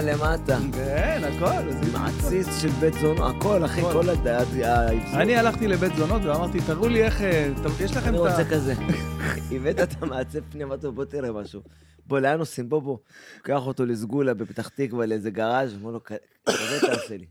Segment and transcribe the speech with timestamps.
[0.00, 0.58] שורה למטה.
[0.72, 1.88] כן, הכל.
[1.92, 3.80] מעציץ של בית זונות, הכל, אחי.
[3.82, 4.26] כל הד...
[4.26, 5.20] האבזור.
[5.20, 7.20] אני הלכתי לבית זונות ואמרתי, תראו לי איך...
[7.22, 7.48] אה,
[7.80, 8.30] יש לכם אני את ה...
[8.30, 8.74] רוצה כזה.
[9.56, 10.38] הבאת את המעצב
[10.82, 11.62] לו, בוא תראה משהו.
[12.06, 12.68] בוא, לאן עושים?
[12.68, 12.98] בוא, בוא.
[13.42, 16.12] קח אותו לסגולה בפתח תקווה, לאיזה גראז', אמר לו, "כ-
[16.46, 17.26] כזה תעשה לי.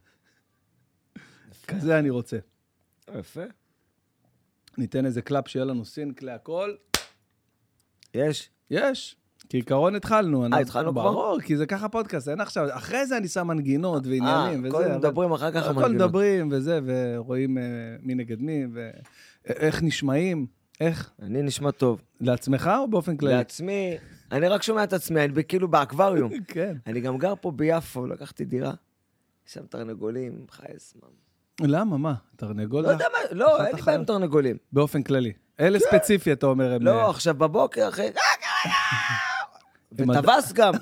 [1.68, 2.38] כזה אני רוצה.
[3.20, 3.44] יפה.
[4.78, 6.76] ניתן איזה clap שיהיה לנו sync להכל.
[8.14, 8.50] יש?
[8.72, 9.16] יש.
[9.50, 10.46] כעיקרון התחלנו.
[10.46, 11.04] אנחנו- התחלנו כבר?
[11.04, 12.68] ברור, כי זה ככה פודקאסט, אין עכשיו...
[12.72, 14.32] אחרי זה אני שם מנגינות ועניינים
[14.66, 14.70] אה, וזה.
[14.72, 15.92] קודם אבל- מדברים, אחר כך הכל המנגנות.
[15.96, 17.64] מדברים וזה, ורואים אה,
[18.04, 20.46] מי נגד מי, ואיך נשמעים,
[20.82, 21.12] איך?
[21.22, 22.02] אני נשמע טוב.
[22.22, 23.34] לעצמך או באופן כללי?
[23.34, 23.98] לעצמי,
[24.32, 26.32] אני רק שומע את עצמי, אני כאילו באקווריום.
[26.48, 26.76] כן.
[26.88, 28.74] אני גם גר פה ביפו, לקחתי דירה.
[29.46, 31.08] שם תרנגולים, חייס, מה.
[31.68, 32.14] למה, מה?
[32.36, 32.84] תרנגול?
[32.84, 34.06] לא יודע מה, לא, אין לי בעיה עם.
[34.06, 34.58] תרנגולים.
[34.72, 35.34] באופן כללי.
[35.60, 36.88] אלה ספציפי, אתה אומר, הם...
[36.88, 38.08] אה, לא, עכשיו בבוקר, אחי,
[39.92, 40.74] וטווס גם.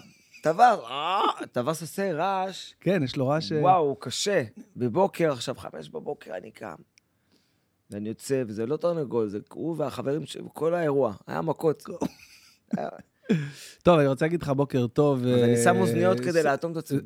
[0.43, 2.73] טווס, אה, טווס עושה רעש.
[2.79, 3.51] כן, יש לו רעש...
[3.51, 4.43] אה, וואו, קשה.
[4.75, 6.75] בבוקר, עכשיו חמש בבוקר אני קם.
[7.91, 11.83] ואני יוצא, וזה לא תרנגול, זה הוא והחברים שלי, כל האירוע, היה מכות.
[13.83, 15.25] טוב, אני רוצה להגיד לך בוקר טוב.
[15.25, 16.99] אז אני אה, שם אוזניות כדי לאטום את עצמי.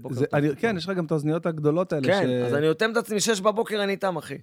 [0.57, 2.07] כן, יש לך גם את האוזניות הגדולות האלה.
[2.07, 4.37] כן, אז אני אוטם את עצמי, שש בבוקר אני איתם, אחי.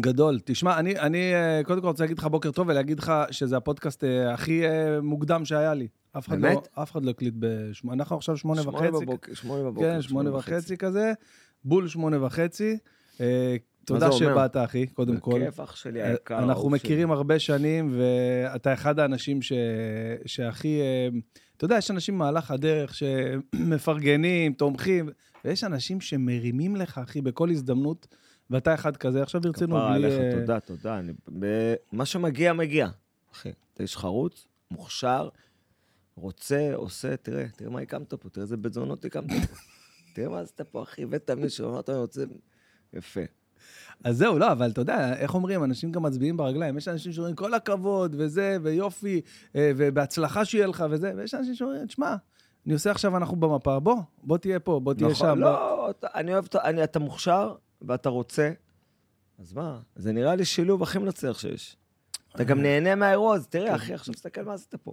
[0.00, 0.38] גדול.
[0.44, 4.04] תשמע, אני, אני אה, קודם כל רוצה להגיד לך בוקר טוב ולהגיד לך שזה הפודקאסט
[4.04, 5.88] אה, הכי אה, מוקדם שהיה לי.
[6.18, 6.68] אף אחד לא, באמת?
[6.74, 9.04] אף אחד לא הקליט בשמונה, אנחנו עכשיו שמונה שמונה וחצי.
[9.04, 9.94] בבוקר, שמונה בבוקר.
[9.94, 11.12] כן, שמונה וחצי כזה.
[11.64, 12.78] בול שמונה וחצי.
[13.84, 14.34] תודה זה אומר?
[14.34, 15.40] שבאת, אחי, קודם כל.
[15.40, 16.38] בכיף, אח שלי היקר.
[16.38, 19.52] אנחנו מכירים הרבה שנים, ואתה אחד האנשים ש...
[20.26, 20.80] שהכי...
[21.56, 25.08] אתה יודע, יש אנשים במהלך הדרך שמפרגנים, תומכים,
[25.44, 28.06] ויש אנשים שמרימים לך, אחי, בכל הזדמנות,
[28.50, 29.22] ואתה אחד כזה.
[29.22, 29.40] עכשיו.
[29.40, 30.06] ברצינות, כפרה בלי...
[30.06, 30.98] עליך, אה, תודה, תודה.
[30.98, 32.88] אני- ב- מה שמגיע, מגיע.
[33.32, 35.28] אחי, אתה איש חרוץ, מוכשר,
[36.16, 39.54] רוצה, עושה, תראה, תראה מה הקמת פה, תראה איזה בית זונות הקמת פה.
[40.14, 42.24] תראה מה עשית פה, אחי, הבאת מישהו, אמרת, אני רוצה...
[42.92, 43.20] יפה.
[44.04, 46.78] אז זהו, לא, אבל אתה יודע, איך אומרים, אנשים גם מצביעים ברגליים.
[46.78, 49.20] יש אנשים שאומרים, כל הכבוד, וזה, ויופי,
[49.56, 52.16] אה, ובהצלחה שיהיה לך, וזה, ויש אנשים שאומרים, תשמע,
[52.66, 55.24] אני עושה עכשיו, אנחנו במפה, בוא, בוא תהיה פה, בוא תהיה שם.
[55.26, 58.50] נכון, בוא." לא, אתה- אני אוהב, אני- אתה מוכשר ואתה רוצה,
[59.38, 59.80] אז מה?
[59.96, 61.76] זה נראה לי שילוב הכי מנצח שיש.
[62.34, 64.92] אתה גם נהנה מהאירוע הזה, תראה, אחי, עכשיו תסתכל מה עשית פה.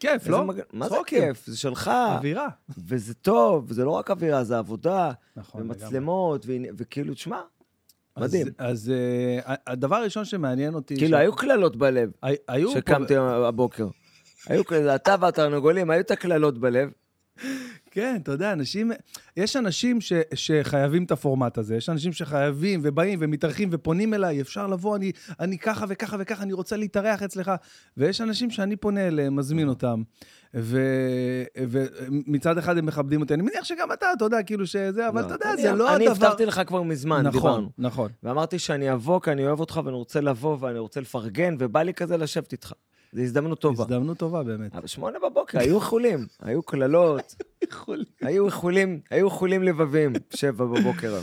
[0.00, 0.44] כיף, לא?
[0.44, 0.94] מג- מה זה.
[1.06, 1.46] כיף?
[1.46, 2.48] זה שלך, אווירה.
[2.78, 5.84] וזה טוב, זה לא רק אווירה, זה עבודה, נכון, לגמרי.
[5.84, 6.46] ומצלמות,
[6.78, 7.40] וכאילו, תשמע,
[8.18, 8.46] מדהים.
[8.58, 8.90] אז, אז
[9.46, 10.96] אה, הדבר הראשון שמעניין אותי...
[10.96, 12.78] כאילו, ש- היו קללות בלב, הי- היו פה...
[12.78, 13.88] שקמתי הבוקר.
[14.46, 16.90] היו כאלה, אתה והתרנגולים, היו את הקללות בלב.
[17.90, 18.92] כן, אתה יודע, אנשים...
[19.36, 24.66] יש אנשים ש, שחייבים את הפורמט הזה, יש אנשים שחייבים ובאים ומתארחים ופונים אליי, אפשר
[24.66, 27.50] לבוא, אני, אני ככה וככה וככה, אני רוצה להתארח אצלך.
[27.96, 30.02] ויש אנשים שאני פונה אליהם, מזמין אותם,
[30.56, 33.34] ו- ומצד אחד הם מכבדים אותי.
[33.34, 36.08] אני מניח שגם אתה, אתה יודע, כאילו שזה, אבל אתה יודע, אני- זה לא אני
[36.08, 36.26] הדבר...
[36.26, 37.70] הבטחתי לך כבר מזמן, נכון, דיברנו.
[37.78, 38.10] נכון.
[38.22, 41.94] ואמרתי שאני אבוא, כי אני אוהב אותך ואני רוצה לבוא ואני רוצה לפרגן, ובא לי
[41.94, 42.72] כזה לשבת איתך.
[43.12, 43.82] זו הזדמנות טובה.
[43.84, 44.76] הזדמנות טובה באמת.
[44.76, 47.34] אבל שמונה בבוקר, היו איחולים, היו קללות,
[48.20, 51.20] היו איחולים, היו איחולים לבבים, שבע בבוקר.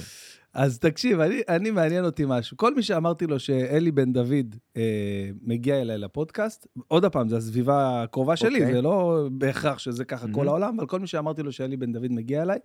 [0.53, 2.57] אז תקשיב, אני, אני מעניין אותי משהו.
[2.57, 4.81] כל מי שאמרתי לו שאלי בן דוד אה,
[5.41, 8.73] מגיע אליי לפודקאסט, עוד פעם, זו הסביבה הקרובה שלי, אוקיי.
[8.73, 10.33] זה לא בהכרח שזה ככה Mhm.
[10.35, 12.59] כל העולם, אבל כל מי שאמרתי לו שאלי בן דוד מגיע אליי,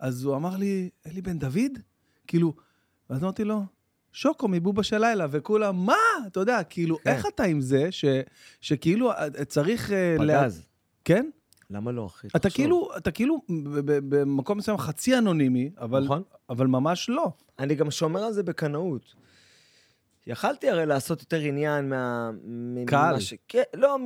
[0.00, 1.78] אז הוא אמר לי, אלי בן דוד?
[2.26, 2.52] כאילו,
[3.10, 3.62] ואז אמרתי לו,
[4.12, 5.94] שוקו מבובה של לילה, וכולם, מה?
[6.26, 7.10] אתה יודע, כאילו, כן.
[7.10, 8.04] איך אתה עם זה, ש,
[8.60, 9.92] שכאילו אה, צריך...
[9.92, 10.66] אה, פגז.
[11.04, 11.30] כן?
[11.70, 12.26] למה לא, אחי?
[12.26, 12.56] אתה תחשוב.
[12.56, 13.42] כאילו, אתה כאילו
[14.08, 16.22] במקום מסוים חצי אנונימי, אבל, נכון.
[16.50, 17.30] אבל ממש לא.
[17.58, 19.14] אני גם שומר על זה בקנאות.
[20.26, 22.30] יכלתי הרי לעשות יותר עניין מה...
[22.86, 23.10] קהל.
[23.12, 23.34] ממה ש...
[23.48, 23.96] כן, לא,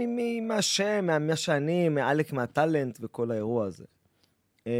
[0.42, 3.84] מהשם, מה- מה שאני, מעלק מהטאלנט וכל האירוע הזה.
[4.66, 4.72] אמ,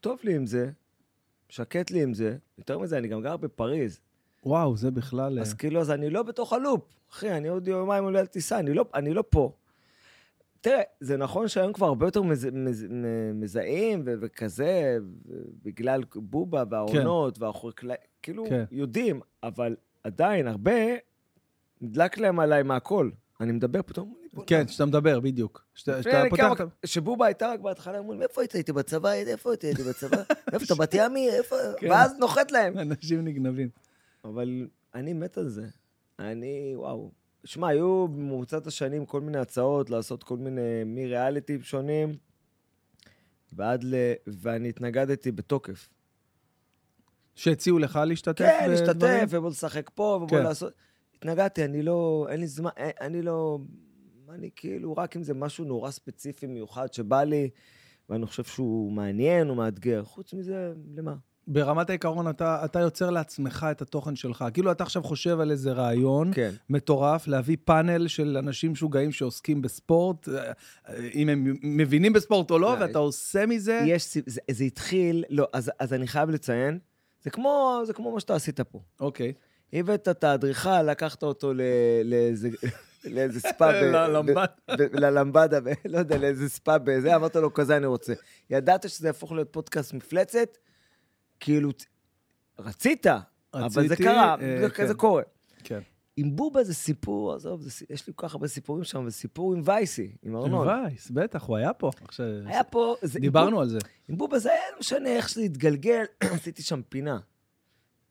[0.00, 0.70] טוב לי עם זה,
[1.48, 2.36] שקט לי עם זה.
[2.58, 4.00] יותר מזה, אני גם גר בפריז.
[4.44, 5.40] וואו, זה בכלל...
[5.40, 6.84] אז אה, כאילו, אז אני לא בתוך הלופ.
[7.12, 9.52] אחי, אני עוד יומיים עולה על טיסה, אני לא, אני לא פה.
[10.60, 12.86] תראה, זה נכון שהיום כבר הרבה יותר מז, מז,
[13.34, 14.98] מזהים ו- וכזה,
[15.28, 18.64] ו- בגלל בובה והעונות והאחורי קלעים, כאילו, כן.
[18.70, 20.72] יודעים, אבל עדיין, הרבה,
[21.80, 23.10] נדלק להם עליי מהכל.
[23.40, 24.14] אני מדבר פתאום,
[24.46, 25.64] כן, שאתה מדבר, בדיוק.
[25.74, 26.42] שאתה לפני שאתה פותח...
[26.58, 28.52] כמה- שבובה הייתה רק בהתחלה, אמרו איפה היית?
[28.52, 29.66] הייתי בצבא, איפה הייתי?
[29.66, 30.16] הייתי בצבא?
[30.52, 31.28] איפה אתה בת ימי?
[31.30, 31.56] איפה?
[31.78, 31.90] כן.
[31.90, 32.78] ואז נוחת להם.
[32.78, 33.68] אנשים נגנבים.
[34.24, 35.66] אבל אני מת על זה.
[36.18, 37.10] אני, וואו.
[37.44, 42.16] שמע, היו במרוצת השנים כל מיני הצעות לעשות כל מיני מריאליטים שונים,
[43.52, 43.94] ועד ל...
[44.26, 45.88] ואני התנגדתי בתוקף.
[47.34, 48.70] שהציעו לך להשתתף כן?
[48.70, 50.44] להשתתף, ובוא לשחק פה, ובוא כן.
[50.44, 50.72] לעשות...
[51.14, 52.26] התנגדתי, אני לא...
[52.30, 53.58] אין לי זמן, אין- אני לא...
[54.28, 57.50] אני כאילו, רק אם זה משהו נורא ספציפי, מיוחד, שבא לי,
[58.08, 60.04] ואני חושב שהוא מעניין, הוא מאתגר.
[60.04, 61.14] חוץ מזה, למה?
[61.52, 64.44] ברמת העיקרון, אתה, אתה יוצר לעצמך את התוכן שלך.
[64.54, 66.50] כאילו, אתה עכשיו חושב על איזה רעיון כן.
[66.70, 70.52] מטורף, להביא פאנל של אנשים משוגעים שעוסקים בספורט, אה,
[71.14, 73.82] אם הם מבינים בספורט או לא, לא, ואתה עושה מזה...
[73.86, 76.78] יש, זה, זה התחיל, לא, אז, אז אני חייב לציין,
[77.22, 78.80] זה כמו, זה כמו מה שאתה עשית פה.
[79.00, 79.32] אוקיי.
[79.72, 81.52] הבאת את האדריכל, לקחת אותו
[82.04, 82.48] לאיזה...
[83.04, 83.64] לאיזה ספא,
[84.92, 85.58] ללמבדה.
[85.84, 88.12] לא יודע, לאיזה ספא בזה, אמרת לו, כזה אני רוצה.
[88.50, 90.58] ידעת שזה יהפוך להיות פודקאסט מפלצת?
[91.42, 91.70] כאילו,
[92.58, 93.06] רצית,
[93.54, 94.82] אבל זה קרה, אה, זה כן.
[94.84, 95.22] כזה קורה.
[95.64, 95.80] כן.
[96.16, 99.62] עם בובה זה סיפור, עזוב, זה יש לי כל כך הרבה סיפורים שם, וסיפור עם
[99.64, 100.68] וייסי, עם עם ארנון.
[100.68, 101.90] וייס, בטח, הוא היה פה.
[102.04, 102.96] עכשיו, היה פה...
[103.02, 103.78] זה- עם דיברנו על זה.
[104.08, 106.04] עם בובה זה היה לא משנה איך שזה התגלגל,
[106.34, 107.18] עשיתי שם פינה.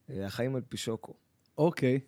[0.09, 1.13] אה, החיים על פישוקו.
[1.57, 1.99] אוקיי.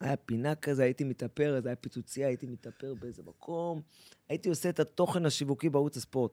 [0.00, 3.80] היה פינה כזה, הייתי מתאפר, זה היה פיצוצייה, הייתי מתאפר באיזה מקום.
[4.28, 6.32] הייתי עושה את התוכן השיווקי בערוץ הספורט.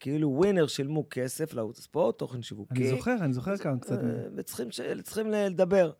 [0.00, 2.74] כאילו ווינר שילמו כסף לערוץ הספורט, תוכן שיווקי.
[2.74, 3.98] אני זוכר, אני זוכר כמה קצת.
[4.36, 5.90] וצריכים לדבר.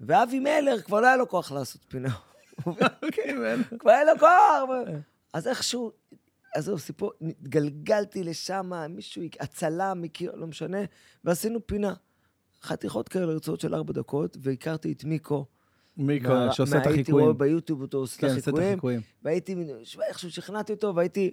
[0.00, 2.14] ואבי מלר כבר לא היה לו כוח לעשות פינה.
[3.78, 4.70] כבר היה לו כוח.
[5.32, 5.92] אז איכשהו,
[6.54, 10.78] עזוב, סיפור, התגלגלתי לשם, מישהו, הצלם מכיר, לא משנה,
[11.24, 11.94] ועשינו פינה.
[12.62, 15.46] חתיכות כאלה, הרצאות של ארבע דקות, והכרתי את מיקו.
[15.96, 17.26] מיקו, מה- שעושה את מה- הייתי החיקויים.
[17.26, 19.00] רואה ביוטיוב אותו עושה כן, את את החיקויים.
[19.22, 19.54] והייתי,
[20.08, 21.30] איכשהו שכנעתי אותו, והייתי...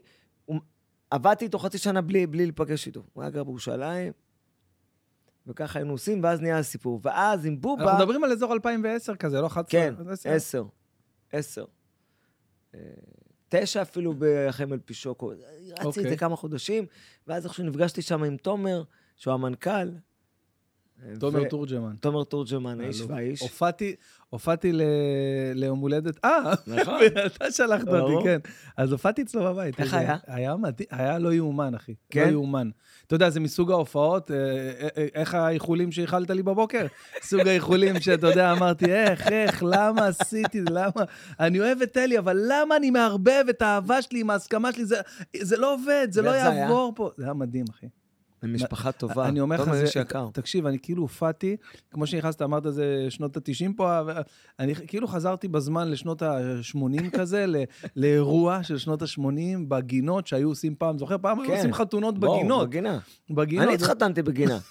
[1.10, 3.04] עבדתי איתו חצי שנה בלי, בלי להיפגש איתו.
[3.14, 4.14] הוא היה גר בירושלים,
[5.48, 7.00] וככה היינו עושים, ואז נהיה הסיפור.
[7.04, 7.84] ואז עם בובה...
[7.84, 9.66] אנחנו מדברים על אזור 2010 כזה, לא 11?
[9.82, 10.30] כן, עשר.
[10.30, 10.66] עשר.
[11.32, 11.66] עשר.
[12.76, 12.80] אה,
[13.50, 15.28] תשע אפילו בחיים על פישוקו.
[15.28, 16.10] רצתי את אוקיי.
[16.10, 16.86] זה כמה חודשים,
[17.28, 18.84] ואז איכשהו נפגשתי שם עם תומר,
[19.16, 19.90] שהוא המנכ"ל.
[21.20, 21.96] תומר תורג'מן.
[22.00, 23.02] תומר תורג'מן, האיש.
[23.02, 23.42] והאיש.
[23.42, 23.96] הופעתי,
[24.30, 24.72] הופעתי
[25.54, 27.00] ליום הולדת, אה, נכון.
[27.26, 27.88] אתה שלחת.
[27.88, 28.40] אותי, כן.
[28.78, 29.80] אז הופעתי אצלו בבית.
[29.80, 30.18] איך היה?
[30.28, 31.94] היה מדהים, היה לא יאומן, אחי.
[32.10, 32.26] כן?
[32.28, 32.70] לא יאומן.
[33.08, 36.86] אתה יודע, זה מסוג ההופעות, אה, אה, אה, איך האיחולים שאיחלת לי בבוקר?
[37.30, 41.04] סוג האיחולים שאתה יודע, אמרתי, איך, איך, למה עשיתי, למה?
[41.40, 44.86] אני אוהב את אלי, אבל למה אני מערבב את האהבה שלי עם ההסכמה שלי?
[44.86, 46.30] זה- לא עובד, זה לא?
[46.30, 47.10] יעבור פה.
[47.18, 47.86] זה היה מדהים, אחי.
[48.48, 49.28] משפחה טובה.
[49.28, 50.28] אני אומר לך, זה, איש יקר.
[50.34, 51.58] תקשיב, אני כאילו הופעתי,
[51.92, 54.00] כמו שנכנסת, אמרת, זה שנות ה-90 פה,
[54.60, 57.46] אני כאילו חזרתי בזמן לשנות ה-80 כזה,
[57.96, 61.18] לאירוע של שנות ה-80 בגינות שהיו עושים פעם, זוכר?
[61.22, 61.58] פעם היו כן.
[61.58, 62.70] עושים חתונות בגינות.
[62.70, 63.00] בגינה.
[63.30, 63.66] בגינות.
[63.66, 64.58] אני התחתנתי בגינה.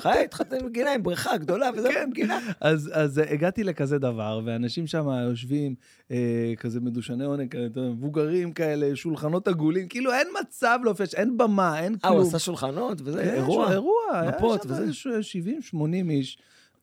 [0.00, 2.10] חיי, התחתנתי בגינה עם בריכה גדולה, וזה כן.
[2.10, 2.38] בגינה.
[2.60, 5.74] אז, אז הגעתי לכזה דבר, ואנשים שם יושבים
[6.10, 11.92] אה, כזה מדושני עונג, מבוגרים כאלה, שולחנות עגולים, כאילו אין מצב להופיע, אין במה, אין
[11.94, 12.12] אה, כלום.
[12.12, 13.72] הוא עשה שולחנות, וזה כן, אירוע.
[13.72, 14.92] אירוע, מפות היה וזה.
[14.92, 16.38] שם איזה 70-80 איש.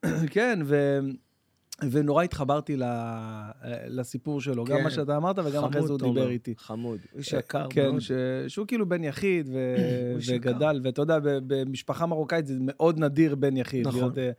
[0.35, 0.99] כן, ו...
[1.91, 2.77] ונורא התחברתי.
[3.87, 4.83] לסיפור שלו, גם כן.
[4.83, 5.99] מה שאתה אמרת וגם אחרי זה הוא.
[5.99, 6.53] דיבר איתי.
[6.57, 6.99] חמוד.
[7.17, 7.99] איש יקר כן, מאוד.
[7.99, 8.11] ש...
[8.47, 9.75] שהוא כאילו בן יחיד ו...
[10.27, 13.87] וגדל, ואתה יודע, במשפחה מרוקאית זה מאוד נדיר בן יחיד.
[13.87, 13.99] נכון.
[13.99, 14.31] להיות, אה,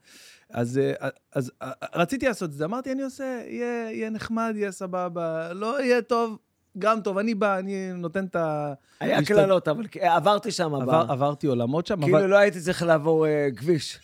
[0.51, 4.73] אז, אה, אז אה, רציתי לעשות את זה, אמרתי, אני עושה, יהיה, יהיה נחמד, יהיה
[4.73, 6.39] סבבה, לא יהיה טוב,
[6.79, 8.73] גם טוב, אני בא, אני נותן את ה...
[9.01, 10.75] היה קללות, אבל עברתי שם.
[10.75, 12.27] עבר, עברתי עולמות שם, כאילו אבל...
[12.27, 13.99] לא הייתי צריך לעבור אה, כביש.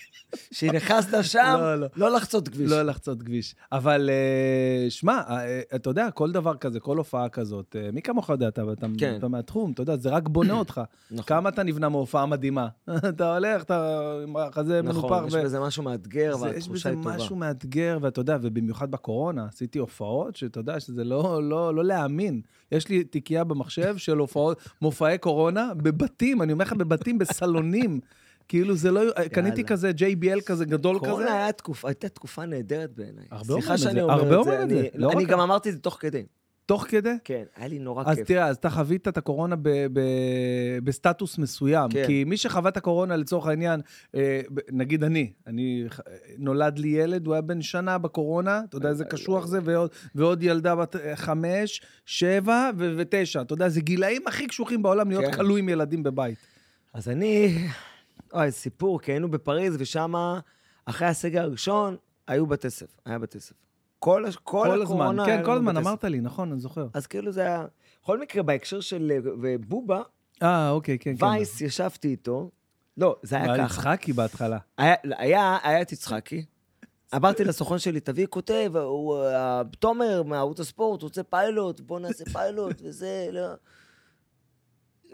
[0.50, 1.86] כשנכנסת שם, לא, לא.
[1.96, 2.70] לא לחצות כביש.
[2.70, 3.54] לא לחצות כביש.
[3.72, 8.30] אבל אה, שמע, אה, אתה יודע, כל דבר כזה, כל הופעה כזאת, אה, מי כמוך
[8.30, 9.14] יודע, אתה, אתה, כן.
[9.18, 10.80] אתה מהתחום, אתה יודע, זה רק בונה אותך.
[11.10, 11.24] נכון.
[11.24, 12.68] כמה אתה נבנה מהופעה מדהימה.
[13.08, 14.98] אתה הולך, אתה עם החזה מנופח.
[14.98, 17.16] נכון, יש בזה משהו מאתגר, יש והתחושה בזה היא טובה.
[17.16, 22.40] משהו מאתגר, ואתה יודע, ובמיוחד בקורונה, עשיתי הופעות שאתה יודע שזה לא, לא, לא להאמין.
[22.72, 28.00] יש לי תיקייה במחשב של הופעות, מופעי קורונה בבתים, אני אומר לך, בבתים, בסלונים.
[28.50, 29.00] כאילו זה לא...
[29.32, 31.08] קניתי כזה JBL כזה גדול כזה.
[31.08, 33.24] קורונה היה תקופה- הייתה תקופה נהדרת בעיניי.
[33.30, 34.50] הרבה סליחה שאני אומר הרבה את זה.
[34.50, 36.22] אומרים את זה, אני- לא אני גם אמרתי את זה תוך כדי.
[36.66, 37.14] תוך כדי?
[37.24, 38.26] כן, היה לי נורא אז כיף.
[38.26, 41.90] תראה, אז אתה חווית את הקורונה ב- ב- בסטטוס מסוים.
[41.90, 42.06] כן.
[42.06, 43.80] כי מי שחווה את הקורונה, לצורך העניין,
[44.14, 44.40] אה,
[44.72, 45.84] נגיד אני, אני,
[46.38, 50.42] נולד לי ילד, הוא היה בן שנה בקורונה, אתה יודע איזה קשוח זה, ועוד, ועוד
[50.42, 53.40] ילדה בת אה, חמש, שבע ו- ותשע.
[53.40, 55.32] אתה יודע, זה גילאים הכי קשוחים בעולם להיות כן.
[55.32, 56.38] כלוא עם ילדים בבית.
[56.94, 57.58] אז אני...
[58.32, 60.14] אוי, סיפור, כי היינו בפריז, ושם,
[60.84, 61.96] אחרי הסגר הראשון,
[62.26, 62.98] היו בתי ספר.
[63.04, 63.54] היה בתי ספר.
[63.98, 66.86] כל, כל, כל הזמן, הקורונה כן, היה כל לנו הזמן, אמרת לי, נכון, אני זוכר.
[66.94, 67.66] אז כאילו זה היה...
[68.02, 69.12] בכל מקרה, בהקשר של
[69.60, 70.02] בובה,
[70.42, 71.24] אה, אוקיי, כן, כן.
[71.24, 72.50] וייס, ישבתי איתו.
[72.96, 73.80] לא, זה היה היה ככה.
[73.80, 74.58] יצחקי בהתחלה.
[74.78, 76.44] היה, היה, היה את יצחקי.
[77.16, 82.76] אמרתי לסוכן שלי, תביא כותב, הוא, אה, תומר מערוץ הספורט רוצה פיילוט, בוא נעשה פיילוט,
[82.82, 83.48] וזה, לא...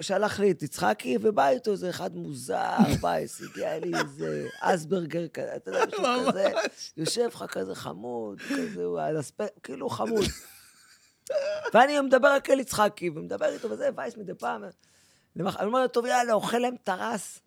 [0.00, 5.56] שלח לי את יצחקי, ובא איתו איזה אחד מוזר, וייס, הגיע לי איזה אסברגר כזה,
[5.56, 6.50] אתה יודע, משהו כזה,
[6.96, 10.24] יושב לך כזה חמוד, כזה, הוא על הספק, כאילו חמוד.
[11.74, 14.64] ואני מדבר רק על יצחקי, ומדבר איתו וזה, וייס מדי פעם.
[15.36, 17.40] אני אומר לו, טוב, יאללה, אוכל להם טרס,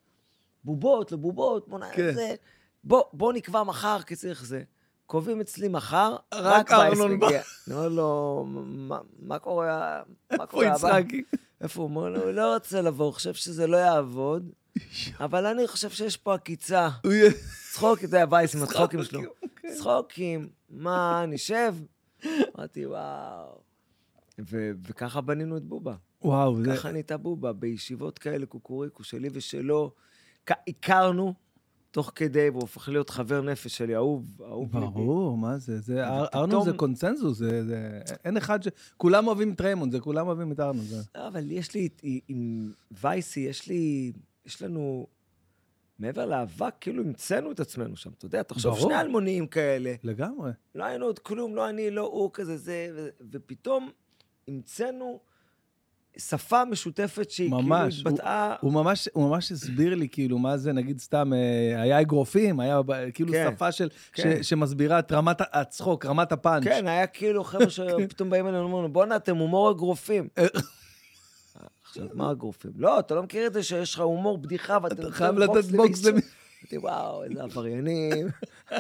[0.64, 1.84] בובות, לבובות, בוא נ...
[1.94, 2.14] כן.
[2.14, 2.36] זה...
[2.84, 4.64] בוא, בוא נקבע מחר, כי צריך זה.
[5.06, 7.28] קובעים אצלי מחר, רק וייס ארנון בא.
[7.28, 10.02] אני אומר לו, מה, מה קורה,
[10.32, 11.00] מה איפה קורה הבא?
[11.00, 11.24] יצחקי?
[11.62, 11.90] איפה הוא?
[11.90, 14.52] אומר לו, הוא לא רוצה לבוא, הוא חושב שזה לא יעבוד,
[15.20, 16.90] אבל אני חושב שיש פה עקיצה.
[17.72, 19.22] צחוק, אתה יודע, וייס עם הצחוקים שלו.
[19.62, 19.74] כן.
[19.78, 21.76] צחוקים, מה, נשב?
[22.26, 23.62] אמרתי, וואו.
[24.84, 25.96] וככה בנינו את בובה.
[26.22, 26.76] וואו, זה...
[26.76, 29.92] ככה נהייתה בובה, בישיבות כאלה, קוקוריקו שלי ושלו.
[30.68, 31.34] הכרנו
[31.92, 34.88] תוך כדי, והוא הופך להיות חבר נפש שלי, אהוב, אהוב ליבי.
[34.94, 35.80] ברור, מה זה?
[35.80, 37.66] זה ארנון זה קונצנזוס, זה...
[37.66, 38.68] זה- אין אחד ש...
[38.98, 40.86] כולם אוהבים את ריימונד, זה כולם אוהבים את ארנון.
[40.86, 44.12] זה- לא, אבל יש לי, עם- עם וייסי, יש לי,
[44.46, 45.08] יש לנו,
[46.00, 48.90] מעבר לאבק, כאילו המצאנו את עצמנו שם, אתה יודע, תחשוב, ברור.
[48.90, 50.52] שני אלמוניים כאלה, לגמרי.
[50.76, 53.90] לא היינו עוד כלום, לא אני, לא הוא, כזה זה, ו- ופתאום
[54.48, 55.20] המצאנו
[56.18, 58.56] שפה משותפת שהיא ממש, כאילו התבטאה...
[58.62, 62.82] הוא ממש, הוא ממש הסביר לי, כאילו, מה זה, נגיד, סתם, אה, היה אגרופים, היה
[63.14, 64.44] כאילו כן, שפה של, כן.
[64.44, 66.64] ש, שמסבירה את רמת הצחוק, רמת הפאנץ'.
[66.64, 70.28] כן, היה כאילו חבר'ה שפתאום באים אלינו ואומרים, בואנה, אתם הומור אגרופים.
[70.38, 70.46] אה.
[71.90, 72.72] עכשיו, מה אגרופים?
[72.76, 76.30] לא, אתה לא מכיר את זה שיש לך הומור בדיחה ואתה חייב לתת בוקס למישהו.
[76.64, 78.28] אמרתי, וואו, איזה עבריינים.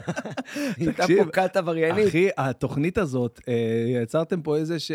[0.78, 2.08] הייתה פה כת עבריינית.
[2.08, 3.54] אחי, התוכנית הזאת, אה,
[4.04, 4.92] יצרתם פה איזה ש...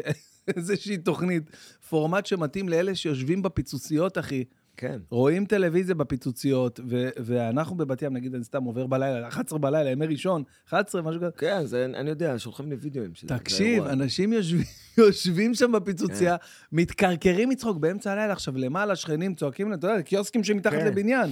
[0.57, 1.51] איזושהי תוכנית,
[1.89, 4.45] פורמט שמתאים לאלה שיושבים בפיצוציות, אחי.
[4.77, 4.99] כן.
[5.11, 10.07] רואים טלוויזיה בפיצוציות, ו- ואנחנו בבת ים, נגיד, אני סתם עובר בלילה, 11 בלילה, ימי
[10.07, 11.31] ראשון, 11, משהו כזה.
[11.39, 13.13] כן, זה, אני יודע, שולחים לי וידאוים.
[13.27, 13.85] תקשיב.
[13.85, 14.65] אנשים יושבים,
[14.99, 16.37] יושבים שם בפיצוציה,
[16.73, 18.33] מתקרקרים מצחוק באמצע הלילה.
[18.33, 20.87] עכשיו, למעלה שכנים צועקים אתה יודע, קיוסקים שמתחת כן.
[20.87, 21.31] לבניין.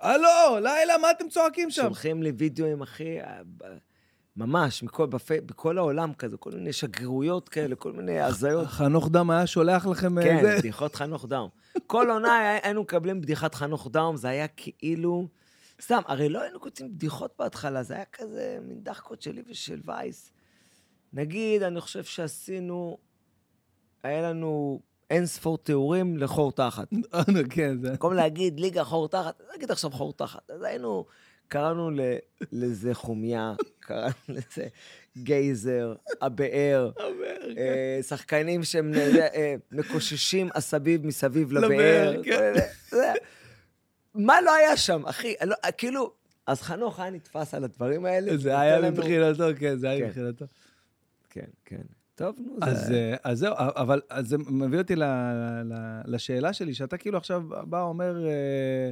[0.00, 1.82] הלו, לילה, מה אתם צועקים שם?
[1.82, 3.18] שולחים לי וידאוים, אחי,
[4.36, 8.66] ממש, מכל, בפי, בכל העולם כזה, כל מיני שגרירויות כאלה, כל מיני הזיות.
[8.66, 10.18] חנוך דם היה שולח לכם...
[10.18, 10.56] אה, כן, זה.
[10.58, 11.48] בדיחות חנוך דאום.
[11.86, 15.28] כל עונה היינו מקבלים בדיחת חנוך דאום, זה היה כאילו...
[15.82, 20.32] סתם, הרי לא היינו כותבים בדיחות בהתחלה, זה היה כזה מין דחקות שלי ושל וייס.
[21.12, 22.98] נגיד, אני חושב שעשינו,
[24.02, 26.88] היה לנו אין ספור תיאורים לחור תחת.
[27.50, 27.90] כן, זה...
[27.90, 30.50] במקום להגיד ליגה חור תחת, נגיד עכשיו חור תחת.
[30.50, 31.04] אז היינו,
[31.48, 32.16] קראנו ל-
[32.52, 34.66] לזה חומיה, קראנו לזה
[35.16, 36.90] גייזר, הבאר,
[37.58, 42.22] אה, שחקנים שהם אה, אה, מקוששים עשבים מסביב לבאר.
[42.22, 42.54] כן.
[44.14, 45.34] מה לא היה שם, אחי?
[45.44, 46.12] לא, כאילו,
[46.46, 48.36] אז חנוך היה נתפס על הדברים האלה.
[48.36, 50.06] זה היה מבחינתו, כן, זה היה כן.
[50.06, 50.44] מבחינתו.
[51.30, 51.82] כן, כן.
[52.14, 52.94] טוב, נו, אז, זה...
[52.94, 55.04] אה, אז זהו, אבל אז זה מביא אותי ל,
[55.64, 55.74] ל,
[56.04, 58.90] לשאלה שלי, שאתה כאילו עכשיו בא, אומר, אה,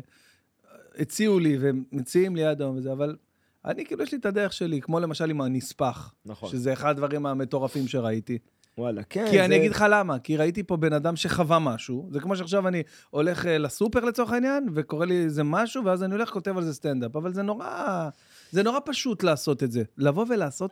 [0.98, 3.16] הציעו לי ומציעים לי אדום וזה, אבל
[3.64, 6.50] אני כאילו, יש לי את הדרך שלי, כמו למשל עם הנספח, נכון.
[6.50, 8.38] שזה אחד הדברים המטורפים שראיתי.
[8.78, 9.26] וואלה, כן.
[9.30, 12.36] כי אני זה- אגיד לך למה, כי ראיתי פה בן אדם שחווה משהו, זה כמו
[12.36, 16.56] שעכשיו אני הולך אה, לסופר לצורך העניין, וקורא לי איזה משהו, ואז אני הולך כותב
[16.56, 18.08] על זה סטנדאפ, אבל זה נורא,
[18.50, 19.82] זה נורא פשוט לעשות את זה.
[19.98, 20.70] לבוא ולעשות,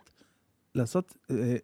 [0.75, 1.55] לעשות אה, אה,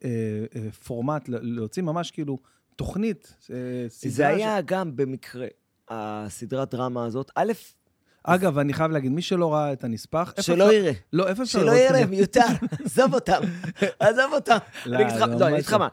[0.57, 2.39] אה, פורמט, להוציא ממש כאילו
[2.77, 3.57] תוכנית, אה,
[3.89, 4.13] סדרה.
[4.13, 5.47] זה היה גם במקרה,
[5.89, 7.31] הסדרת דרמה הזאת.
[7.35, 7.53] א',
[8.25, 10.93] אגב, אני חייב להגיד, מי שלא ראה את הנספח, איפה שלא יראה.
[11.13, 12.07] לא, איפה אפשר שלא לראות את יראה?
[12.07, 12.41] מיותר,
[12.85, 13.41] עזוב אותם,
[14.01, 14.57] עזוב אותם.
[14.87, 15.79] לא, אני אגיד לך- לא, אני ממש אגיד לך לא.
[15.79, 15.89] מה,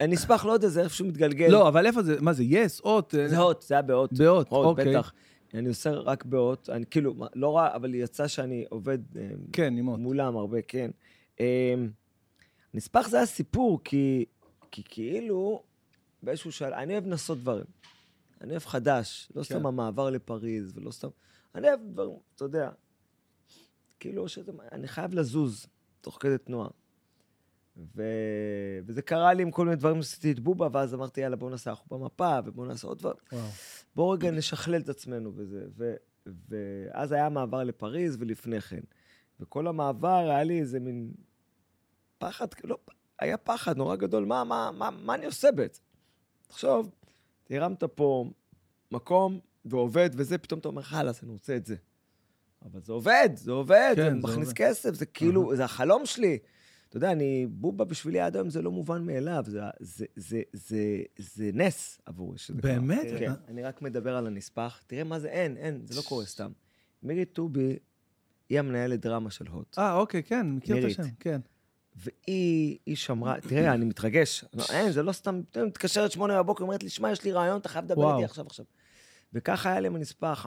[0.00, 1.48] הנספח לא יודע, זה איפשהו מתגלגל.
[1.50, 3.14] לא, אבל איפה זה, מה זה, יס, אות?
[3.14, 4.12] אה, זה הוט, זה היה בהוט.
[4.12, 4.96] בהוט, הוט, אוקיי.
[4.96, 5.12] בטח.
[5.54, 9.22] אני עושה רק בהוט, אני כאילו, לא רע, אבל יצא שאני עובד אה,
[9.52, 9.74] כן.
[9.74, 10.90] מולם הרבה, כן.
[11.40, 11.74] אה,
[12.74, 14.24] נספח זה היה סיפור, כי,
[14.70, 15.62] כי כאילו,
[16.22, 17.64] באיזשהו שלב, אני אוהב לנסות דברים.
[18.40, 19.66] אני אוהב חדש, לא סתם כן.
[19.66, 21.08] המעבר לפריז, ולא סתם...
[21.54, 22.70] אני אוהב דברים, אתה יודע,
[24.00, 25.66] כאילו, שזה, אני חייב לזוז
[26.00, 26.68] תוך כדי תנועה.
[27.96, 28.02] ו...
[28.86, 31.70] וזה קרה לי עם כל מיני דברים שעשיתי את בובה, ואז אמרתי, יאללה, בואו נעשה
[31.70, 33.02] אנחנו במפה, ובואו נעשה עוד.
[33.04, 33.14] וואו.
[33.96, 35.64] בואו רגע נשכלל את עצמנו וזה.
[35.76, 35.94] ו...
[36.48, 38.80] ואז היה מעבר לפריז ולפני כן.
[39.40, 41.12] וכל המעבר היה לי איזה מין
[42.18, 42.78] פחד, לא,
[43.18, 45.82] היה פחד נורא גדול, מה, מה, מה, מה אני עושה בעצם?
[46.46, 46.90] תחשוב,
[47.50, 48.30] הרמת פה
[48.90, 51.76] מקום ועובד וזה, פתאום אתה אומר, חלאס, אני רוצה את זה.
[52.64, 54.56] אבל זה עובד, זה עובד, כן, זה זה מכניס עובד.
[54.56, 56.38] כסף, זה כאילו, זה החלום שלי.
[56.88, 61.02] אתה יודע, אני, בובה בשבילי עד היום זה לא מובן מאליו, זה, זה, זה, זה,
[61.18, 62.72] זה נס עבורי שזה קרה.
[62.72, 63.06] באמת?
[63.18, 63.34] כן, אה?
[63.48, 66.50] אני רק מדבר על הנספח, תראה מה זה, אין, אין, זה לא קורה סתם.
[67.02, 67.76] מירי טובי,
[68.48, 69.78] היא המנהלת דרמה של הוט.
[69.78, 71.00] אה, אוקיי, כן, מכיר את נירית.
[71.00, 71.40] השם, כן.
[71.96, 74.44] והיא היא שמרה, תראה, אני מתרגש.
[74.54, 77.68] לא, אין, זה לא סתם, מתקשרת שמונה בבוקר, אומרת לי, שמע, יש לי רעיון, אתה
[77.68, 78.14] חייב לדבר.
[78.14, 78.64] איתי עכשיו עכשיו.
[79.32, 80.46] וככה היה לי עם הנספח.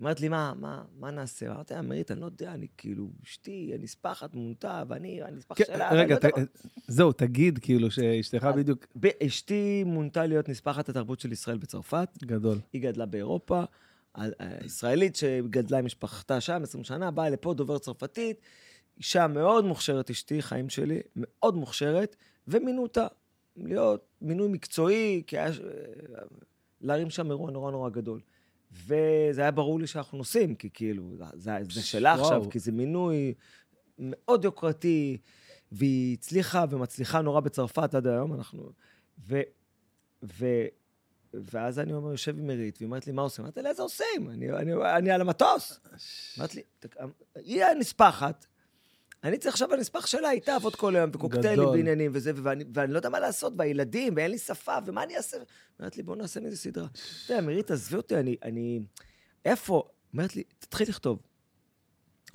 [0.00, 1.46] אומרת לי, מה, מה, מה נעשה?
[1.52, 5.90] אמרתי לה, מרית, אני לא יודע, אני כאילו, אשתי הנספחת מונתה, ואני הנספח כן, שלה,
[5.92, 6.44] רגע, לא ת- מה."
[6.88, 8.86] זהו, תגיד, כאילו, שאשתך בדיוק
[9.26, 12.58] אשתי מונתה להיות נספחת התרבות של ישראל בצרפת, גדול.
[12.72, 13.62] היא גדלה באירופה,
[14.38, 18.40] הישראלית שגדלה עם משפחתה שם 20 שנה, באה לפה, דובר צרפתית,
[18.98, 22.16] אישה מאוד מוכשרת, אשתי, חיים שלי, מאוד מוכשרת,
[22.48, 23.06] ומינו אותה
[23.56, 25.50] להיות מינוי מקצועי, כי היה...
[26.80, 28.20] להרים שם אירוע נורא נורא גדול.
[28.72, 32.22] וזה היה ברור לי שאנחנו נוסעים, כי כאילו, זה, זה שלה וואו.
[32.22, 33.34] עכשיו, כי זה מינוי
[33.98, 35.16] מאוד יוקרתי,
[35.72, 38.70] והיא הצליחה ומצליחה נורא בצרפת עד היום, אנחנו...
[39.28, 39.40] ו...
[40.22, 40.46] ו...
[41.34, 43.44] ואז אני אומר, יושב עם עירית, והיא אומרת לי, מה עושים?
[43.44, 44.30] אמרתי לה, איזה עושים?
[44.30, 45.80] אני, אני, אני על המטוס.
[46.38, 46.96] אמרת לי, "תק-
[47.34, 48.46] היא הנספחת,
[49.26, 51.68] אני צריך עכשיו בנספח שלה, היא תעבוד כל היום, וקוקטיילים גדול.
[51.68, 55.36] ועניינים וזה, ואני, ואני לא יודע מה לעשות, והילדים, ואין לי שפה, ומה אני אעשה?
[55.78, 56.86] אומרת לי, בוא נעשה מזה סדרה.
[56.86, 58.80] אתה יודע, מירית, עזבי אותי, אני, אני...
[59.44, 59.82] איפה?
[60.12, 61.18] אומרת לי, תתחיל לכתוב.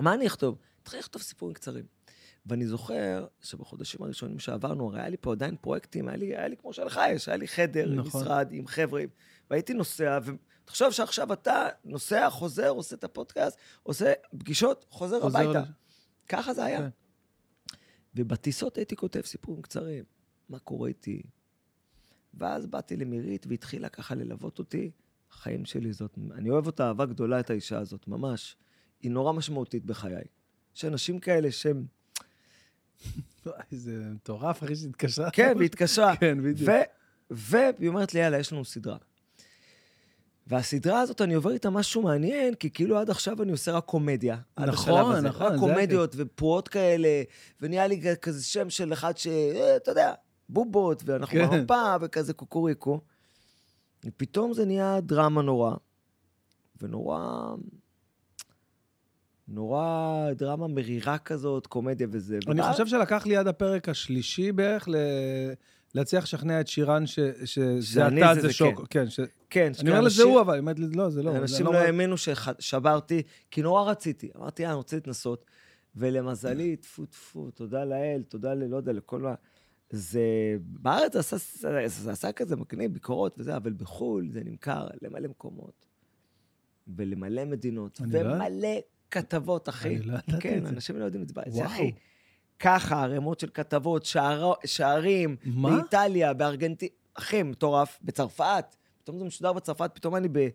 [0.00, 0.58] מה אני אכתוב?
[0.82, 1.84] תתחיל לכתוב סיפורים קצרים.
[2.46, 6.56] ואני זוכר שבחודשים הראשונים שעברנו, הרי היה לי פה עדיין פרויקטים, היה לי, היה לי
[6.56, 8.06] כמו שלך יש, היה לי חדר, נכון.
[8.06, 8.22] נכון.
[8.22, 9.02] משרד עם חבר'ה,
[9.50, 15.62] והייתי נוסע, ותחשוב שעכשיו אתה נוסע, חוזר, עושה את הפודקאסט, עושה פגישות, חוזר, חוזר הביתה.
[16.28, 16.78] ככה זה היה.
[16.78, 16.88] כן.
[18.14, 20.04] ובטיסות הייתי כותב סיפורים קצרים,
[20.48, 21.22] מה קורה איתי.
[22.34, 24.90] ואז באתי למירית והתחילה ככה ללוות אותי.
[25.30, 28.56] החיים שלי זאת, אני אוהב אותה אהבה גדולה, את האישה הזאת, ממש.
[29.00, 30.24] היא נורא משמעותית בחיי.
[30.76, 31.86] יש אנשים כאלה שהם...
[33.46, 35.30] וואי, זה מטורף, אחי שהתקשרה.
[35.30, 36.16] כן, והיא התקשרה.
[36.16, 36.70] כן, בדיוק.
[37.30, 38.96] והיא אומרת לי, יאללה, יש לנו סדרה.
[40.46, 44.36] והסדרה הזאת, אני עובר איתה משהו מעניין, כי כאילו עד עכשיו אני עושה רק קומדיה.
[44.56, 45.28] עד נכון, השלב הזה.
[45.28, 47.22] נכון, רק קומדיות ופרועות כאלה,
[47.60, 49.26] ונהיה לי כזה שם של אחד ש...
[49.26, 50.12] אה, אתה יודע,
[50.48, 51.50] בובות, ואנחנו כן.
[51.50, 53.00] במפה, וכזה קוקוריקו.
[54.06, 55.74] ופתאום זה נהיה דרמה נורא,
[56.82, 57.54] ונורא...
[59.48, 62.38] נורא דרמה מרירה כזאת, קומדיה וזה.
[62.48, 64.96] אני ובא- חושב שלקח לי עד הפרק השלישי בערך ל...
[65.94, 67.18] להצליח לשכנע את שירן ש...
[67.44, 68.86] שזה אתה, זה זה שוק.
[68.90, 69.20] כן, ש...
[69.50, 71.36] כן, אני אומר לה, זה אנשים- הוא, אבל אומרת לא, זה לא.
[71.36, 74.30] אנשים לא רואה." האמינו ששברתי, כי נורא רציתי.
[74.36, 75.44] אמרתי, אה, אני רוצה להתנסות.
[75.96, 78.64] ולמזלי, טפו טפו, תודה לאל, תודה ל...
[78.64, 79.34] לא יודע, לכל מה...
[79.90, 80.22] זה...
[80.60, 81.36] בארץ זה עשה,
[81.88, 85.86] זה, עשה כזה מגניב, ביקורות וזה, אבל בחו"ל זה נמכר למלא מקומות.
[86.96, 88.00] ולמלא מדינות.
[88.00, 88.68] לא- ומלא
[89.10, 89.88] כתבות, אחי.
[89.96, 90.68] אני לא ידעתי כן, את זה.
[90.68, 91.66] אנשים לא יודעים את זה.
[91.66, 91.92] אחי.
[92.62, 94.52] ככה, ערימות של כתבות, שער...
[94.64, 95.70] שערים, מה?
[95.70, 98.64] באיטליה, בארגנטינה, אחי, מטורף, בצרפת.
[99.02, 100.48] פתאום זה משודר בצרפת, פתאום אני ב...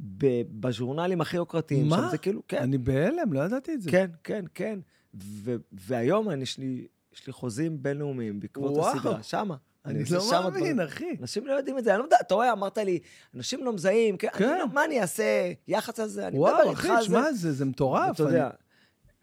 [0.00, 0.26] ב...
[0.60, 1.88] בז'ורנלים הכי יוקרתיים.
[1.88, 1.96] מה?
[1.96, 3.90] שם זה כאילו, כן, אני בהלם, לא ידעתי את זה.
[3.90, 4.78] כן, כן, כן.
[5.14, 5.56] ו...
[5.72, 8.96] והיום אני, יש, לי, יש לי חוזים בינלאומיים בעקבות וואו.
[8.96, 9.56] הסדרה, שמה.
[9.84, 10.80] אני עושה לא מאמין, דברים.
[10.80, 11.16] אחי.
[11.20, 12.98] אנשים לא יודעים את זה, אני לא יודע, אתה רואה, אמרת לי,
[13.34, 14.48] אנשים לא מזהים, כן, כן.
[14.48, 17.02] אני לא, מה אני אעשה, יח"צ על זה, אני מדבר וואו, איתך אחי, על זה.
[17.02, 18.14] תשמע, זה זה מטורף.
[18.14, 18.50] אתה יודע,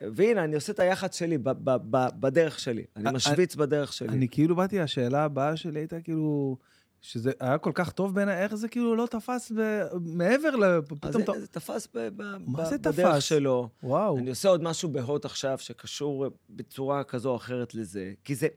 [0.02, 2.86] והנה, אני עושה את היח"צ שלי ב- ב- ב- בדרך שלי.
[2.96, 4.08] אני משוויץ בדרך שלי.
[4.10, 6.58] אני כאילו באתי, השאלה הבאה שלי הייתה כאילו,
[7.02, 10.64] שזה היה כל כך טוב בעיניי, איך זה כאילו לא תפס ב- מעבר ל...
[10.64, 11.40] אז פתאום אתה...
[11.40, 13.24] זה תפס ב- ב- מה זה בדרך תפס?
[13.24, 13.70] שלו.
[13.84, 14.18] וואו.
[14.18, 18.14] אני עושה עוד משהו בהוט עכשיו שקשור בצורה כזו או אחרת לזה.
[18.24, 18.48] כי זה...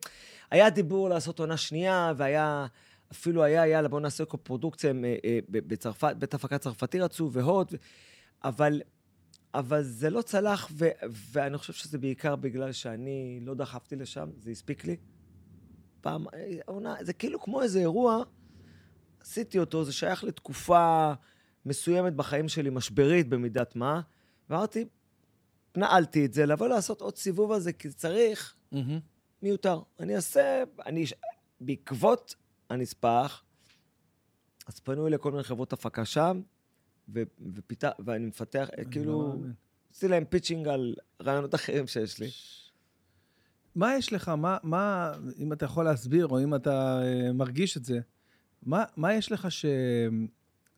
[0.50, 2.66] היה דיבור לעשות עונה שנייה, והיה...
[3.12, 7.74] אפילו היה, יאללה, בואו נעשה קופרודוקציה אה, אה, בצרפת, בית הפקה צרפתי רצו, והוט.
[8.44, 8.80] אבל,
[9.54, 10.88] אבל זה לא צלח, ו...
[11.32, 14.96] ואני חושב שזה בעיקר בגלל שאני לא דחפתי לשם, זה הספיק לי.
[16.00, 18.22] פעם, אה, עונה, זה כאילו כמו איזה אירוע,
[19.20, 21.12] עשיתי אותו, זה שייך לתקופה
[21.66, 24.00] מסוימת בחיים שלי, משברית במידת מה,
[24.50, 24.84] ואמרתי,
[25.76, 29.00] נעלתי את זה, לבוא לעשות עוד סיבוב על זה, כי צריך, מהמם.
[29.42, 29.80] מיותר.
[30.00, 31.04] אני אעשה, אני,
[31.60, 32.34] בעקבות
[32.70, 33.42] הנספח,
[34.66, 36.40] אז פנו אלי כל מיני חברות הפקה שם,
[37.14, 37.22] ו,
[37.54, 39.52] ופיתח, ואני מפתח, אני לא כאילו, מאמין.
[39.92, 42.28] עשיתי להם pitching על רעיונות אחרים שיש לי.
[43.74, 47.84] מה יש לך, מה, מה, אם אתה יכול להסביר, או אם אתה אה, מרגיש את
[47.84, 48.00] זה,
[48.62, 49.48] מה, מה יש לך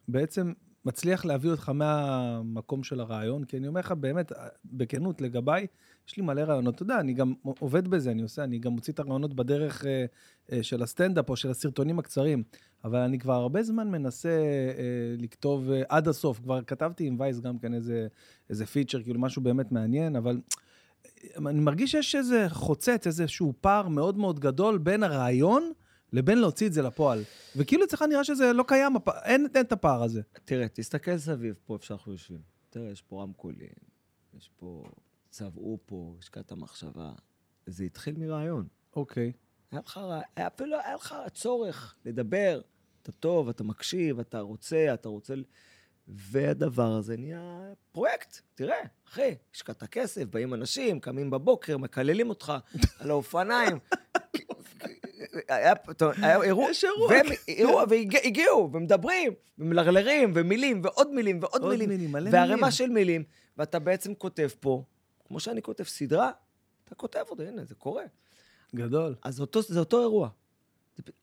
[0.09, 0.53] שבעצם
[0.85, 3.45] מצליח להביא אותך מהמקום של הרעיון?
[3.45, 4.33] כי אני אומר לך, באמת,
[4.65, 5.67] בכנות, לגביי,
[6.09, 6.75] יש לי מלא רעיונות.
[6.75, 10.05] אתה יודע, אני גם עובד בזה, אני עושה, אני גם מוציא את הרעיונות בדרך אה,
[10.53, 12.43] אה, של הסטנדאפ או של הסרטונים הקצרים,
[12.85, 16.41] אבל אני כבר הרבה זמן מנסה אה, לכתוב אה, עד הסוף.
[16.41, 18.07] כבר כתבתי עם וייס גם כן איזה,
[18.51, 20.41] איזה פיצ'ר, כאילו משהו באמת מעניין, אבל
[21.37, 25.73] אני מרגיש שיש איזה חוצץ, איזשהו פער מאוד מאוד גדול בין הרעיון
[26.13, 27.23] לבין להוציא את זה לפועל.
[27.57, 29.09] וכאילו אצלך נראה שזה לא קיים, הפ...
[29.09, 30.23] אין, אין את הפער הזה.
[30.45, 32.41] תראה, תסתכל סביב פה, איפה שאנחנו יושבים.
[32.71, 33.69] תראה, יש פה רמקולים,
[34.39, 34.85] יש פה,
[35.31, 37.13] צבעו פה, השקעת מחשבה.
[37.67, 38.67] זה התחיל מרעיון.
[38.97, 39.33] אוקיי.
[39.73, 40.01] היה לך,
[40.47, 42.61] אפילו היה לך צורך לדבר.
[43.03, 45.35] אתה טוב, אתה מקשיב, אתה רוצה, אתה רוצה...
[46.09, 48.41] והדבר הזה נהיה פרויקט.
[48.55, 52.53] תראה, אחי, השקעת כסף, באים אנשים, קמים בבוקר, מקללים אותך
[52.99, 53.79] על האופניים.
[55.49, 56.85] היה אירוע, יש
[57.49, 62.13] אירוע, והגיעו, ומדברים, ומלרלרים, ומילים, ועוד מילים, ועוד עוד מילים, מילים.
[62.71, 63.25] של מילים,
[63.57, 64.85] ואתה בעצם כותב פה,
[65.25, 66.31] כמו שאני כותב סדרה,
[66.85, 68.05] אתה כותב אותו, הנה, זה קורה.
[68.75, 69.15] גדול.
[69.23, 70.29] אז אותו, זה אותו אירוע.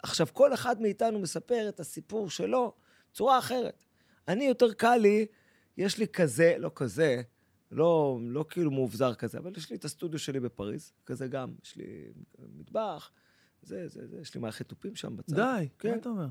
[0.03, 2.73] עכשיו, כל אחד מאיתנו מספר את הסיפור שלו
[3.12, 3.86] בצורה אחרת.
[4.27, 5.25] אני, יותר קל לי,
[5.77, 7.21] יש לי כזה, לא כזה,
[7.71, 11.75] לא, לא כאילו מאובזר כזה, אבל יש לי את הסטודיו שלי בפריז, כזה גם, יש
[11.75, 11.86] לי
[12.57, 13.12] מטבח,
[13.62, 15.36] זה, זה, זה, יש לי מערכת תופים שם בצד.
[15.36, 16.27] די, מה כן, אתה אומר?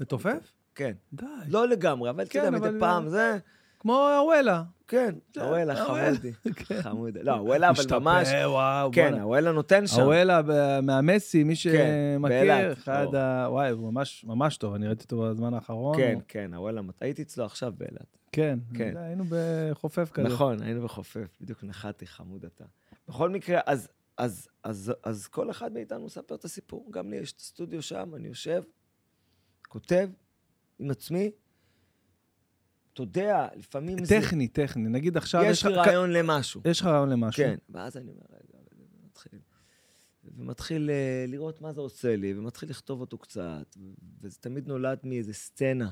[0.00, 0.52] מתופף?
[0.74, 0.92] כן.
[1.12, 1.24] די.
[1.48, 3.38] לא לגמרי, אבל אתה כן, יודע, אבל- מדי פעם, זה,
[3.80, 4.62] כמו הוואלה.
[4.88, 6.10] כן, זה, הוואלה, הוואלה.
[6.14, 6.32] חמודי.
[6.82, 7.22] חמודי.
[7.22, 9.22] לא, הוואלה, אבל ממש, וואו, כן, בואנה.
[9.22, 10.00] הוואלה נותן שם.
[10.00, 13.14] הוואלה ב- מהמסי, מי כן, שמכיר, באילת, אחד.
[13.14, 13.46] ה...
[13.50, 15.96] וואי, הוא ממש ממש טוב, אני ראיתי אותו בזמן האחרון.
[15.96, 18.16] כן, כן, הוואלה, הייתי אצלו עכשיו באילת.
[18.32, 18.96] כן, כן.
[18.96, 20.28] היינו בחופף כזה.
[20.28, 22.64] נכון, היינו בחופף, בדיוק נחתי, חמוד אתה.
[23.08, 26.88] בכל מקרה, אז, אז, אז, אז כל אחד מאיתנו מספר את הסיפור.
[26.90, 28.62] גם לי יש את הסטודיו שם, אני יושב,
[29.68, 30.08] כותב
[30.78, 31.30] עם עצמי.
[32.92, 34.20] אתה יודע, לפעמים זה...
[34.20, 34.88] טכני, טכני.
[34.88, 36.60] נגיד עכשיו יש לי רעיון למשהו.
[36.64, 37.44] יש לך רעיון למשהו.
[37.44, 38.58] כן, ואז אני אומר, רגע,
[39.02, 39.38] ומתחיל,
[40.24, 43.76] ומתחיל אה, לראות מה זה עושה לי, ומתחיל לכתוב אותו קצת,
[44.20, 45.90] וזה תמיד נולד מאיזה סצנה.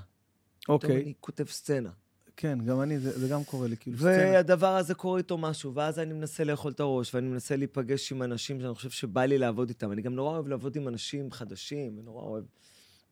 [0.69, 1.91] אוקיי, אני כותב סצנה.
[2.37, 4.11] כן, גם אני, זה זה גם קורה לי, כאילו סצנה.
[4.11, 8.23] והדבר הזה קורה איתו משהו, ואז אני מנסה לאכול את הראש, ואני מנסה להיפגש עם
[8.23, 9.93] אנשים שאני חושב שבא לי לעבוד איתם.
[9.93, 12.45] אני גם נורא אוהב לעבוד עם אנשים חדשים, ונורא אוהב...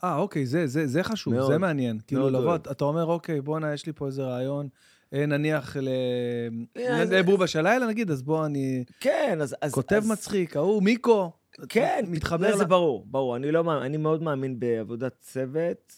[0.05, 1.99] אה, אוקיי, זה, זה, זה חשוב, מאוד, זה מעניין.
[2.07, 2.69] כאילו, מאוד לבוא, אוהב.
[2.69, 4.69] אתה אומר, אוקיי, בואנה, יש לי פה איזה רעיון,
[5.13, 5.77] אה, נניח.
[5.77, 9.57] אה, לבובה של לילה, נגיד, אז בוא, אני כן, אז...
[9.61, 11.33] אז כותב אז, מצחיק, ההוא, מיקו.
[11.69, 13.37] כן, מתחבר לא, זה ברור, ברור.
[13.37, 15.93] אני, לא, אני מאוד מאמין בעבודת צוות,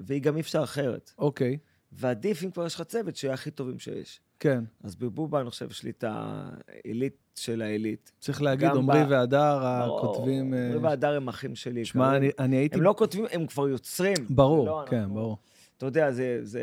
[0.00, 1.10] והיא גם אי אפשר אחרת.
[1.18, 1.58] אוקיי,
[1.92, 4.20] ועדיף אם כבר יש לך צוות, שיהיה הכי טובים שיש.
[4.44, 4.64] כן.
[4.82, 8.12] אז בבובה, אני חושב, יש לי את העילית של העילית.
[8.20, 10.54] צריך להגיד, עמרי ב- והדר, ברור, הכותבים...
[10.54, 11.84] אה, עמרי והדר הם אחים שלי.
[11.84, 12.16] שמע.
[12.16, 12.76] אני- אני הייתי...
[12.76, 14.14] הם לא כותבים, הם כבר יוצרים.
[14.30, 15.38] ברור, לא, כן, אנחנו- ברור.
[15.76, 16.62] אתה יודע, זה, זה,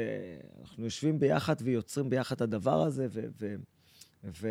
[0.62, 3.56] אנחנו יושבים ביחד ויוצרים ביחד את הדבר הזה, ו, ו,
[4.42, 4.48] ו,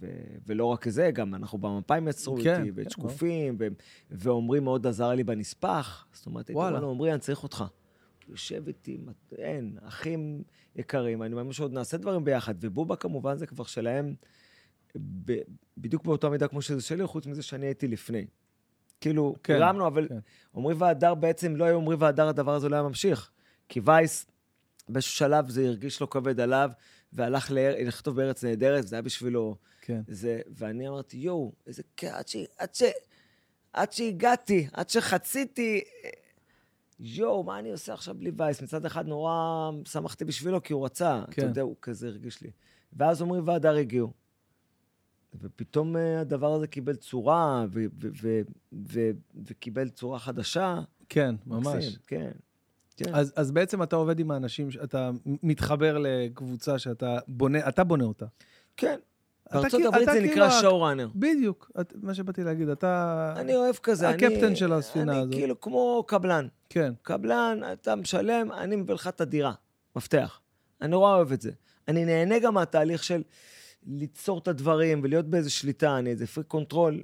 [0.00, 0.06] ו,
[0.46, 3.66] ולא רק זה, גם אנחנו במפיים יצרו כן, איתי, כן, ואת שקופים, ו,
[4.10, 6.06] ועמרי מאוד עזר לי בנספח.
[6.12, 6.58] זאת אומרת, הייתי.
[6.60, 7.64] אומר לו, עמרי, אני צריך אותך.
[8.28, 8.98] יושב איתי,
[9.38, 10.42] אין, אחים
[10.76, 14.14] יקרים, אני מאמין שעוד נעשה דברים ביחד, ובובה כמובן זה כבר שלהם,
[14.96, 15.32] ב,
[15.78, 18.26] בדיוק באותה מידה כמו שזה שלי, חוץ מזה שאני הייתי לפני.
[19.00, 20.18] כאילו, כן, הרמנו, אבל כן.
[20.56, 23.30] עמרי והדר בעצם, לא היו עמרי והדר, הדבר הזה לא היה ממשיך.
[23.68, 24.26] כי וייס,
[24.88, 26.70] באיזשהו שלב זה הרגיש לו כבד עליו,
[27.12, 30.00] והלך ל- לכתוב בארץ נהדרת, זה היה בשבילו כן.
[30.08, 32.36] זה, ואני אמרתי, יואו, איזה עד, ש...
[32.58, 32.82] עד, ש...
[33.72, 35.80] עד שהגעתי, עד שחציתי,
[37.00, 38.62] יואו, מה אני עושה עכשיו בלי וייס?
[38.62, 41.42] מצד אחד נורא שמחתי בשבילו, כי הוא רצה, כן.
[41.42, 42.50] אתה יודע, הוא כזה הרגיש לי.
[42.92, 44.12] ואז עמרי והדר הגיעו.
[45.40, 48.40] ופתאום אה, הדבר הזה קיבל צורה, ו- ו- ו-
[48.72, 49.10] ו-
[49.46, 50.80] וקיבל צורה חדשה.
[51.08, 51.66] כן, ממש.
[51.66, 52.30] מקסים, כן.
[52.96, 53.14] כן.
[53.14, 58.26] אז, אז בעצם אתה עובד עם האנשים, אתה מתחבר לקבוצה שאתה בונה, אתה בונה אותה.
[58.76, 58.98] כן.
[59.52, 61.08] בארצות הברית זה נקרא שואו-ראנר.
[61.14, 61.70] בדיוק,
[62.02, 63.34] מה שבאתי להגיד, אתה...
[63.36, 64.10] אני אוהב כזה.
[64.10, 65.26] אני- הקפטן של הספינה הזאת.
[65.32, 66.46] אני כאילו כמו קבלן.
[66.68, 69.52] כן, קבלן, אתה משלם, אני מביא לך את הדירה,
[69.96, 70.40] מפתח.
[70.80, 71.50] אני נורא אוהב את זה.
[71.88, 73.22] אני נהנה גם מהתהליך של
[73.86, 77.02] ליצור את הדברים ולהיות באיזה שליטה, אני איזה freak control,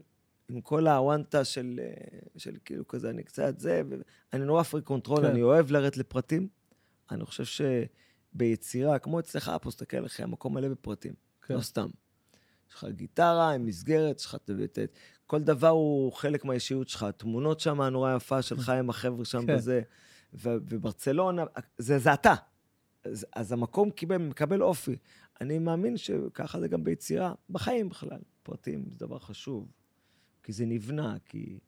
[0.49, 1.91] עם כל האוונטה של, אה,
[2.37, 3.95] של כאילו כזה, אני קצת זה, ו-
[4.33, 5.27] אני נורא freak control, כן.
[5.31, 6.49] אני אוהב לרדת לפרטים.
[7.11, 7.65] אני חושב
[8.35, 11.55] שביצירה, כמו אצלך, פה תסתכל עליך, המקום מלא בפרטים, כן.
[11.55, 11.89] לא סתם.
[12.69, 14.79] יש לך גיטרה עם מסגרת, יש לך את...
[15.27, 17.03] כל דבר הוא חלק מהאישיות שלך.
[17.03, 19.57] התמונות שם הנורא יפה שלך עם החבר'ה שם כן.
[19.57, 19.83] בזה,
[20.35, 21.45] וברצלונה,
[21.79, 22.35] זה, זה אתה.
[23.05, 24.97] אז, אז המקום קיבל, מקבל אופי.
[25.41, 28.21] אני מאמין שככה זה גם ביצירה, בחיים בכלל.
[28.43, 29.73] פרטים זה דבר חשוב,
[30.43, 31.59] כי זה נבנה, כי,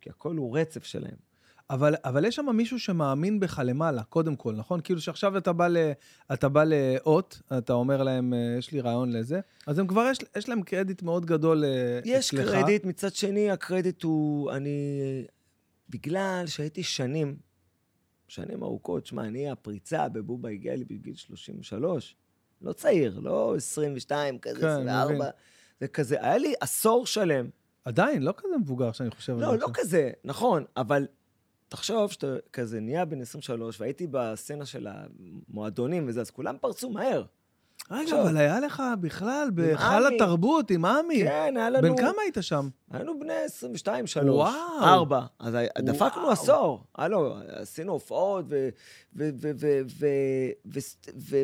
[0.00, 1.31] כי הכל הוא רצף שלהם.
[1.72, 4.80] אבל, אבל יש שם מישהו שמאמין בך למעלה, קודם כל, נכון?
[4.80, 5.76] כאילו שעכשיו אתה בא, ל,
[6.32, 10.18] אתה בא לאות, אתה אומר להם, אה, יש לי רעיון לזה, אז הם כבר, יש,
[10.36, 12.48] יש להם קרדיט מאוד גדול אה, יש אצלך.
[12.48, 14.78] קרדיט, מצד שני, הקרדיט הוא, אני,
[15.88, 17.36] בגלל שהייתי שנים,
[18.28, 22.16] שנים ארוכות, שמע, אני, הפריצה בבובה הגיעה לי בגיל 33,
[22.62, 25.22] לא צעיר, לא 22, כזה, כן, 24, מבין.
[25.80, 27.48] זה כזה, היה לי עשור שלם.
[27.84, 29.68] עדיין, לא כזה מבוגר שאני חושב על זה לא, לא.
[29.74, 31.06] כזה, נכון, אבל
[31.72, 37.22] תחשוב שאתה כזה נהיה בן 23, והייתי בסצנה של המועדונים וזה, אז כולם פרצו מהר.
[37.90, 40.14] רגע, עכשיו- אבל היה לך בכלל בהיכל.
[40.14, 41.22] התרבות עם עמי.
[41.24, 41.82] כן, היה לנו...
[41.82, 42.68] בן כמה היית שם?
[42.90, 44.26] היינו בני 22, 3.
[44.26, 44.54] וואו.
[44.84, 45.20] 4.
[45.38, 46.32] אז היה- דפקנו וואו.
[46.32, 46.84] עשור.
[46.94, 48.44] הלו, עשינו הופעות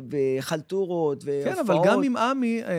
[0.08, 1.54] וחלטורות והופעות.
[1.54, 2.70] כן, אבל גם עם עמי, אה,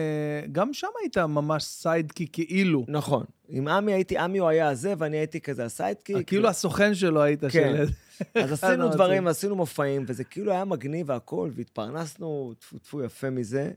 [0.52, 2.84] גם שם היית ממש sidekick כאילו.
[2.88, 3.24] נכון.
[3.50, 6.28] עם עמי הייתי, עמי הוא היה הזה, ואני הייתי כזה ה sidekick.
[6.28, 7.50] כאילו הסוכן שלו היית כן.
[7.50, 7.92] של...
[8.34, 9.26] אז עשינו אחלה דברים.
[9.26, 13.70] עשינו מופעים, וזה כאילו היה מגניב והכול, והתפרנסנו, טפו טפו יפה מזה,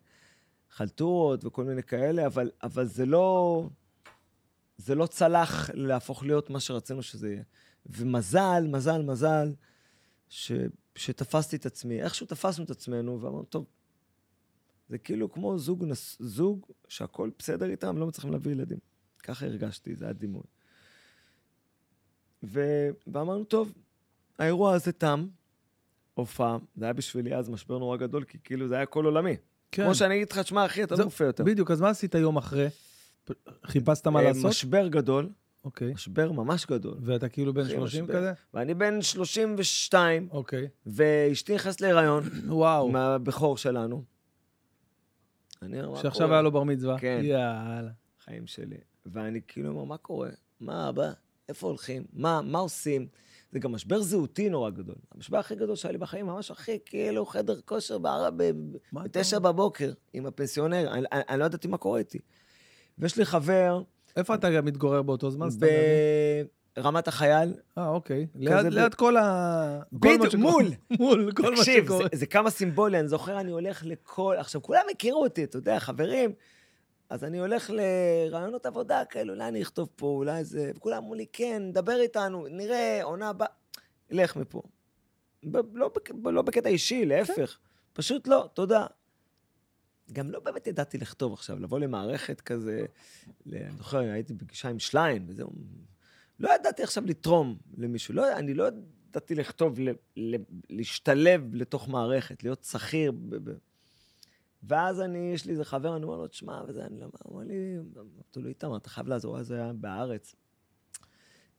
[0.69, 3.67] חלטורות וכל מיני כאלה, אבל, אבל זה לא...
[4.77, 7.43] זה לא צלח להפוך להיות מה שרצינו שזה יהיה.
[7.86, 9.53] ומזל, מזל, מזל,
[10.29, 10.51] ש,
[10.95, 12.01] שתפסתי את עצמי.
[12.01, 13.65] איכשהו תפסנו את עצמנו, ואמרנו, טוב,
[14.89, 18.92] זה כאילו כמו זוג, נס, זוג שהכל בסדר איתם, לא מצליחים להביא ילדים.
[19.23, 20.43] ככה הרגשתי, זה היה דימוי.
[22.43, 22.62] ו...
[23.07, 23.73] ואמרנו, טוב,
[24.39, 25.27] האירוע הזה תם,
[26.13, 29.36] הופעה, זה היה בשבילי אז משבר נורא גדול, כי כאילו זה היה כל עולמי.
[29.71, 29.83] כן.
[29.83, 31.43] כמו שאני אגיד לך, שמע, אחי, אתה לא מופיע יותר.
[31.43, 32.67] בדיוק, אז מה עשית יום אחרי?
[33.65, 34.45] חיפשת מה אה, לעשות?
[34.45, 35.29] משבר גדול,
[35.63, 35.93] אוקיי.
[35.93, 36.97] משבר ממש גדול.
[37.01, 38.17] ואתה כאילו בן אחי, 30 משבר.
[38.17, 38.33] כזה?
[38.53, 40.67] ואני בן 32, אוקיי.
[40.86, 42.91] ואשתי נכנסת להיריון וואו.
[42.91, 44.03] מהבכור שלנו.
[45.62, 46.33] אני אומר, שעכשיו?
[46.33, 46.99] היה לו בר מצווה.
[46.99, 47.19] כן.
[47.23, 47.91] יאללה.
[48.25, 48.77] חיים שלי.
[49.05, 50.29] ואני כאילו אומר, מה קורה?
[50.59, 51.11] מה, אבא?
[51.49, 52.03] איפה הולכים?
[52.13, 53.07] מה, מה עושים?
[53.51, 54.95] זה גם משבר זהותי נורא גדול.
[55.15, 58.51] המשבר הכי גדול שהיה לי בחיים, ממש הכי כאילו חדר כושר ב- ב-
[58.91, 60.93] מה אתה בתשע בבוקר עם הפנסיונר.
[60.93, 62.19] אני, אני, אני לא ידעתי מה קורה איתי.
[62.99, 63.81] ויש לי חבר
[64.15, 65.47] איפה אתה גם מתגורר באותו זמן?
[65.47, 65.69] להבין?
[66.77, 67.53] ברמת החייל.
[67.77, 68.27] אה, אוקיי.
[68.35, 69.79] ליד, ב- ליד כל ה...
[69.93, 70.37] בדיוק, שקורה.
[70.51, 70.65] מול.
[70.99, 72.03] מול, כל מה תקשיב, שקורה.
[72.11, 74.35] זה, זה כמה סימבולי, אני זוכר, אני הולך לכל...
[74.39, 76.31] עכשיו, כולם הכירו אותי, אתה יודע, חברים.
[77.13, 80.71] אז אני הולך לרעיונות עבודה כאלו, אולי אני אכתוב פה, אולי זה...
[80.76, 83.47] וכולם אמרו לי, כן, דבר איתנו, נראה, עונה הבאה.
[84.10, 84.62] לך מפה.
[85.43, 85.91] ב- לא.
[86.21, 87.58] ב- לא בקטע אישי, להפך.
[87.93, 88.86] פשוט לא, תודה.
[90.13, 92.86] גם לא באמת ידעתי לכתוב עכשיו, לבוא למערכת כזה,
[93.47, 95.49] אני זוכר, הייתי בפגישה עם שליין, וזהו.
[96.39, 98.67] לא ידעתי עכשיו לתרום למישהו, לא, אני לא
[99.08, 100.36] ידעתי לכתוב, ל, ל,
[100.69, 103.12] להשתלב לתוך מערכת, להיות שכיר.
[103.12, 103.54] ב, ב.
[104.67, 107.43] ואז אני, יש לי איזה חבר, אני אומר לו, תשמע, וזה, אני לא, הוא אומר
[107.47, 110.36] לי, אמרתי לו, איתמר, אתה חייב לעזור, אז היה בהארץ.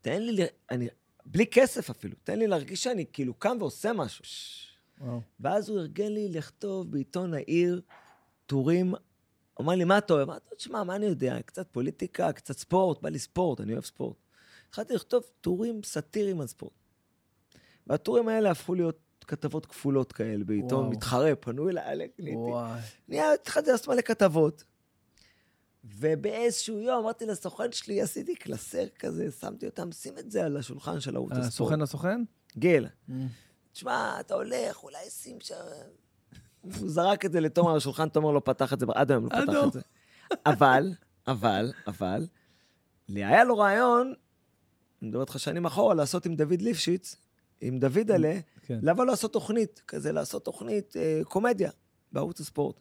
[0.01, 0.88] תן לי, אני,
[1.27, 4.25] בלי כסף אפילו, תן לי להרגיש שאני כאילו קם ועושה משהו.
[5.01, 5.21] וואו.
[5.40, 7.81] ואז הוא ארגן לי לכתוב בעיתון העיר
[8.47, 8.95] טורים.
[9.55, 10.31] הוא אמר לי, מה אתה אוהב?
[10.31, 11.43] אמרתי לו, תשמע, מה אני יודע?
[11.43, 14.17] קצת פוליטיקה, קצת ספורט, בא לי ספורט, אני אוהב ספורט.
[14.69, 16.73] התחלתי לכתוב טורים סאטיריים על ספורט.
[17.87, 20.91] והטורים האלה הפכו להיות כתבות כפולות כאלה בעיתון.
[20.91, 22.09] מתחרה, פנו אליי.
[22.35, 22.81] וואי.
[23.09, 24.65] נהיה, התחלתי לעשות מלא כתבות.
[25.85, 31.01] ובאיזשהו יום אמרתי לסוכן שלי, עשיתי קלסר כזה, שמתי אותם, שים את זה על השולחן
[31.01, 31.49] של ערוץ הספורט.
[31.49, 32.23] הסוכן הסוכן?
[32.57, 32.87] גיל,
[33.73, 35.55] תשמע, אתה הולך, אולי שים שם...
[36.63, 39.29] הוא זרק את זה לתומר על השולחן, תומר לא פתח את זה, עד היום לא
[39.29, 39.67] פתח.
[39.67, 39.81] את זה.
[40.47, 40.93] אבל,
[41.27, 42.27] אבל, אבל,
[43.09, 44.15] לי היה לו רעיון,
[45.03, 47.17] אני מדבר איתך שנים אחורה, לעשות עם דוד ליפשיץ,
[47.66, 48.79] עם דוד עלה, כן.
[48.83, 51.70] לבוא לעשות תוכנית, כזה לעשות תוכנית אה, קומדיה
[52.12, 52.81] בערוץ הספורט.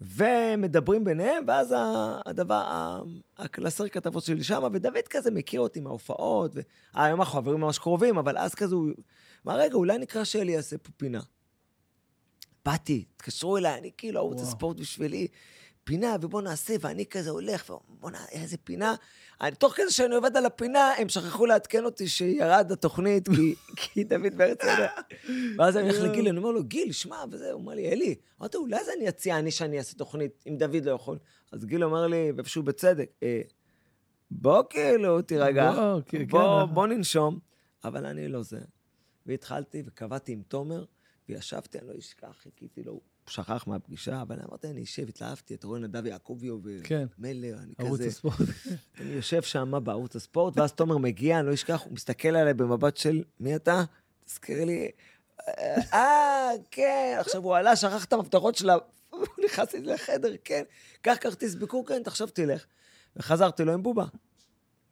[0.00, 1.74] ומדברים ביניהם, ואז
[2.26, 2.64] הדבר,
[3.38, 8.38] הקלסר כתבות שלי שמה, ודוד כזה מכיר אותי מההופעות, והיום אנחנו חברים ממש קרובים, אבל
[8.38, 8.90] אז כזה הוא...
[9.46, 11.20] אמר, רגע, אולי נקרא שלי יעשה פה פינה.
[12.64, 14.40] באתי, התקשרו אליי, אני כאילו ערוץ.
[14.40, 15.28] הספורט בשבילי,
[15.84, 18.94] פינה, ובוא נעשה, ואני כזה הולך, ובוא נעשה, איזה פינה.
[19.40, 24.04] אני, תוך כדי שאני עובד על הפינה, הם שכחו לעדכן אותי שירד התוכנית, כי, כי
[24.04, 24.88] דוד בארץ ידע.
[25.58, 28.56] ואז אני הולך לגיל, אני אומר לו, גיל, שמע, וזה, הוא אומר לי, אלי, אמרתי,
[28.56, 31.18] אולי זה אני אציע אני שאני אעשה תוכנית, אם דוד לא יכול.
[31.52, 33.40] אז גיל אומר לי, ואיפשהו בצדק, אה,
[34.30, 36.74] בוא כאילו, תירגע, בוא, כן, בוא, כן.
[36.74, 37.38] בוא ננשום,
[37.84, 38.60] אבל אני לא זה.
[39.26, 40.84] והתחלתי וקבעתי עם תומר,
[41.28, 45.80] וישבתי, אני לא אשכח, חיכיתי לו, שכח מהפגישה, אבל אמרתי, אני אשב, התלהבתי, אתה רואה
[45.80, 47.06] נדב יעקוביו כן.
[47.18, 48.08] ומלר, אני ערוץ כזה...
[48.08, 48.36] הספורט.
[49.00, 52.96] אני יושב שם בערוץ הספורט, ואז תומר מגיע, אני לא אשכח, הוא מסתכל עליי במבט
[52.96, 53.84] של, מי אתה?
[54.24, 54.90] תזכיר לי,
[55.94, 58.76] אה, כן, עכשיו הוא עלה, שכח את המפתחות שלה,
[59.10, 60.62] הוא נכנס לי לחדר, כן,
[61.02, 62.66] קח כרטיס ביקור, כן, עכשיו תלך.
[63.16, 64.04] וחזרתי לו עם בובה.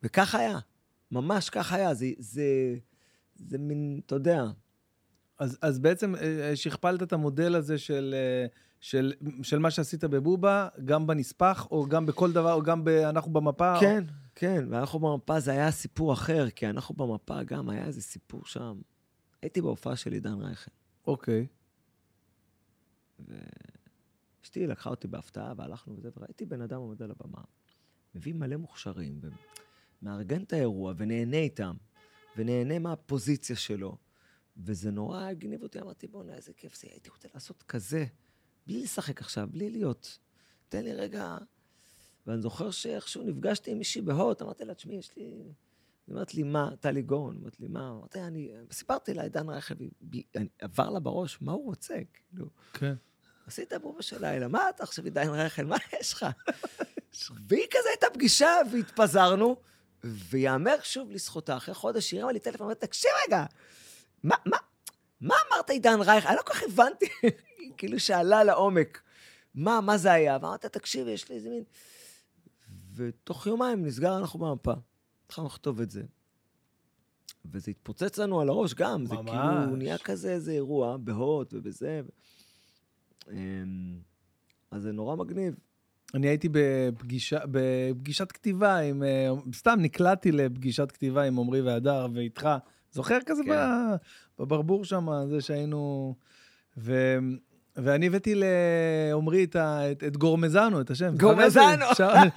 [0.02, 0.58] וכך היה,
[1.10, 2.44] ממש כך היה, זה, זה,
[3.36, 4.44] זה מין, אתה יודע,
[5.38, 8.46] אז, אז בעצם אה, אה, שכפלת את המודל הזה של, אה,
[8.80, 13.32] של, של מה שעשית בבובה, גם בנספח, או גם בכל דבר, או גם ב, אנחנו
[13.32, 13.74] במפה?
[13.74, 13.80] או...
[13.80, 18.44] כן, כן, ואנחנו במפה זה היה סיפור אחר, כי אנחנו במפה גם היה איזה סיפור
[18.44, 18.80] שם.
[19.42, 20.70] הייתי בהופעה של עידן רייכל.
[21.06, 21.46] אוקיי.
[24.44, 27.42] אשתי לקחה אותי בהפתעה והלכנו וזה, וראיתי בן אדם עומד על הבמה,
[28.14, 29.20] מביא מלא מוכשרים,
[30.02, 31.76] ומארגן את האירוע ונהנה איתם,
[32.36, 33.96] ונהנה מהפוזיציה שלו,
[34.58, 38.04] וזה נורא הגניב אותי, אמרתי, בואנה, איזה כיף זה, הייתי רוצה לעשות כזה.
[38.66, 40.18] בלי לשחק עכשיו, בלי להיות.
[40.68, 41.38] תן לי רגע...
[42.26, 45.22] ואני זוכר שאיכשהו נפגשתי עם מישהי בהוט, אמרתי לה, תשמעי, יש לי...
[45.24, 46.70] היא אומרת לי, מה?
[46.80, 47.90] טלי גורן, אומרת לי, מה?
[47.90, 48.52] אמרתי, אני...
[48.70, 49.74] סיפרתי לה, עידן רייכל,
[50.58, 51.94] עבר לה בראש, מה הוא רוצה?
[52.14, 52.94] כאילו, כן.
[53.46, 56.26] עשית בובה של לילה, מה אתה עכשיו, עידן רייכל, מה יש לך?
[57.48, 59.56] והיא כזה הייתה פגישה, והתפזרנו,
[60.04, 63.44] ויאמר שוב לזכותה, אחרי חודש היא הרימה לי טלפון, אמרת, תקשיב רגע,
[64.22, 64.56] מה, מה,
[65.20, 66.28] מה אמרת עידן רייכל?
[66.28, 67.06] אני לא כל כך הבנתי,
[67.78, 69.02] כאילו שאלה לעומק.
[69.54, 70.38] מה, מה זה היה?
[70.42, 71.64] ואמרת, תקשיב, יש לי איזה מין...
[72.94, 74.72] ותוך יומיים נסגר אנחנו במפה.
[75.26, 76.02] התחלנו לכתוב את זה.
[77.52, 79.10] וזה התפוצץ לנו על הראש גם, ממש.
[79.10, 82.00] זה כאילו נהיה כזה איזה אירוע בהוט ובזה.
[83.30, 83.98] אמ,
[84.70, 85.54] אז זה נורא מגניב.
[86.14, 92.48] אני הייתי בפגישה, בפגישת כתיבה עם, אה, סתם נקלעתי לפגישת כתיבה עם עמרי והדר ואיתך.
[92.92, 93.52] זוכר כזה כן.
[94.38, 96.14] בברבור שם, זה שהיינו...
[96.76, 97.18] ו,
[97.76, 101.16] ואני הבאתי לעומרי את, את, את גורמזנו, את השם.
[101.16, 101.84] גורמזנו.
[101.96, 102.28] שרון,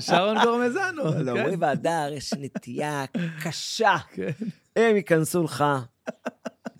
[0.00, 1.02] שרון גורמזנו.
[1.24, 1.62] לעומרי כן.
[1.62, 3.04] והדר יש נטייה
[3.42, 3.96] קשה.
[4.12, 4.30] כן.
[4.76, 5.64] הם ייכנסו לך.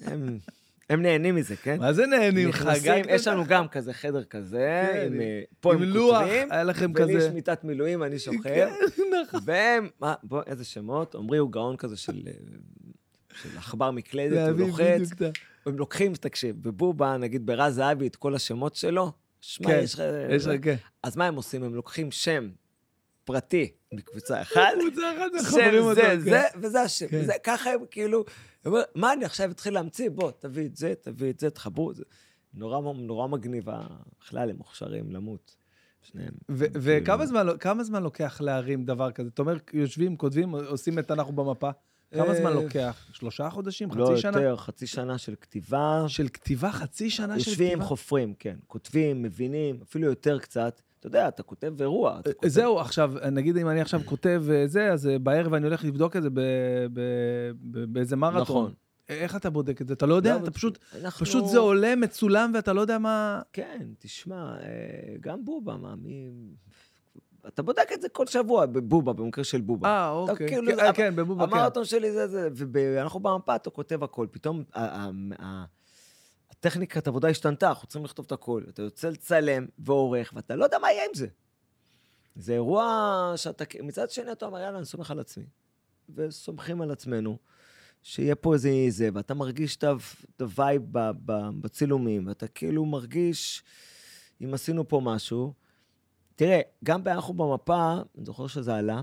[0.01, 0.39] הם...
[0.91, 1.77] הם נהנים מזה, כן?
[1.81, 2.53] מה זה נהנים?
[2.53, 3.03] חגג?
[3.09, 7.05] יש לנו גם כזה חדר כזה, כן, עם, אה, פה עם לוח, היה לכם כזה...
[7.05, 8.43] ולי יש מיטת מילואים, אני שוכר.
[8.43, 8.73] כן,
[9.23, 9.41] נכון.
[9.45, 11.15] והם, מה, בוא, איזה שמות?
[11.15, 12.33] עמרי הוא גאון כזה של, אה,
[13.35, 15.11] של עכבר מקלדת, הוא לוחץ.
[15.67, 20.03] הם לוקחים, תקשיב, בבובה, נגיד ברז זהבי, את כל השמות שלו, שמע, כן, יש לך...
[20.31, 20.77] יש לך, כן.
[21.03, 21.63] אז מה הם עושים?
[21.63, 22.51] הם לוקחים שם
[23.25, 26.21] פרטי מקבוצה אחת, קבוצה אחת, מחברים אותם, כן.
[26.21, 27.09] זה, וזה השם.
[27.09, 27.25] כן.
[27.25, 28.25] זה, ככה הם כאילו...
[28.67, 30.11] אומר, מה אני עכשיו אתחיל להמציא?
[30.11, 32.05] בוא, תביא את זה, תביא את זה, תחברו את זה.
[32.55, 33.65] נורא, נורא מגניב,
[34.21, 35.57] בכלל הם מוכשרים למות.
[36.03, 36.33] שניהם.
[36.49, 39.29] וכמה כאילו- זמן, זמן, זמן לוקח להרים דבר כזה?
[39.35, 41.71] אתה אומר, יושבים, כותבים, עושים את אנחנו במפה?
[42.15, 43.07] כמה זמן אה, לוקח?
[43.13, 43.91] שלושה חודשים?
[43.91, 44.31] חצי שנה?
[44.31, 46.05] לא יותר, חצי שנה של כתיבה.
[46.09, 46.73] של כתיבה?
[46.73, 47.65] חצי שנה של כתיבה?
[47.65, 48.57] יושבים, חופרים, כן.
[48.67, 50.81] כותבים, מבינים, אפילו יותר קצת.
[51.01, 52.21] אתה יודע, אתה כותב אירוע.
[52.21, 52.49] אתה כותב...
[52.49, 56.17] זהו, עכשיו, נגיד אם אני עכשיו כותב אה, זה, אז אה, בערב אני הולך לבדוק
[56.17, 56.29] את זה
[57.63, 58.43] באיזה מרתון.
[58.43, 58.73] נכון.
[59.09, 59.95] איך אתה בודק את זה?
[59.95, 61.27] אתה לא יודע, לא, אתה פשוט, אנחנו...
[61.27, 63.43] פשוט זה עולה מצולם ואתה לא יודע מה...
[63.53, 66.31] כן, תשמע, אה, גם בובה, מה, מי...
[67.49, 69.89] אתה בודק את זה כל שבוע, בבובה, במקרה של בובה.
[69.89, 70.49] אה, אוקיי.
[70.49, 71.53] כאילו, כן, זה, כן, בבובה, כן.
[71.53, 74.27] המרתון שלי זה זה, ואנחנו במפה, אתה כותב הכל.
[74.31, 74.65] פתאום
[76.51, 78.63] הטכניקת עבודה השתנתה, אנחנו צריכים לכתוב את הכל.
[78.69, 81.27] אתה יוצא לצלם ועורך, ואתה לא יודע מה יהיה עם זה.
[82.37, 85.45] זה אירוע שאתה, מצד שני אתה אומר, יאללה, אני סומך על עצמי.
[86.15, 87.39] וסומכים על עצמנו,
[88.03, 89.85] שיהיה פה איזה זה, ואתה מרגיש את
[90.41, 90.83] ה vibe
[91.61, 93.63] בצילומים, ואתה כאילו מרגיש
[94.45, 95.53] אם עשינו פה משהו.
[96.37, 99.01] תראה, גם באנחנו במפה, אני זוכר שזה עלה,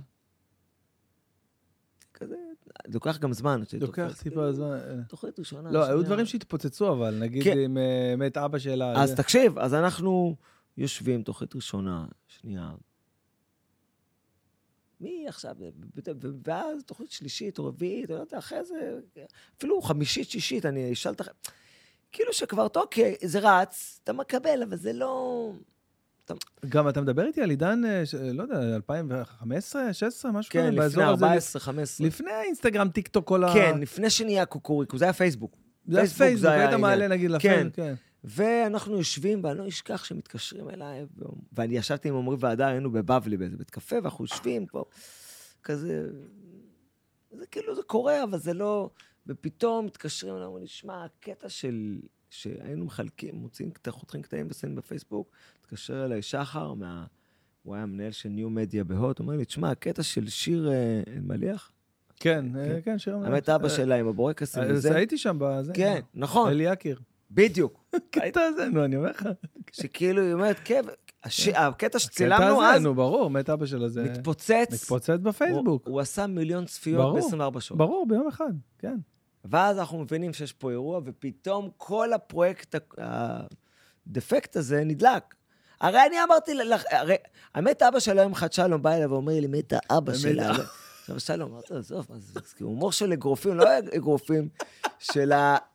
[2.14, 2.36] כזה
[2.88, 3.62] זה לוקח גם זמן.
[3.80, 4.72] לוקח טיפה זמן.
[4.72, 5.04] אה.
[5.08, 5.72] תוכנית ראשונה.
[5.72, 7.58] לא, היו דברים שהתפוצצו, אבל נגיד כן.
[7.58, 9.04] עם אה, מת אבא שלה.
[9.04, 10.36] אז תקשיב, אז אנחנו
[10.78, 12.72] יושבים, תוכנית ראשונה, שנייה.
[15.02, 15.56] מי עכשיו,
[16.44, 19.00] ואז תוכנית שלישית או רביעית, לא יודע, אחרי זה,
[19.58, 21.22] אפילו חמישית, שישית, אני אשאל את...
[22.12, 25.52] כאילו שכבר, אוקיי, זה רץ, אתה מקבל, אבל זה לא...
[26.70, 31.04] גם אתה מדבר איתי על עידן, אה, לא יודע, 2015, 16, משהו כזה, כן, לפני
[31.04, 32.08] 14, 15.
[32.08, 33.54] לפני האינסטגרם, טיק טוק, כל ה...
[33.54, 35.56] כן, לפני שנהיה קוקוריקו, זה היה פייסבוק.
[35.88, 37.84] זה היה פייסבוק, היית מעלה נגיד לפייסבוק, כן.
[37.84, 37.94] כן.
[38.24, 41.06] ואנחנו יושבים, ואני לא אשכח שמתקשרים אליי,
[41.54, 44.84] ואני ישבתי עם עמרי ועדה, היינו בבבלי באיזה בית קפה, ואנחנו יושבים פה,
[45.64, 46.10] כזה...
[47.32, 48.90] זה כאילו, זה קורה, אבל זה לא...
[49.28, 55.32] ופתאום מתקשרים אליי, אומרים לי, שמע, הקטע של שהיינו מחלקים, מוציאים, חותכים קטעים ושמים בפייסבוק,
[55.68, 57.06] התקשר אליי שחר, מה...
[57.64, 61.72] הוא היה מנהל של ניו מדיה בהוט, אומר לי, תשמע, הקטע של שיר אה, אלמליח,
[62.20, 63.32] כן, אה, כן, כן, שיר אלמליח.
[63.32, 64.96] האמת, אבא שלה עם הבורקסים אה, וזה.
[64.96, 65.74] הייתי שם בזה.
[65.74, 66.50] כן, נכון.
[66.50, 67.00] אלי יקיר.
[67.32, 67.84] בדיוק.
[67.96, 69.30] הקטע הזה, נו, אני אומר לך.
[69.72, 70.82] שכאילו, היא אומרת, כן,
[71.56, 72.82] הקטע שצילמנו אז...
[72.82, 74.04] נו, ברור, מת אבא שלה זה...
[74.04, 74.68] מתפוצץ.
[74.74, 75.88] מתפוצץ בפייסבוק.
[75.88, 77.78] הוא עשה מיליון צפיות ב-24 שעות.
[77.78, 78.98] ברור, ביום אחד, כן.
[79.46, 85.37] ואז אנחנו מבינים שיש פה אירוע, ופתאום כל הפרויקט, הדפקט הזה נדלק.
[85.82, 87.16] הרי אני אמרתי לך, הרי,
[87.56, 90.52] האמת, אבא של היום אחד שלום בא אליו ואומר לי, מת האבא שלה.
[91.02, 94.50] עכשיו שלום, אמרתי לו, עזוב, זה הומור של אגרופים, לא אגרופים,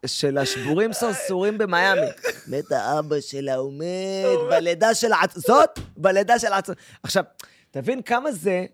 [0.06, 2.06] של השבורים סרסורים במיאמי.
[2.48, 5.38] מת האבא שלה, הוא מת בלידה של עצ...
[5.38, 6.68] זאת, בלידה של עצ...
[7.02, 7.24] עכשיו,
[7.70, 8.66] תבין כמה זה,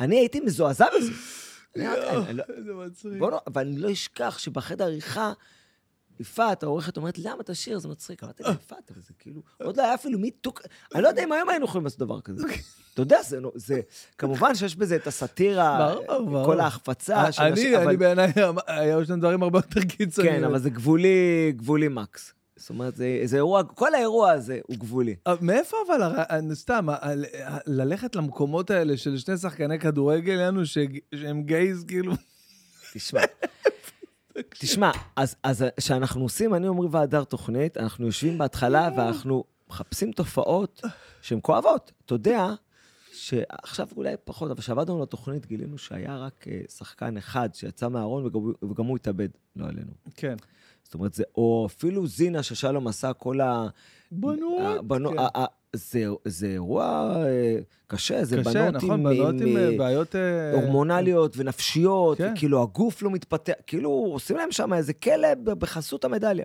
[0.00, 1.12] אני הייתי מזועזע מזה.
[1.76, 3.12] לא- איזה מצחיק.
[3.18, 5.32] בוא לא, אבל אני לא אשכח שבחדר עריכה,
[6.20, 7.78] יפעת, העורכת, אומרת, למה תשאיר?
[7.78, 8.24] זה מצחיק.
[8.24, 10.62] אמרתי לה, יפעת, אבל זה כאילו, עוד לא היה אפילו מיתוק,
[10.94, 12.44] אני לא יודע אם היום היינו יכולים לעשות דבר כזה.
[12.94, 13.18] אתה יודע,
[13.54, 13.80] זה,
[14.18, 15.94] כמובן שיש בזה את הסאטירה,
[16.44, 17.24] כל ההחפצה.
[17.38, 18.32] אני, אני בעיניי,
[18.66, 20.34] היו שם דברים הרבה יותר קיצוניים.
[20.34, 22.32] כן, אבל זה גבולי, גבולי מקס.
[22.56, 25.16] זאת אומרת, זה, זה אירוע, כל האירוע הזה הוא גבולי.
[25.26, 26.86] אה, מאיפה אבל, אה, סתם,
[27.66, 32.12] ללכת למקומות האלה של שני שחקני כדורגל, יענו שהם גייז, כאילו...
[32.94, 33.20] תשמע,
[34.48, 40.82] תשמע, אז אז כשאנחנו עושים, אני עמרי והדר תוכנית, אנחנו יושבים בהתחלה ואנחנו מחפשים תופעות
[41.22, 41.92] שהן כואבות.
[42.06, 42.46] אתה יודע
[43.12, 48.26] שעכשיו אולי פחות, אבל כשעבדנו על התוכנית גילינו שהיה רק אה, שחקן אחד שיצא מהארון
[48.26, 49.92] וגם, וגם הוא התאבד, לא עלינו.
[50.16, 50.36] כן.
[50.82, 53.68] זאת אומרת, זה, או אפילו זינה ששלום עשה כל ה...
[54.12, 54.60] בנות.
[54.78, 55.18] הבנו- כן.
[55.72, 59.78] זה, זה אירוע אה, קשה, זה קשה, בנות נכון, עם, בנות עם, עם אה, אה,
[59.78, 60.14] בעיות...
[60.52, 62.32] הורמונליות ונפשיות, כן.
[62.36, 66.44] כאילו הגוף לא מתפתח, כאילו עושים להם שם איזה כלא בחסות המדליה.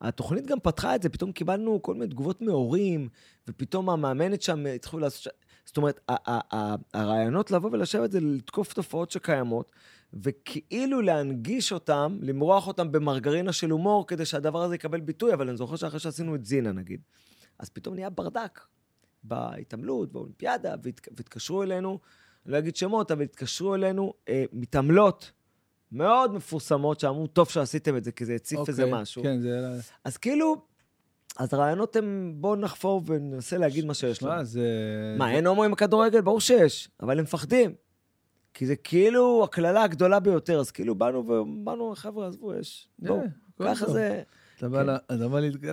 [0.00, 3.08] התוכנית גם פתחה את זה, פתאום קיבלנו כל מיני תגובות מהורים,
[3.48, 5.22] ופתאום המאמנת שם התחילו לעשות...
[5.22, 5.28] ש...
[5.64, 9.72] זאת אומרת, ה- ה- ה- הרעיונות לבוא ולשבת זה לתקוף תופעות שקיימות,
[10.12, 15.56] וכאילו להנגיש אותם, למרוח אותם במרגרינה של הומור, כדי שהדבר הזה יקבל ביטוי, אבל אני
[15.56, 17.00] זוכר שאחרי שעשינו את זינה, נגיד,
[17.58, 18.60] אז פתאום נהיה ברדק
[19.22, 21.08] בהתעמלות, באולימפיאדה, והת...
[21.16, 21.98] והתקשרו אלינו,
[22.46, 25.32] אני לא אגיד שמות, אבל התקשרו אלינו אה, מתעמלות
[25.92, 29.22] מאוד מפורסמות, שאמרו, טוב שעשיתם את זה, כי זה הציף אוקיי, איזה משהו.
[29.22, 29.80] כן, זה...
[30.04, 30.56] אז כאילו,
[31.38, 34.44] אז הרעיונות הם, בואו נחפור וננסה להגיד מה שיש לנו.
[34.44, 34.66] זה...
[35.18, 36.20] מה, אין הומואים בכדורגל?
[36.20, 37.74] ברור שיש, אבל הם מפחדים.
[38.54, 42.88] כי זה כאילו הקללה הגדולה ביותר, אז כאילו באנו ואמרנו, חבר'ה, עזבו, יש.
[43.02, 43.20] אה, בואו,
[43.54, 43.90] הכל ככה.
[43.90, 44.22] זה...
[44.56, 44.82] אתה בא
[45.62, 45.72] כן.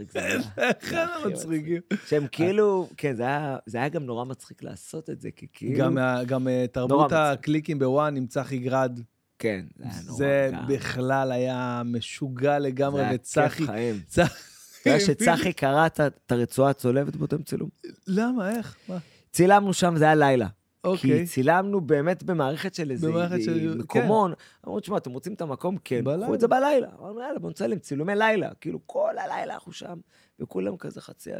[0.00, 0.40] אה, מצחיק זה היה.
[0.80, 1.80] איך זה הכי מצחיקים.
[2.06, 5.78] שהם כאילו, כן, זה היה, זה היה גם נורא מצחיק לעשות את זה, כי כאילו...
[6.26, 7.12] גם אה, תרבות.
[7.12, 9.00] הקליקים בוואן עם צחי גרד.
[9.38, 10.16] כן, זה היה נורא.
[10.18, 10.50] זה.
[10.68, 13.48] בכלל היה משוגע לגמרי, זה היה וצחי...
[13.48, 14.00] כיף חיים.
[14.12, 17.68] אתה יודע שצחי קרא את הרצועה הצולבת באותם צילום?
[18.06, 18.50] למה?
[18.50, 18.76] איך?
[18.88, 18.98] מה?
[19.32, 20.46] צילמנו שם, זה היה לילה.
[20.88, 21.20] אוקיי.
[21.20, 23.78] כי צילמנו באמת במערכת של איזה במערכת של- כן.
[23.78, 24.32] מקומון.
[24.66, 25.76] אמרו, תשמע, אתם רוצים את המקום?
[25.84, 26.04] כן.
[26.04, 26.24] בלילה.
[26.24, 26.88] קחו את זה בלילה.
[27.00, 28.50] אמרנו, יאללה, בוא נצלם צילומי לילה.
[28.60, 29.98] כאילו, כל הלילה אנחנו שם,
[30.40, 31.30] וכולם כזה חצי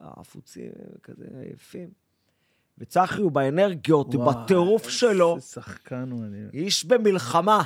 [0.00, 0.70] עפוצים,
[1.02, 1.88] כזה עייפים.
[2.78, 5.36] וצחי הוא באנרגיות, וואי, בטירוף שלו.
[5.36, 6.38] איזה שחקן הוא, אני...
[6.52, 7.62] איש במלחמה.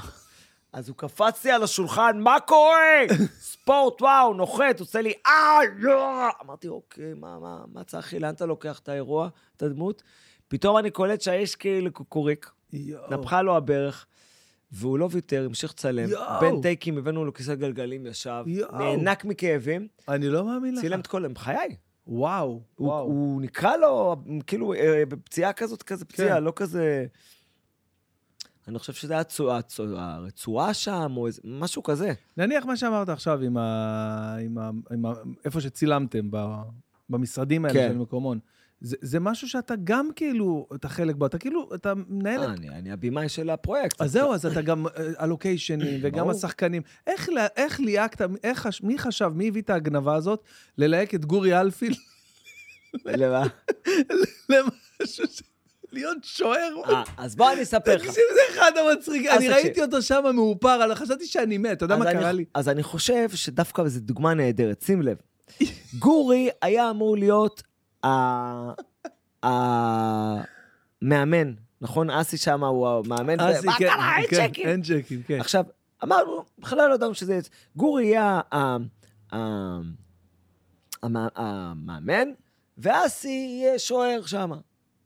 [0.72, 3.03] אז הוא קפץ לי על השולחן, מה קורה?
[3.39, 6.28] ספורט, וואו, נוחת, עושה לי, אה, לא.
[6.45, 10.03] אמרתי, אוקיי, מה, מה, מה צחי, לאן אתה לוקח את האירוע, את הדמות?
[10.49, 11.90] פתאום אני קולט שהאיש כאילו
[12.72, 13.11] יואו.
[13.11, 14.07] נפחה לו הברך,
[14.72, 16.09] והוא לא ויתר, המשיך לצלם.
[16.40, 18.97] בין טייקים הבאנו לו כיסא גלגלים, ישב, יואו.
[18.97, 20.80] נאנק מכאבים, אני לא מאמין לך.
[20.80, 21.28] צילם את כל...
[21.28, 21.76] בחיי.
[22.07, 23.05] וואו, הוא, וואו.
[23.05, 24.16] הוא נקרא לו,
[24.47, 26.45] כאילו, אה, בפציעה כזאת, כזה פציעה, כן.
[26.45, 27.07] לא כזה...
[28.68, 29.22] אני חושב שזה היה
[29.97, 32.12] הרצועה שם, או איזה, משהו כזה.
[32.36, 34.36] נניח מה שאמרת עכשיו עם ה...
[34.45, 34.70] עם ה...
[34.90, 35.12] עם ה...
[35.45, 36.62] איפה שצילמתם, ב...
[37.11, 37.88] במשרדים האלה כן.
[37.92, 38.38] של מקומון.
[38.85, 42.47] זה, זה משהו שאתה גם כאילו, אתה חלק בו, אתה כאילו, אתה מנהל אה.
[42.47, 44.01] אני, אני הבמאי של הפרויקט.
[44.01, 46.30] אז זהו, אז אתה גם אה, הלוקיישנים וגם ברור.
[46.30, 46.82] השחקנים.
[47.07, 50.43] איך, איך ליהקת, איך, מי חשב, מי הביא את ההגנבה הזאת
[50.78, 51.89] ללהק את גורי אלפי
[53.05, 53.43] למה?
[54.51, 55.43] למשהו ש...
[55.93, 56.74] להיות שוער?
[56.87, 58.03] אה, אז בוא אני אספר לך.
[58.03, 59.30] תקשיב, זה אחד המצחיקים.
[59.30, 59.49] אני.
[59.49, 62.45] ראיתי אותו שם מאופר, אבל חשבתי שאני מת, אתה יודע מה קרה לי?
[62.55, 65.16] אז אני חושב שדווקא זו דוגמה נהדרת, שים לב.
[65.99, 67.62] גורי היה אמור להיות
[71.02, 72.11] המאמן, נכון?
[72.11, 73.40] אסי שם הוא המאמן.
[73.40, 74.68] אסי, כן, כן.
[74.68, 75.40] אין צ'קים, כן.
[75.40, 75.64] עכשיו,
[76.02, 77.40] אמרנו, בכלל לא ידענו שזה...
[77.76, 78.40] גורי יהיה
[81.02, 82.28] המאמן,
[82.78, 84.50] ואסי יהיה שוער שם,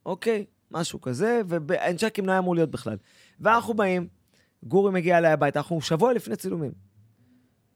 [0.06, 0.44] אוקיי?
[0.70, 2.96] משהו כזה, ואין צ'קים לא היה אמור להיות בכלל.
[3.40, 4.08] ואנחנו באים,
[4.62, 6.72] גורי מגיע אליי הביתה, אנחנו שבוע לפני צילומים.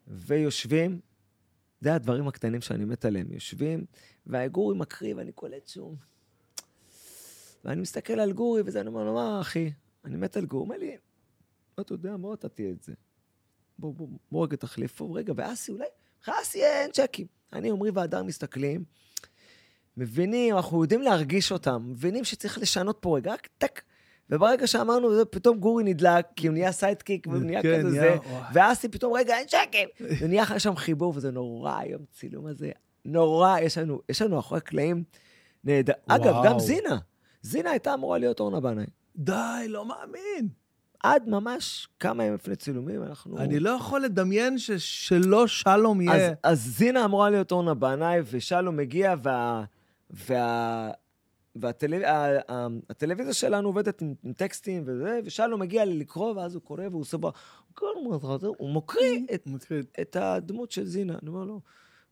[0.07, 1.01] ויושבים,
[1.81, 3.85] זה הדברים הקטנים שאני מת עליהם, יושבים,
[4.27, 5.97] והגורי מקריא, ואני קולט שום.
[7.65, 9.73] ואני מסתכל על גורי, וזה, אני אומר לו, מה, אחי?
[10.05, 10.61] אני מת על גורי.
[10.61, 10.97] הוא אומר לי,
[11.81, 12.93] אתה יודע, מה אתה תהיה את זה?
[13.79, 15.87] בוא, בוא, בוא רגע תחליפו, רגע, ואסי אולי,
[16.29, 17.27] לאסי אין צ'ק.
[17.53, 18.85] אני, עמרי והדר מסתכלים,
[19.97, 23.83] מבינים, אנחנו יודעים להרגיש אותם, מבינים שצריך לשנות פה רגע, רק טק.
[24.31, 28.17] וברגע שאמרנו, זה, פתאום גורי נדלק, כי הוא נהיה sidekick, והוא נהיה כן, כזה זה.
[28.55, 29.89] ואסי פתאום, רגע, אין צ'ק.
[30.21, 32.71] ונהיה שם חיבור, וזה נורא היום צילום הזה,
[33.05, 35.05] נורא, יש לנו, יש לנו אחרי הקלעים
[35.65, 35.93] נהדר.
[36.07, 36.35] אגב.
[36.45, 36.99] גם זינה,
[37.43, 38.87] זינה הייתה אמורה להיות אורנה בנאי.
[39.17, 40.49] די, לא מאמין.
[41.03, 43.39] עד ממש כמה ימים לפני צילומים, אנחנו...
[43.39, 44.71] אני לא יכול לדמיין ש-
[45.09, 46.35] שלא שלום אז, יהיה.
[46.43, 49.65] אז זינה אמורה להיות אורנה בנאי, ושלום מגיע, וה...
[50.11, 50.91] וה...
[51.57, 51.97] והטלו...
[51.97, 56.85] ה- ה- הטלוויזיה שלנו עובדת עם, עם טקסטים וזה, ושלום מגיע לקרוא, ואז הוא קורא
[56.91, 57.33] והוא עושה בו...
[58.59, 59.21] הוא מוקריא
[60.01, 61.19] את, הדמות של זינה.
[61.23, 61.61] אני אומר לו,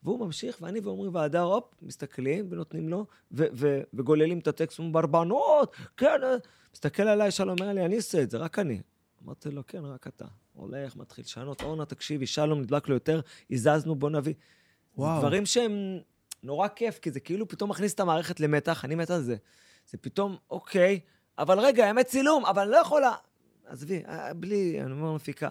[0.03, 4.87] והוא ממשיך, ואני ועמרי והדר, הופ, מסתכלים ונותנים לו, ו- ו- וגוללים את הטקסט, הוא
[4.87, 6.37] אומר, ברבנות, כן, אה."
[6.75, 8.81] מסתכל עליי, שלום אומר לי, אני אעשה את זה, רק אני.
[9.25, 10.25] אמרתי לו, כן, רק אתה.
[10.53, 13.21] הולך, מתחיל לשנות, אורנה, תקשיבי, שלום, נדבק לו יותר,
[13.51, 14.35] הזזנו, בוא נביא.
[14.97, 15.19] וואו.
[15.19, 15.99] דברים שהם
[16.43, 19.37] נורא כיף, כי זה כאילו פתאום מכניס את המערכת למתח, אני מת על זה.
[19.91, 21.01] זה פתאום, אוקיי,
[21.39, 23.15] אבל רגע, אמת צילום, אבל אני לא יכולה.
[23.67, 25.51] עזבי, אה, בלי, אני אומר מפיקה.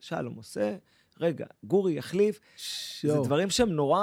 [0.00, 0.76] שלום עושה,
[1.20, 2.40] רגע, גורי יחליף.
[3.02, 3.24] זה יואו.
[3.24, 4.02] דברים שהם נורא,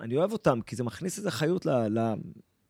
[0.00, 1.70] אני אוהב אותם, כי זה מכניס איזה חיות ל...
[1.70, 1.98] ל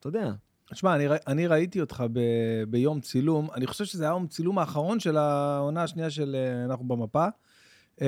[0.00, 0.30] אתה יודע.
[0.72, 2.20] תשמע, אני, אני ראיתי אותך ב,
[2.68, 6.88] ביום צילום, אני חושב שזה היה יום צילום האחרון של העונה השנייה של אה, אנחנו
[6.88, 7.26] במפה.
[8.02, 8.06] אה,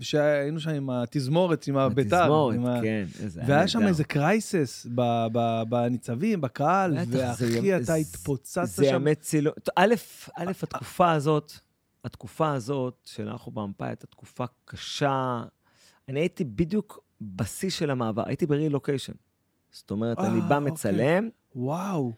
[0.00, 2.16] שהיינו שם עם התזמורת, עם הביתר.
[2.22, 3.04] התזמורת, עם ה- כן.
[3.46, 3.86] והיה שם.
[3.86, 7.18] איזה קרייסס ב- ב- בניצבים, בקהל, זה
[7.58, 8.94] ימ- אתה זה- התפוצצת זה שם.
[8.94, 9.54] אמת צילום.
[9.62, 9.94] טוב, א',
[10.36, 11.52] א', התקופה הזאת,
[12.04, 15.44] התקופה הזאת של במפה הייתה תקופה קשה.
[16.08, 19.12] אני הייתי בדיוק בשיא של המעבר, הייתי ברילוקיישן.
[19.70, 20.72] זאת אומרת, אני אה, בא אוקיי.
[20.72, 22.12] מצלם, וואו.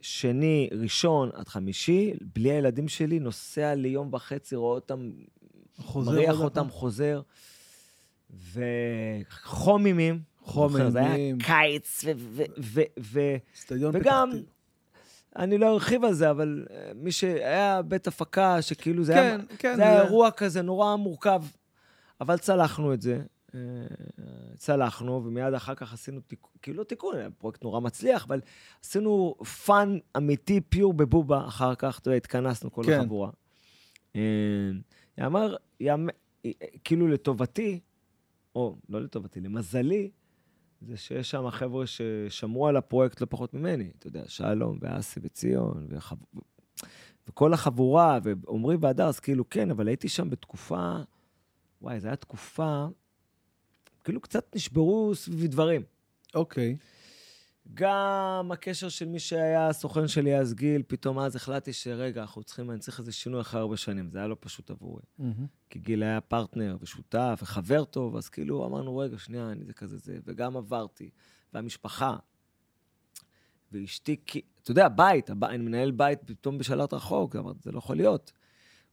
[0.00, 5.10] שני, ראשון עד חמישי, בלי הילדים שלי, נוסע ליום וחצי, רואה אותם,
[5.76, 6.70] חוזר מריח אותם.
[6.70, 7.20] חוזר.
[8.30, 10.20] וחומימים.
[10.46, 11.34] זוכר, זה היה.
[11.38, 13.36] קיץ, ו- ו- ו- ו-
[13.92, 14.30] וגם.
[15.38, 19.44] אני לא ארחיב על זה, אבל אה, מי שהיה בית הפקה, שכאילו זה היה, כן,
[19.58, 19.76] כן.
[19.76, 21.42] זה היה אירוע כזה נורא מורכב,
[22.20, 23.22] אבל צלחנו את זה.
[23.54, 23.60] אה,
[24.56, 28.40] צלחנו, ומיד אחר כך עשינו תיקון, כאילו לא תיקון, היה פרויקט נורא מצליח, אבל
[28.84, 29.34] עשינו
[29.64, 33.00] fun אמיתי, pure בבובה אחר כך, אתה יודע, התכנסנו כל כן.
[33.00, 33.30] החבורה.
[34.16, 34.20] אה,
[35.18, 36.12] יאמר, יאמר,
[36.84, 37.80] כאילו לטובתי,
[38.54, 40.10] או לא לטובתי, למזלי,
[40.80, 43.90] זה שיש שם חבר'ה ששמרו על הפרויקט לא פחות ממני.
[43.98, 46.16] אתה יודע, שלום ואסי וציון, וחב...
[47.28, 50.96] וכל החבורה, ועמרי והדר, אז כאילו, כן, אבל הייתי שם בתקופה,
[51.82, 52.86] וואי, זו הייתה תקופה,
[54.04, 55.82] כאילו קצת נשברו סביבי דברים.
[56.34, 56.76] אוקיי.
[57.74, 62.70] גם הקשר של מי שהיה הסוכן שלי אז גיל, פתאום אז החלטתי שרגע, אנחנו צריכים,
[62.70, 64.10] אני צריך איזה שינוי אחרי הרבה שנים.
[64.10, 65.02] זה היה לא פשוט עבורי.
[65.18, 65.46] מהמם.
[65.70, 69.96] כי גיל היה פרטנר ושותף וחבר טוב, אז כאילו אמרנו, רגע, שנייה, אני זה כזה
[69.98, 71.10] זה, וגם עברתי,
[71.54, 72.16] והמשפחה,
[73.72, 75.44] ואשתי, כי- אתה יודע, בית, הב...
[75.44, 78.32] אני מנהל בית פתאום בשלט רחוק, אמרתי, זה לא יכול להיות.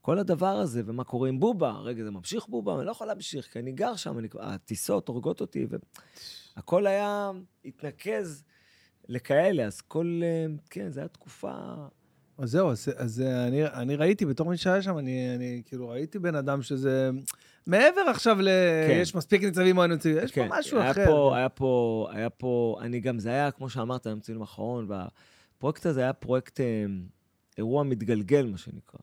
[0.01, 3.45] כל הדבר הזה, ומה קורה עם בובה, רגע, זה ממשיך בובה, אני לא יכול להמשיך,
[3.53, 4.27] כי אני גר שם, אני...
[4.39, 5.67] הטיסות הורגות אותי,
[6.55, 7.31] והכל היה,
[7.65, 8.43] התנקז
[9.09, 11.53] לכאלה, אז כל, אה, כן, זו הייתה תקופה...
[12.37, 16.19] אז זהו, אז, אז אני, אני ראיתי, בתור מי שהיה שם, אני, אני כאילו ראיתי
[16.19, 17.09] בן אדם שזה...
[17.67, 18.47] מעבר עכשיו ל...
[18.87, 18.97] כן.
[19.01, 21.05] יש מספיק ניצבים או אין ניצבים, יש כן, פה משהו היה אחר.
[21.05, 25.85] פה, היה פה, היה פה, אני גם, זה היה, כמו שאמרת, היום צילום אחרון, והפרויקט
[25.85, 26.85] הזה היה פרויקט, אה,
[27.57, 28.99] אירוע מתגלגל, מה שנקרא.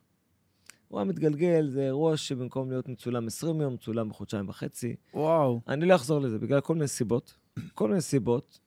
[0.90, 4.96] אירוע מתגלגל זה אירוע שבמקום להיות מצולם 20 יום, מצולם בחודשיים וחצי.
[5.14, 5.60] וואו.
[5.68, 7.34] אני לא אחזור לזה, בגלל כל מיני סיבות.
[7.74, 8.58] כל מיני סיבות.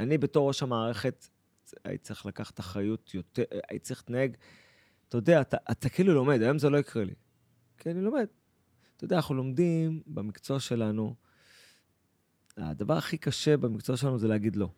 [0.00, 1.26] אני בתור ראש המערכת,
[1.84, 4.36] הייתי צריך לקחת אחריות יותר, הייתי צריך להתנהג,
[5.08, 7.14] אתה יודע, אתה, אתה כאילו לומד, היום זה לא יקרה לי.
[7.78, 8.26] כי אני לומד.
[8.96, 11.14] אתה יודע, אנחנו לומדים במקצוע שלנו,
[12.56, 14.68] הדבר הכי קשה במקצוע שלנו זה להגיד לא.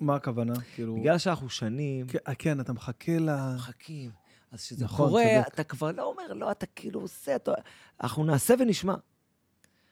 [0.00, 0.54] מה הכוונה?
[0.74, 0.96] כאילו...
[0.96, 3.54] בגלל שאנחנו שנים, כן, אה, כן, אתה מחכה ל...
[3.56, 4.10] מחכים,
[4.52, 5.54] אז כשזה נכון, קורה, צודק.
[5.54, 7.52] אתה כבר לא אומר לא, אתה כאילו עושה, אתה...
[8.02, 8.94] אנחנו נעשה ונשמע.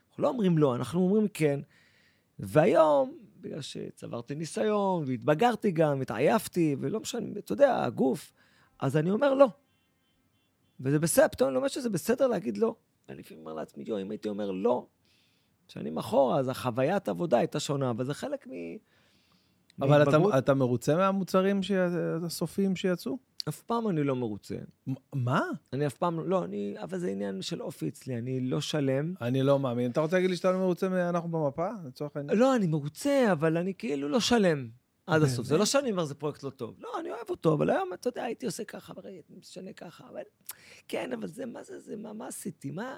[0.09, 1.61] אנחנו לא אומרים לא, אנחנו אומרים כן.
[2.39, 8.33] והיום, בגלל שצברתי ניסיון, והתבגרתי גם, התעייפתי, ולא משנה, אתה יודע, הגוף,
[8.81, 9.49] אז אני אומר לא.
[10.81, 12.75] וזה בסדר, פתאום אני לומד שזה בסדר להגיד לא.
[13.09, 14.87] אני לפעמים אומר לעצמי, יו, אם הייתי אומר לא,
[15.69, 18.51] שנים אחורה, אז החוויית עבודה הייתה שונה, אבל זה חלק מ...
[19.81, 20.39] אבל אתה.
[20.39, 21.61] אתה מרוצה מהמוצרים.
[22.27, 23.19] הסופיים שיצאו?
[23.49, 24.55] אף פעם אני לא מרוצה.
[25.13, 25.43] מה?
[25.73, 29.15] אני אף פעם לא, אני, אבל זה עניין של אופי אצלי, אני לא שלם.
[29.21, 29.91] אני לא מאמין.
[29.91, 31.69] אתה רוצה להגיד לי שאתה לא מרוצה מ"אנחנו במפה"?
[31.87, 32.39] לצורך העניין?
[32.39, 34.69] לא, אני מרוצה, אבל אני כאילו לא שלם
[35.15, 35.47] עד הסוף.
[35.47, 35.59] זה?
[35.59, 36.75] לא שאני אומר, זה פרויקט לא טוב.
[36.79, 40.23] לא, אני אוהב אותו, אבל היום, אתה יודע, הייתי עושה ככה, הייתי משנה ככה, אבל...
[40.89, 42.97] כן, אבל זה, מה זה, זה, מה, מה עשיתי, מה...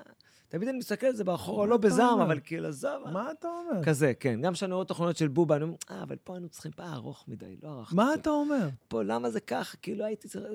[0.48, 2.20] תמיד אני מסתכל על זה באחורה, לא בזעם?
[2.20, 3.08] אבל כאילו, עזוב.
[3.12, 3.84] מה אתה אומר?
[3.84, 4.40] כזה, כן.
[4.40, 7.24] גם כשאני רואה תוכניות של בובה, אני אומר, אה, אבל פה היינו צריכים, פעם ארוך
[7.28, 7.96] מדי, לא ערכתי.
[7.96, 8.68] מה אתה אומר?
[8.88, 9.76] פה, למה זה ככה?
[9.76, 10.46] כאילו הייתי צריך...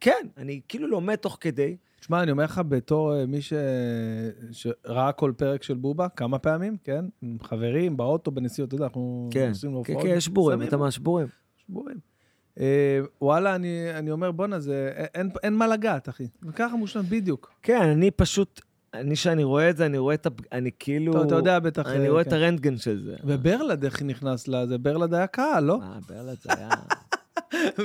[0.00, 1.76] כן, אני כאילו לומד תוך כדי.
[2.00, 3.52] תשמע, אני אומר לך, בתור אה, מי ש...
[4.52, 7.04] שראה כל פרק של בובה, כמה פעמים, כן?
[7.22, 10.02] עם חברים, באוטו, בנסיעות, אתה יודע, אנחנו כן, נוסעים כן, להופעות.
[10.02, 11.26] כן, יש בורים, אתה ממש בורים.
[11.66, 11.96] שבורים.
[12.60, 14.90] אה, וואלה, אני, אני אומר, בואנה, זה...
[15.14, 16.26] אין, אין מה לגעת, אחי.
[16.42, 17.52] וככה מושלם בדיוק.
[17.62, 18.60] כן, אני פשוט,
[18.94, 20.30] אני, כשאני רואה את זה, אני רואה את ה...
[20.52, 21.12] אני כאילו...
[21.12, 21.86] אתה, אתה יודע בטח...
[21.86, 22.28] אני אה, רואה כן.
[22.28, 23.16] את הרנטגן של זה.
[23.24, 24.78] וברלד, איך נכנס לזה?
[24.78, 25.78] ברלד היה קהל, לא?
[25.82, 26.70] אה, ברלד זה היה...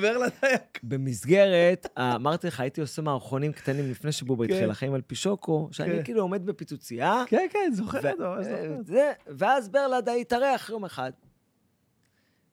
[0.02, 0.58] ברלד היה.
[0.84, 4.54] במסגרת, אה, אמרתי לך, הייתי עושה מערכונים קטנים לפני שבובה כן.
[4.54, 6.04] התחיל, החיים על פישוקו, שאני כן.
[6.04, 8.78] כאילו עומד בפיצוצייה, כן, כן, זוכר אותו, אה.
[8.86, 11.12] זה, ואז ברלד התארח יום אחד.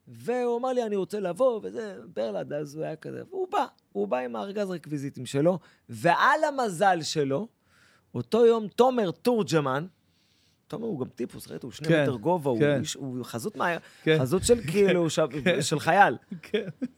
[0.08, 3.22] והוא אמר לי, אני רוצה לבוא, וזה, ברלד, אז הוא היה כזה.
[3.30, 7.48] והוא בא, הוא בא עם הארגז רקוויזיטים שלו, ועל המזל שלו,
[8.14, 9.86] אותו יום תומר תורג'מן,
[10.72, 11.62] תומר הוא גם טיפוס, ראית?
[11.62, 12.80] הוא שני כן, מטר גובה, הוא כן.
[12.80, 13.76] איש- הוא חזות מה...
[14.02, 14.18] כן.
[14.20, 15.20] חזות של כאילו, ש-
[15.60, 16.16] של חייל.
[16.42, 16.64] כן.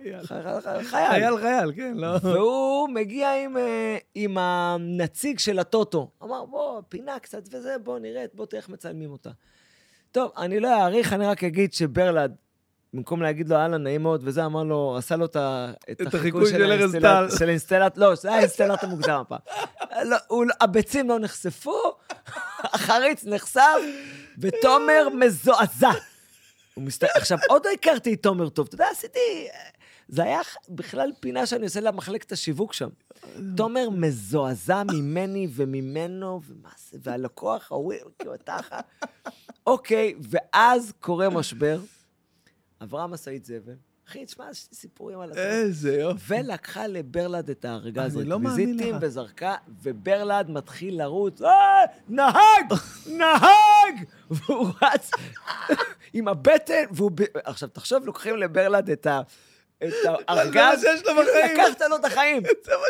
[0.00, 0.22] חייל.
[0.26, 0.60] חייל.
[0.84, 2.16] חייל, חייל, כן, לא...
[2.22, 6.10] והוא מגיע עם, אה, עם הנציג של הטוטו.
[6.22, 9.30] אמר, בוא, פינה קצת וזה, בוא נראה, בוא תראה איך מצלמים אותה.
[10.12, 12.34] טוב, אני לא אעריך, אני רק אגיד שברלד,
[12.94, 16.46] במקום להגיד לו, אהלן, נעים מאוד, וזה, אמר לו, עשה לו את ה- את החיקוי
[16.50, 17.26] של ארז טל.
[17.38, 19.38] של אינסטלט, לא, זה היה האינסטלט המוקדם הפעם.
[20.28, 21.76] הוא לא- הביצים לא נחשפו,
[22.64, 23.80] החריץ נחשף,
[24.38, 25.90] ותומר מזועזע.
[27.14, 28.66] עכשיו, עוד לא הכרתי את תומר טוב.
[28.66, 29.48] אתה יודע, עשיתי...
[30.08, 32.88] זה היה בכלל פינה שאני עושה למחלקת השיווק שם.
[33.56, 38.80] תומר מזועזע ממני וממנו, ומה זה, והלקוח, ההוא, כאילו, תחה.
[39.66, 41.80] אוקיי, ואז קורה משבר,
[42.80, 43.74] עברה משאית זבל.
[44.10, 45.42] אחי, תשמע, סיפורים על עצמי.
[45.42, 46.34] איזה יופי.
[46.34, 48.96] ולקחה לברלד את הארגז אני לא מאמין לך.
[49.00, 52.72] וזרקה, וברלד מתחיל לרוץ, אה, נהג!
[53.06, 54.04] נהג!
[54.30, 55.10] והוא רץ
[56.14, 57.10] עם הבטן, והוא...
[57.34, 59.20] עכשיו, תחשוב, לוקחים לברלד את ה...
[59.84, 59.92] את
[60.28, 61.56] הארגז, מה שיש לו בחיים.
[61.64, 62.42] לקחת לו את החיים,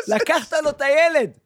[0.05, 0.15] זה.
[0.15, 1.37] לקחת לו את הילד.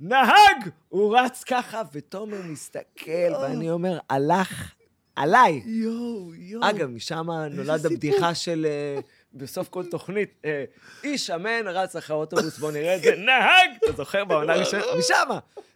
[0.00, 0.70] נהג!
[0.88, 4.74] הוא רץ ככה, ותומר מסתכל, ואני אומר, הלך
[5.16, 5.62] עליי.
[5.64, 6.70] יואו, יואו.
[6.70, 7.86] אגב, משם נולד.
[7.86, 8.66] הבדיחה של...
[8.68, 9.00] אה,
[9.34, 10.64] בסוף כל תוכנית, אה,
[11.04, 13.70] איש שמן רץ אחרי האוטובוס, בוא נראה את זה, נהג!
[13.84, 14.82] אתה זוכר בעונה הראשונה?
[14.98, 15.28] משם.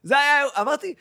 [0.03, 0.95] זה היה, אמרתי,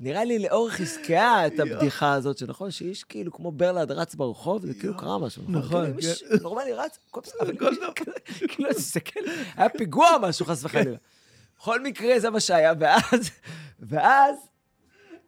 [0.00, 4.74] נראה לי לאורך עסקה את הבדיחה הזאת, שנכון שאיש כאילו כמו ברלד רץ ברחוב, זה
[4.74, 5.42] כאילו קרה משהו.
[5.48, 6.36] נכון, כאילו, איש כן.
[6.42, 8.12] נורמלי רץ, הכל בסדר, אבל הכל איש כזה,
[8.48, 9.20] כאילו, תסתכל,
[9.56, 10.96] היה פיגוע משהו, חס וחלילה.
[11.58, 13.30] בכל מקרה, זה מה שהיה, ואז,
[13.80, 14.36] ואז,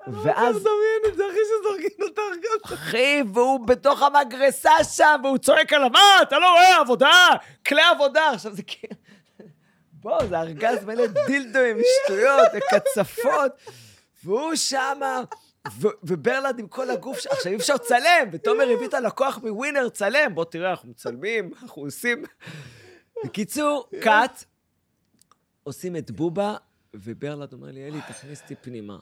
[0.07, 0.57] ואז...
[0.57, 2.75] אתה מדמיין את זה, אחי שזורקים את הארגז.
[2.75, 7.29] אחי, והוא בתוך המגרסה שם, והוא צועק עליו, מה, אתה לא רואה עבודה?
[7.67, 8.31] כלי עבודה.
[8.31, 8.95] עכשיו זה כאילו...
[9.93, 13.53] בוא, זה ארגז מלא דילדואים, שטויות, קצפות,
[14.25, 15.23] והוא שמה,
[16.03, 17.27] וברלד עם כל הגוף ש...
[17.27, 21.83] עכשיו, אי אפשר לצלם, ותומר הביא את הלקוח מווינר, צלם, בוא תראה, אנחנו מצלמים, אנחנו
[21.83, 22.25] עושים...
[23.25, 24.45] בקיצור, קאט,
[25.63, 26.57] עושים את בובה,
[26.95, 28.97] וברלד אומר לי, אלי, תכניס אותי פנימה.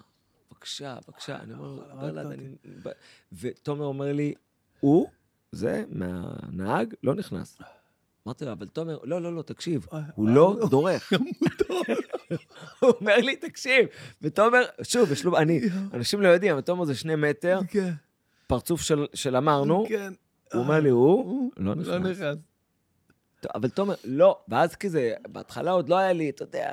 [0.54, 1.36] בבקשה, בבקשה.
[1.36, 2.34] אני אומר אותי.
[2.34, 2.54] אני...
[3.32, 4.34] ותומר אומר לי,
[4.80, 5.08] הוא,
[5.52, 7.58] זה, מהנהג, לא נכנס.
[8.26, 10.68] אמרתי לו, אבל תומר, לא, לא, לא, תקשיב, אה, הוא אה, לא לא.
[10.68, 11.12] דורך.
[12.80, 13.86] הוא אומר לי, תקשיב.
[14.22, 15.60] ותומר, שוב, יש לו, אני,
[15.94, 17.92] אנשים לא יודעים, אבל תומר זה שני מטר, כן,
[18.46, 18.80] פרצוף
[19.14, 20.12] של- אמרנו, כן.
[20.52, 22.18] הוא אומר לי, הוא הוא לא לא נכנס.
[23.54, 26.72] אבל תומר, לא, ואז כזה, בהתחלה עוד לא היה לי, אתה יודע...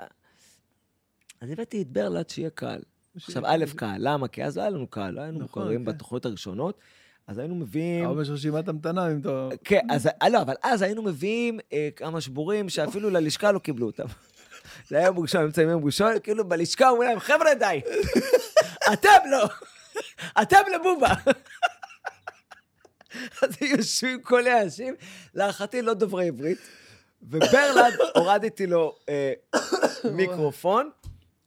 [1.42, 2.82] אז הבאתי את ברלד שיהיה קהל.
[3.16, 4.28] עכשיו, א', קהל, למה?
[4.28, 5.86] כי אז לא היה לנו קהל, לא היינו נכון, מוכרים כן.
[5.86, 6.80] בתוכניות הראשונות,
[7.28, 8.06] אז היינו מביאים...
[8.06, 9.50] אבל יש רשימת המתנה, אם אתה...
[9.64, 14.06] כן, אז, לא, אבל אז היינו מביאים אה, כמה שבורים שאפילו ללשכה לא קיבלו אותם.
[14.90, 17.82] זה היה יום ראשון, אמצע יום ראשון, כאילו בלשכה אומרים להם, חבר'ה, די,
[18.94, 19.48] אתם לא,
[20.42, 21.14] אתם לבובה.
[23.42, 24.96] אז יושבים כל האנשים,
[25.34, 26.58] להערכתי לא דוברי עברית,
[27.24, 29.34] וברלד, הורדתי לו אה,
[30.14, 30.90] מיקרופון,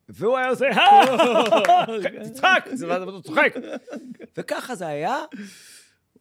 [0.08, 1.86] והוא היה עושה, "אה,
[2.24, 3.54] תצחק, אתה צוחק.
[4.36, 5.18] וככה זה היה,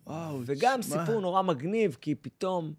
[0.08, 0.82] וואו, וגם.
[0.82, 2.74] סיפור נורא מגניב, כי פתאום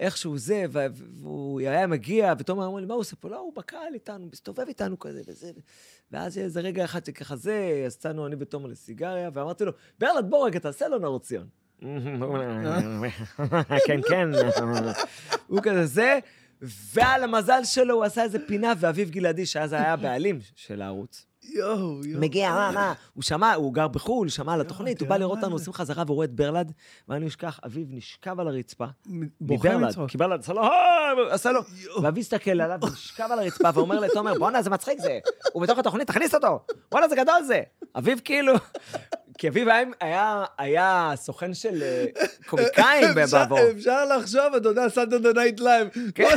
[0.00, 3.28] איכשהו זה, והוא היה מגיע, ותומר אמר לי, מה הוא עושה פה?
[3.28, 5.50] לא, הוא בקהל איתנו, מסתובב איתנו כזה וזה.
[6.10, 10.46] ואז היה איזה רגע אחד שככה זה, יצאנו אני ותומר לסיגריה, ואמרתי לו, ברלד, בוא
[10.46, 11.46] רגע, תעשה לו נאור ציון.
[13.86, 14.28] כן, כן.
[15.46, 16.18] הוא כזה זה,
[16.62, 22.04] ועל המזל שלו הוא עשה איזה פינה, ואביב גלעדי, שאז היה הבעלים של הערוץ, יואו,
[22.04, 22.20] יואו.
[22.20, 25.38] מגיע, מה, מה, הוא שמע, הוא גר בחו"ל, שמע על התוכנית, הוא בא תראה לראות
[25.38, 25.52] אותנו.
[25.52, 26.72] עושים חזרה והוא רואה את ברלד,
[27.08, 28.84] ואני אשכח, אביב נשכב על הרצפה,
[29.40, 29.94] מברלד.
[30.08, 30.62] כי ברלד עשה לו,
[31.30, 31.60] עשה לו.
[32.02, 35.18] ואביב הסתכל עליו, נשכב על הרצפה, ואומר לתומר, בואנה, זה מצחיק זה,
[35.52, 37.60] הוא בתוך התוכנית, תכניס אותו, בואנה, זה גדול זה.
[37.98, 38.52] אביב כאילו,
[39.40, 39.68] כי אביב
[40.00, 42.04] היה- היה- סוכן של אה,
[42.48, 43.58] קומיקאים אפשר- בעבור.
[43.76, 45.88] אפשר לחשוב, אתה יודע, Saturday Night Live.
[46.14, 46.36] כן.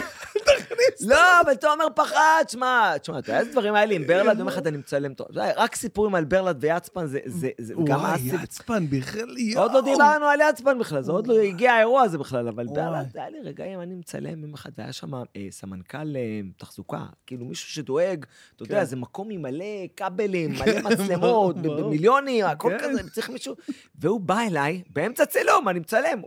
[1.02, 4.48] לא, אבל תומר פחד, שמע, תשמע, אתה יודע איזה דברים היה לי עם ברלד, יום
[4.48, 5.28] אחד אני מצלם טוב.
[5.34, 8.44] זה היה רק סיפורים על ברלד ויצפן, זה, זה, זה גם וואי, אסי.
[8.44, 9.64] יצפן בכלל, יואו.
[9.64, 12.76] עוד לא דיברנו על יצפן בכלל, זה עוד לא הגיע האירוע הזה בכלל, אבל וואי.
[12.86, 16.22] ברלד, היה לי רגעים, אני מצלם יום אחד, והיה שם אה, סמנכ"ל אה,
[16.58, 18.26] תחזוקה, כאילו מישהו שדואג,
[18.56, 18.86] אתה יודע, כן.
[18.86, 19.66] זה מקום עם מלא
[19.98, 21.82] כבלים, מלא מצלמות, ברור.
[21.90, 22.93] במיליונים, הכל כן.
[23.00, 23.56] כזה, צריך מישהו,
[23.96, 26.22] והוא בא אליי, באמצע צילום, אני מצלם,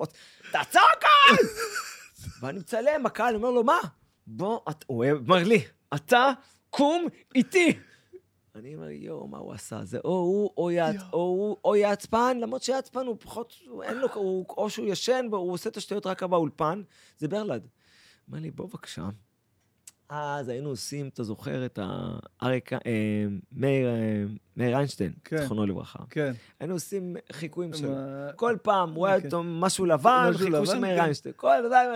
[0.53, 1.47] תעצור הקהל!
[2.41, 3.79] ואני מצלם, הקהל אומר לו, מה?
[4.27, 5.65] בוא, הוא אומר לי,
[5.95, 6.33] אתה
[6.71, 7.79] קום איתי.
[8.55, 9.85] אני אומר, יואו, מה הוא עשה?
[9.85, 10.97] זה או הוא, או יעצ...
[11.13, 15.27] או הוא, או יעצפן, למרות שיעצפן הוא פחות, הוא אין לו, הוא, או שהוא ישן,
[15.31, 16.83] והוא עושה את השטויות רק באולפן,
[17.19, 17.69] זה ברלד.
[18.29, 19.09] אומר לי, בוא בבקשה.
[20.09, 22.19] אז היינו עושים, אתה זוכר את ה...
[22.43, 22.79] אריק, אה,
[23.53, 24.25] מאיר, אה,
[24.57, 25.37] מאיר איינשטיין, כן.
[25.37, 25.99] זכרונו לברכה.
[26.11, 26.33] כן.
[26.61, 27.95] היינו עושים חיקויים שלו.
[28.37, 29.27] כל פעם, הוא היה אוקיי.
[29.27, 31.03] איתו משהו לבן, חיקוי של מאיר כן.
[31.03, 31.35] איינשטיין.
[31.37, 31.93] כל דבר...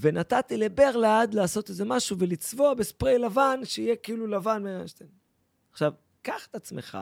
[0.00, 5.10] ונתתי לברלד לעשות איזה משהו ולצבוע בספרי לבן, שיהיה כאילו לבן מאיר איינשטיין.
[5.72, 6.98] עכשיו, קח את עצמך,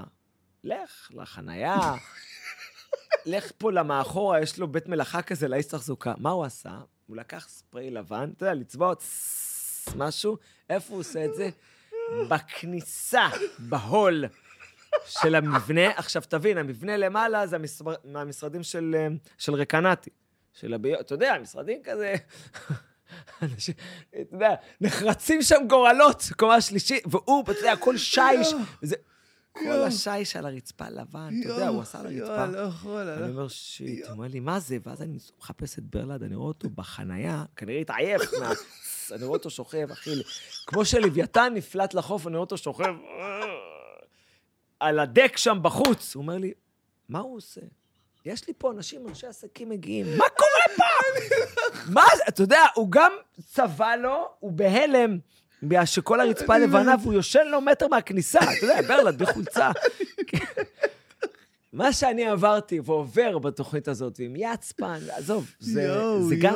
[0.64, 1.78] לך לחנייה,
[3.26, 6.14] לך פה למאחורה, יש לו בית מלאכה כזה לאיש תחזוקה.
[6.18, 6.78] מה הוא עשה?
[7.06, 10.36] הוא לקח ספרי לבן, אתה יודע, לצבוע צס, משהו,
[10.70, 11.48] איפה הוא עושה את זה?
[12.30, 13.28] בכניסה,
[13.58, 14.24] בהול
[15.06, 15.90] של המבנה.
[15.90, 20.10] עכשיו, תבין, המבנה למעלה זה המשרד, מהמשרדים של, אה, של רקנטי.
[20.52, 21.00] של הביו...
[21.00, 22.14] אתה יודע, משרדים כזה...
[23.42, 23.74] אנשים,
[24.08, 28.96] אתה יודע, נחרצים שם גורלות, קומה שלישית, והוא, אתה יודע, הכל שיש, וזה...
[29.58, 29.82] כל.
[29.86, 32.46] השיש על הרצפה לבן, אתה יודע, הוא עשה על הרצפה.
[32.46, 34.78] לא יכול, אני לא אומר, שיט, הוא אומר לי, מה זה?
[34.86, 38.52] ואז אני מחפש את ברלד, אני רואה אותו בחנייה, כנראה התעייף מה...
[39.12, 40.10] אני רואה אותו שוכב, אחי,
[40.66, 42.94] כמו שלוויתן נפלט לחוף, אני רואה אותו שוכב
[44.80, 46.14] על הדק שם בחוץ.
[46.14, 46.52] הוא אומר לי,
[47.08, 47.60] מה הוא עושה?
[48.24, 50.84] יש לי פה אנשים, אנשי עסקים מגיעים, מה קורה פה?
[51.94, 52.22] מה זה?
[52.28, 53.12] אתה יודע, הוא גם
[53.46, 55.18] צבע לו, הוא בהלם.
[55.84, 59.70] שכל הרצפה לבנה והוא יושן לו מטר מהכניסה, אתה יודע, ברלד בחולצה.
[61.72, 66.52] מה שאני עברתי ועובר בתוכנית הזאת, עם יצפן, עזוב, זה, יואו, זה, גן.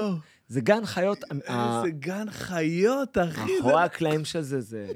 [0.48, 3.40] זה גן חיות, ה- איזה גן חיות, אחי.
[3.56, 4.86] מאחורי הקלעים של זה, זה,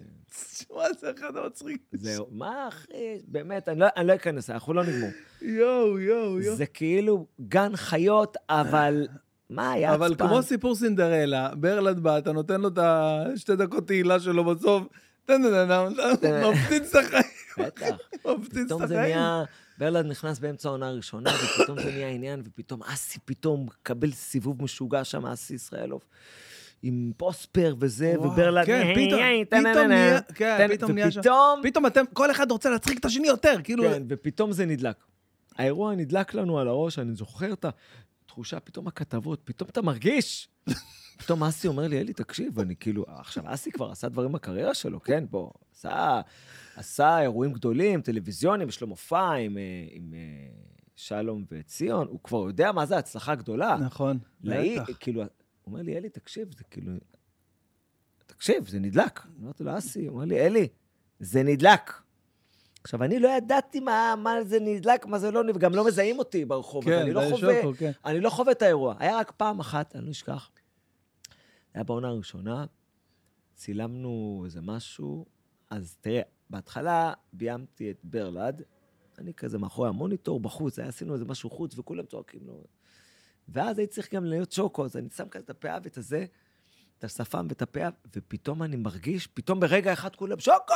[0.53, 1.83] תשמע, זה אחד המצחיק.
[1.93, 2.93] זה, מה אחי,
[3.29, 5.11] באמת, אני לא, אני לא אכנס, אנחנו לא נגמור.
[5.43, 6.57] יואו, יואו, יואו.
[6.57, 9.07] זה כאילו גן חיות, אבל
[9.55, 9.93] מה, יצפן?
[9.95, 14.83] אבל כמו סיפור סינדרלה, ברלד בא, אתה נותן לו את השתי דקות תהילה שלו בסוף,
[15.25, 15.43] טן,
[16.53, 17.23] מפציץ את החיים,
[17.59, 17.97] בטח.
[18.39, 19.17] מפציץ את פתאום זה החיים.
[19.19, 19.43] נהיה,
[19.79, 25.05] ברלד נכנס באמצע העונה הראשונה, ופתאום זה נהיה עניין, ופתאום אסי פתאום מקבל סיבוב משוגע
[25.05, 26.01] שם, אסי ישראלוב,
[26.83, 29.89] עם פוספר וזה, וברלד, כן, "היי, פתאום- פתאום טה-נה-נה-נה".
[29.89, 31.21] נהיה- כן, תן- פתאום נהיה שם-
[31.63, 33.83] פתאום אתם, כל אחד רוצה להצחיק את השני יותר, כאילו...
[33.85, 34.97] כן, ופתאום זה נדלק.
[35.59, 37.65] האירוע נדלק לנו על הראש, אני זוכר את
[38.35, 40.49] התחושה, פתאום הכתבות, פתאום אתה מרגיש.
[41.19, 45.03] פתאום אסי אומר לי, אלי, תקשיב, אני כאילו, עכשיו, אסי כבר עשה דברים בקריירה שלו,
[45.03, 45.25] כן?
[45.31, 46.21] בוא, עשה,
[46.77, 50.19] עשה אירועים גדולים, טלוויזיונים, יש לו מופע עם, אה, עם אה,
[50.97, 53.77] שלום וציון, הוא כבר יודע מה זה הצלחה גדולה.
[53.77, 54.93] נכון, לאי, בטח.
[55.01, 55.29] כאילו, הוא
[55.67, 56.93] אומר לי, אלי, תקשיב, זה כאילו...
[58.27, 59.27] תקשיב, זה נדלק.
[59.41, 60.69] אמרתי לו, אסי, הוא אומר לי, אלי,
[61.21, 61.93] זה נדלק.
[62.85, 66.19] עכשיו, אני לא ידעתי מה, מה זה נדלק, מה זה לא נדלק, גם לא מזהים
[66.19, 67.91] אותי ברחוב, כן, אני לא חווה, שוקו, כן.
[68.05, 68.95] אני לא חווה את האירוע.
[68.99, 70.51] היה רק פעם אחת, אני לא אשכח.
[71.75, 72.65] היה בעונה הראשונה,
[73.55, 75.27] צילמנו איזה משהו,
[75.71, 78.63] אז תראה, בהתחלה ביימתי את ברלד,
[79.19, 82.65] אני כזה מאחורי המוניטור בחוץ, היה עשינו איזה משהו חוץ, וכולם צועקים לו.
[83.49, 86.27] ואז הייתי צריך גם להיות שוקו, אז אני שם כזה את הפאה ואת הזה,
[86.99, 90.75] את השפם ואת הפאה, ופתאום אני מרגיש, פתאום ברגע אחד כולם, שוקו!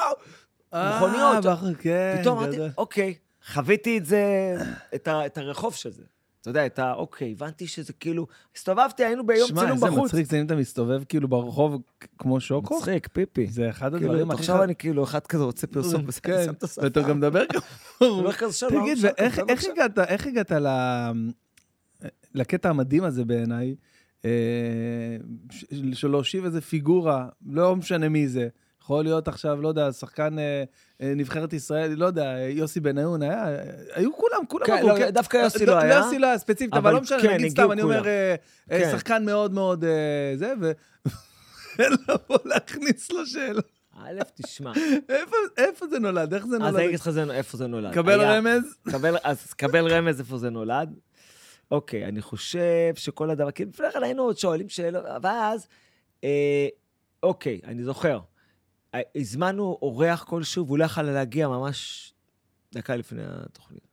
[0.75, 1.47] מכוניות.
[1.47, 2.57] אה, כן, פתאום אמרתי.
[2.79, 3.15] אוקיי,
[3.53, 4.57] חוויתי את זה,
[4.95, 6.03] את, ה, את הרחוב של זה.
[6.41, 6.93] אתה יודע, את ה...
[6.93, 8.27] אוקיי, הבנתי שזה כאילו...
[8.57, 10.05] הסתובבתי, היינו ביום שמע, צילום איזה בחוץ.
[10.05, 11.83] מצחיק זה אם אתה מסתובב כאילו ברחוב
[12.19, 12.77] כמו שוקו.
[12.77, 13.47] מצחיק, פיפי.
[13.47, 14.41] זה אחד כאילו, הדברים הכי...
[14.41, 16.47] עכשיו אני כאילו, אחד כזה רוצה פרסום, כן.
[16.83, 17.45] ואתה גם מדבר
[18.51, 19.67] שלום, תגיד, ואיך.
[19.67, 20.53] הגעת.
[22.35, 23.75] לקטע המדהים הזה בעיניי,
[24.25, 24.31] אה,
[25.93, 28.49] של להושיב איזה פיגורה, לא משנה מי זה,
[28.89, 30.65] יכול להיות עכשיו, לא יודע, שחקן אה,
[31.03, 33.47] אה, נבחרת ישראל, לא יודע, יוסי בניון, היה,
[33.95, 35.97] היו כולם, כולם כן, עברו, לא, דווקא יוסי לא היה.
[35.99, 38.07] יוסי לא היה ספציפית, אבל אבל לא משנה, כן, נגיד סתם, אני אומר, כולם.
[38.07, 38.35] אה,
[38.73, 38.91] אה, כן.
[38.93, 39.91] שחקן מאוד מאוד אה,
[40.37, 40.73] זה, ו...
[41.79, 43.61] ולבוא להכניס לו שאלה.
[43.97, 44.73] א', תשמע.
[45.09, 46.35] איפה- איפה זה נולד?
[46.35, 46.75] איך זה אז נולד?
[46.77, 47.95] אני אגיד לך איפה זה נולד.
[47.95, 48.63] קבל היה- רמז?
[48.91, 50.95] קבל, אז קבל רמז איפה זה נולד.
[51.71, 55.67] אוקיי, אני חושב שכל הדבר, כאילו, לפני כן היינו עוד שואלים שאלות, ואז,
[56.25, 56.69] אה,
[57.23, 58.19] אוקיי, אני זוכר.
[59.15, 62.13] הזמנו אורח כלשהו, והוא לא יכל להגיע ממש
[62.75, 63.89] דקה לפני התוכנית.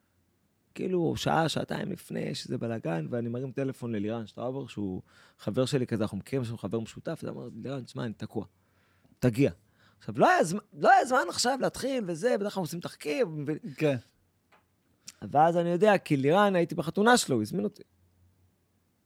[0.75, 5.01] כאילו, שעה, שעתיים לפני, יש איזה בלאגן, ואני מרים טלפון ללירן שטראובר, שהוא
[5.39, 8.45] חבר שלי כזה, אנחנו מכירים, לנו חבר משותף, אז אמר, לירן, תשמע, אני תקוע.
[9.19, 9.51] תגיע.
[9.97, 13.75] עכשיו, לא היה, זמן, לא היה זמן עכשיו להתחיל וזה, בדרך כלל עושים תחקיר, ו-
[13.77, 13.95] כן.
[15.21, 17.83] ואז אני יודע, כי לירן, הייתי בחתונה שלו, הוא הזמין אותי.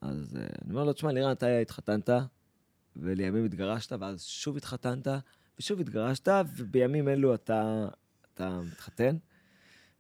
[0.02, 2.10] אז אה, אני אומר לו, תשמע, לירן, אתה התחתנת,
[2.96, 5.08] ולימים התגרשת, ואז שוב התחתנת,
[5.60, 7.88] ושוב התגרשת, ובימים אלו אתה,
[8.34, 9.16] אתה מתחתן.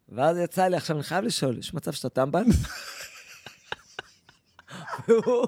[0.09, 2.43] ואז יצא לי, עכשיו אני חייב לשאול, יש מצב שאתה טמבל?
[5.07, 5.47] והוא,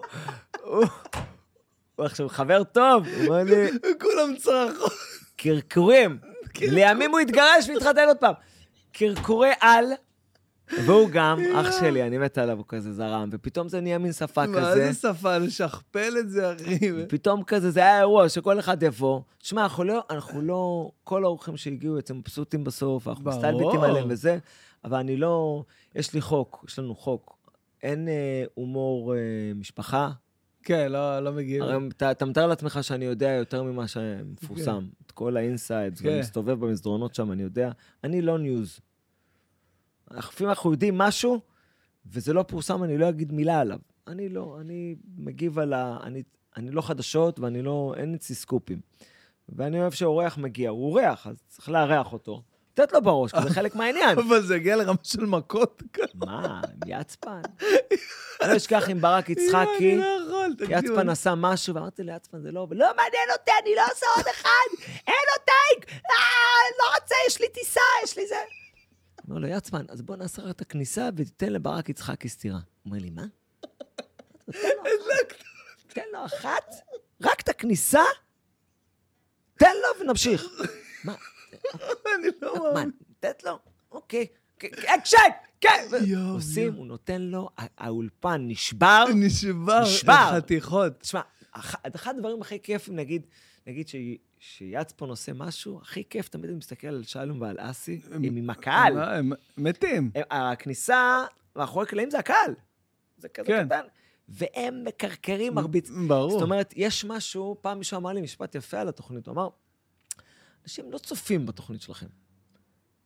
[0.62, 0.86] הוא,
[1.95, 4.93] הוא עכשיו חבר טוב, הוא אומר לי, כולם צרחות.
[5.36, 6.18] קרקורים,
[6.62, 8.34] לימים הוא התגרש והתחתן עוד פעם.
[8.91, 9.86] קרקורי על,
[10.86, 14.45] והוא גם, אח שלי, אני מת עליו, הוא כזה זרם, ופתאום זה נהיה מין שפה
[14.45, 14.91] מה כזה.
[14.93, 15.38] זה שפה?
[15.38, 16.80] לשכפל את זה, אחי.
[17.09, 19.22] פתאום כזה, זה היה אירוע שכל אחד יבוא.
[19.38, 23.30] תשמע, אנחנו לא, אנחנו לא, כל האורחים שהגיעו יוצאים מבסוטים בסוף, אנחנו.
[23.30, 24.38] מסתלבטים עליהם וזה,
[24.86, 25.63] אבל אני לא,
[25.95, 27.38] יש לי חוק, יש לנו חוק.
[27.84, 29.19] אין אה, הומור אה,
[29.55, 30.11] משפחה.
[30.63, 31.61] כן, לא לא מגיעים.
[31.61, 34.86] הרי אתה, אתה מתאר לעצמך שאני יודע יותר ממה שמפורסם.
[35.05, 36.07] את כל ה insides, כן.
[36.07, 37.72] ואני מסתובב במסדרונות שם, אני יודע.
[38.03, 38.80] אני לא news.
[40.18, 41.39] לפעמים אנחנו יודעים משהו,
[42.05, 43.80] וזה לא פורסם, אני לא אגיד מילה עליו.
[44.07, 45.97] אני לא, אני מגיב על ה...
[46.03, 46.24] אני,
[46.57, 47.93] אני לא חדשות, ואני לא...
[47.97, 48.80] אין אצלי סקופים.
[49.49, 52.41] ואני אוהב שאורח מגיע, הוא אורח, אז צריך לארח אותו.
[52.72, 54.20] לתת לו בראש, כי זה חלק מהעניין.
[54.28, 55.84] אבל זה הגיע לרמה של מכות.
[56.16, 57.41] מה, יצפן?
[58.41, 59.97] אני לא אשכח עם ברק יצחקי.
[59.97, 60.45] לא.
[60.70, 64.86] יצפן עשה משהו, ואמרתי ליצפן, זה לא, לא מעניין אותי, אני לא עושה עוד אחד,
[65.07, 66.16] אין עוד טייק, אה,
[66.80, 68.36] לא רוצה, יש לי טיסה, יש לי זה.
[69.32, 72.55] אומר לו, יצפן, אז בוא נעשה רק את הכניסה ותיתן לברק יצחקי סטירה.
[72.57, 73.25] הוא אומר לי, מה?
[75.88, 76.73] תן לו- אחת,
[77.21, 78.01] רק את הכניסה,
[79.57, 80.43] תן לו ונמשיך.
[81.03, 81.15] מה?
[82.19, 82.91] אני לא מאמין.
[83.09, 83.59] לתת לו?
[83.91, 84.27] אוקיי.
[84.86, 85.17] אקשן!
[85.61, 85.88] כן!
[86.05, 86.77] יואו, עושים, יואו.
[86.77, 89.03] הוא נותן לו, האולפן נשבר.
[89.15, 89.82] נשבר.
[89.84, 90.32] נשבר.
[90.38, 90.99] חתיכות.
[90.99, 91.21] תשמע,
[91.51, 93.25] אח- אחד הדברים הכי כיפים, נגיד,
[93.67, 93.95] נגיד ש-
[94.44, 98.98] שיצפון עושה משהו, הכי כיף, תמיד אני מסתכל על שלום ועל אסי, הם עם הקהל.
[99.00, 100.12] הם מתים.
[100.30, 101.26] הכניסה
[101.56, 102.56] מאחורי הקלעים זה הקהל.
[103.18, 103.66] זה כזה כן.
[103.66, 103.86] קטן.
[104.30, 105.89] והם מקרקרים מרביץ.
[106.08, 106.32] ברור.
[106.32, 109.50] זאת אומרת, יש משהו, פעם מישהו אמר לי משפט יפה על התוכנית, הוא אמר,
[110.64, 112.08] אנשים לא צופים בתוכנית שלכם.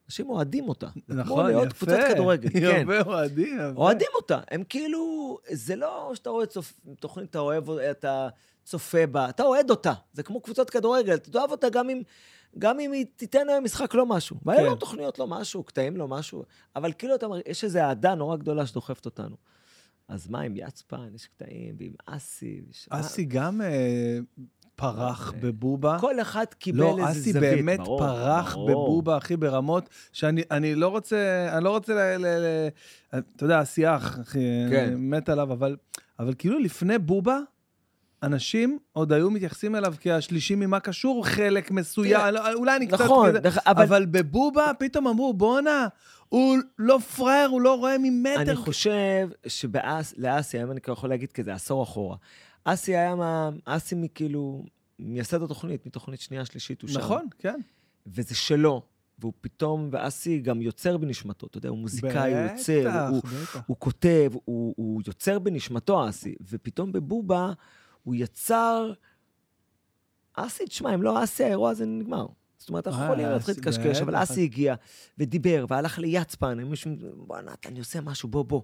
[0.05, 0.87] אנשים אוהדים אותה.
[1.07, 1.69] כמו נכון, יפה.
[1.69, 2.81] קבוצת כדורגל, כן.
[2.81, 3.55] יפה, אוהדים.
[3.55, 3.81] יפה.
[3.81, 4.39] אוהדים אותה.
[4.51, 6.79] הם כאילו, זה לא שאתה רואה צופ...
[6.99, 8.29] תוכנית, אתה אוהב, אתה
[8.65, 9.93] צופה בה, אתה אוהד אותה.
[10.13, 12.01] זה כמו קבוצת כדורגל, אתה תאהב אותה גם אם,
[12.59, 14.37] גם אם היא תיתן היום משחק לא משהו.
[14.45, 14.65] והיו כן.
[14.65, 16.43] לו תוכניות לא משהו, קטעים לא משהו,
[16.75, 19.35] אבל כאילו אתה מרגיש, יש איזו אהדה נורא גדולה שדוחפת אותנו.
[20.07, 22.61] אז מה עם יצפן, יש קטעים, ועם אסי.
[22.69, 24.19] וש- אסי גם אה,
[24.75, 25.97] פרח אה, בבובה.
[25.99, 27.51] כל אחד קיבל לא, איזה אסי זווית.
[27.53, 28.69] באמת ברור, פרח ברור.
[28.69, 32.17] בבובה, אחי, ברמות שאני אני לא רוצה, אני לא רוצה ל...
[32.17, 32.67] ל, ל
[33.17, 34.39] אתה יודע, אסי אח, אחי,
[34.69, 34.85] כן.
[34.87, 35.75] אני מת עליו, אבל,
[36.19, 37.39] אבל כאילו לפני בובה,
[38.25, 43.01] אנשים עוד היו מתייחסים אליו כהשלישי ממה קשור, חלק מסוים, לא, אולי אני קצת...
[43.01, 43.31] נכון,
[43.65, 44.05] אבל...
[44.05, 45.87] בבובה פתאום אמרו, בואנה,
[46.29, 48.41] הוא לא פראייר, הוא לא רואה ממטר.
[48.41, 52.17] אני חושב שלאסי, היום אני יכול להגיד כזה עשור אחורה,
[52.63, 53.49] אסי היה מה...
[53.65, 54.65] אסי מכאילו,
[54.99, 56.99] מייסד התוכנית, מתוכנית שנייה, שלישית, הוא שם.
[56.99, 57.59] נכון, כן.
[58.07, 58.81] וזה שלו.
[59.19, 63.09] והוא פתאום, ואסי גם יוצר בנשמתו, אתה יודע, הוא מוזיקאי, הוא יוצר,
[63.65, 66.35] הוא, כותב, הוא, הוא יוצר בנשמתו, אסי.
[66.49, 67.53] ופתאום בבובה
[68.05, 68.93] הוא יצר...
[70.33, 72.25] אסי, תשמע, אם לא אסי, האירוע הזה נגמר.
[72.57, 74.23] זאת אומרת, אנחנו אה, יכולים להתחיל אסי, להתקשקש, אבל.
[74.23, 74.75] אסי הגיע
[75.17, 78.61] ודיבר והלך ליצפן, הם מישהו, בוא נתן, אני עושה משהו, בוא, בוא.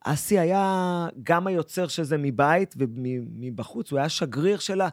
[0.00, 4.88] אסי היה גם היוצר של זה מבית ומבחוץ, הוא היה שגריר של ה...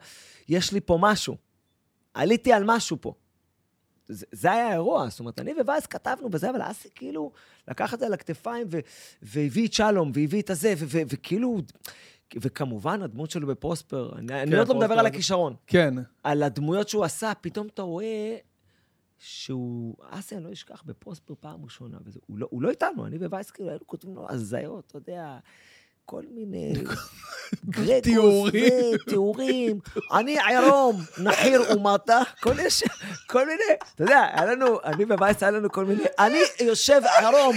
[0.49, 1.38] יש לי פה משהו.
[2.13, 3.13] עליתי על משהו פה.
[4.07, 7.32] זה, זה היה האירוע, זאת אומרת, אני ווייס כתבנו וזה, אבל אסי כאילו
[7.67, 8.67] לקח את זה על הכתפיים
[9.22, 11.61] והביא את שלום, והביא את הזה, וכאילו...
[12.41, 15.55] וכמובן, הדמות שלו בפרוספר, אני, אני עוד לא מדבר על הכישרון.
[15.67, 15.93] כן.
[16.23, 18.36] על הדמויות שהוא עשה, פתאום אתה רואה
[19.19, 19.95] שהוא...
[20.09, 23.51] אסי, אני לא אשכח, בפרוספר פעם ראשונה, וזה, הוא, לא, הוא לא איתנו, אני ווייס
[23.51, 25.38] כאילו היינו כותבים לו הזיות, אתה יודע,
[26.05, 26.73] כל מיני...
[27.69, 28.97] גרקוס, תיאורים.
[29.07, 29.79] תיאורים.
[30.13, 32.69] אני עירום, נחיר ומטה, כל מיני...
[32.69, 32.84] ש-
[33.29, 33.63] כל מיני...
[33.95, 36.03] אתה יודע, היה לנו, אני ווייס היה לנו כל מיני...
[36.19, 37.55] אני יושב עירום,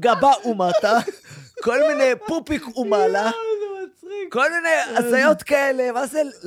[0.00, 0.98] גבה ומטה,
[1.62, 3.30] כל מיני פופיק ומעלה.
[4.30, 4.68] כל מיני
[4.98, 5.88] הזיות כאלה,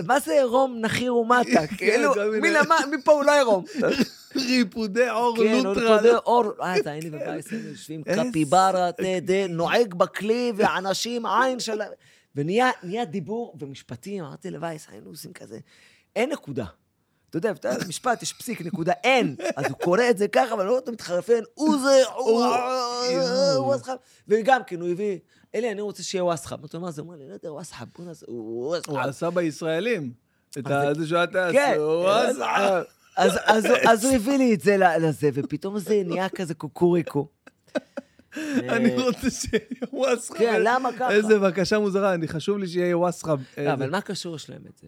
[0.06, 1.68] מה זה, עירום נחיר ומטה?
[1.78, 3.64] כאילו, כל מיני- מי למה, מפה הוא לא עירום.
[4.36, 5.96] ריפודי עור כן, לוטרה.
[5.96, 11.82] נקודי אור, אה, אתה היינו בבייס, היינו יושבים קפיברה, תדה, נוהג בכלי, ואנשים, עין של...
[11.82, 11.86] ה-
[12.36, 15.58] ונהיה נהיה דיבור ומשפטים, אמרתי לווייס, היינו עושים כזה,
[16.16, 16.66] אין נקודה.
[17.38, 19.36] אתה יודע, אתה יודע, משפט, יש פסיק, נקודה, אין.
[19.56, 22.46] אז הוא קורא את זה ככה, אבל לא אתה מתחרפן, הוא זה, הוא...
[23.12, 23.56] יואו.
[23.56, 23.96] הוא אסחב.
[24.28, 25.20] וגם כן, הוא הביא,
[25.56, 26.56] אלי, אני רוצה שיהיה וואסחב.
[26.60, 27.02] אמרתי לו, מה זה?
[27.02, 28.98] הוא אמר לי, לא יודע, וואסחב, בוא נעשה, הוא הוא וואסחב.
[28.98, 30.12] עשה בישראלים.
[30.58, 30.72] את זה-
[31.76, 32.82] שהוא היה עשה.
[33.88, 37.28] אז, הוא הביא לי את זה לזה, ופתאום זה נהיה כזה קוקוריקו.
[38.70, 39.64] אני אה, רוצה שיהיה
[39.94, 40.38] וואסחב.
[40.38, 41.12] כן, למה ככה?
[41.12, 43.40] איזה בקשה מוזרה, אני חשוב לי שיהיה וואסחב.
[43.58, 44.88] לא, אבל מה קשור יש להם את זה?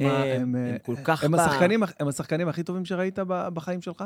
[0.00, 2.62] הם, אה, תשמע, הם- הם הם אה, כל כך הם ב- השחקנים- הם השחקנים הכי
[2.62, 4.04] טובים שראית בחיים שלך?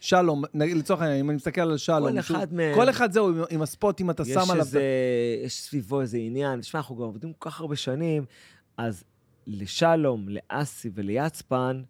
[0.00, 3.28] שלום, לצורך העניין, אם אני מסתכל על שלום, כל שהוא- אחד מהם- כל אחד זהו,
[3.28, 4.56] עם- עם הספוט, אם אתה שם עליו...
[4.64, 4.82] איזה,
[5.44, 6.60] יש סביבו איזה עניין.
[6.60, 8.24] תשמע, אנחנו כבר עובדים כל כך הרבה שנים,
[8.76, 9.04] אז
[9.46, 11.82] לשלום, לאסי וליצפן,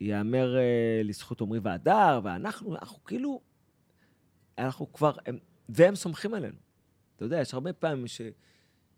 [0.00, 0.62] ייאמר אה,
[1.04, 3.40] לזכות עמרי והדר, ואנחנו, אנחנו כאילו,
[4.58, 5.38] אנחנו כבר, הם,
[5.68, 6.56] והם סומכים עלינו.
[7.16, 8.20] אתה יודע, יש הרבה פעמים ש,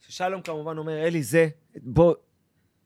[0.01, 1.49] ששלום כמובן אומר, אלי, זה,
[1.83, 2.15] בוא,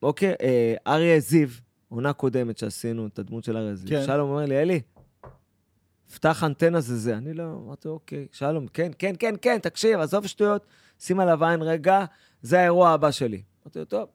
[0.02, 1.48] אוקיי, אה, אריה זיו,
[1.88, 3.88] עונה קודמת שעשינו, את הדמות של אריה זיו.
[3.88, 4.06] כן.
[4.06, 4.80] שלום אומר לי, אלי,
[6.14, 7.16] פתח אנטנה זה זה.
[7.16, 10.66] אני לא, אמרתי, אוקיי, שלום, כן, כן, כן, כן, תקשיב, עזוב שטויות,
[10.98, 12.04] שים עליו עין רגע,
[12.42, 13.42] זה האירוע הבא שלי.
[13.62, 14.08] אמרתי לו, טוב.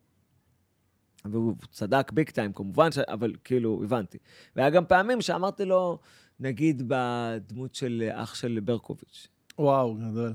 [1.25, 2.97] והוא צדק ביג טיים, כמובן, ש...
[2.97, 4.17] אבל כאילו, הבנתי.
[4.55, 5.99] והיה גם פעמים שאמרתי לו,
[6.39, 9.27] נגיד בדמות של אח של ברקוביץ',
[9.59, 10.33] וואו, גדול.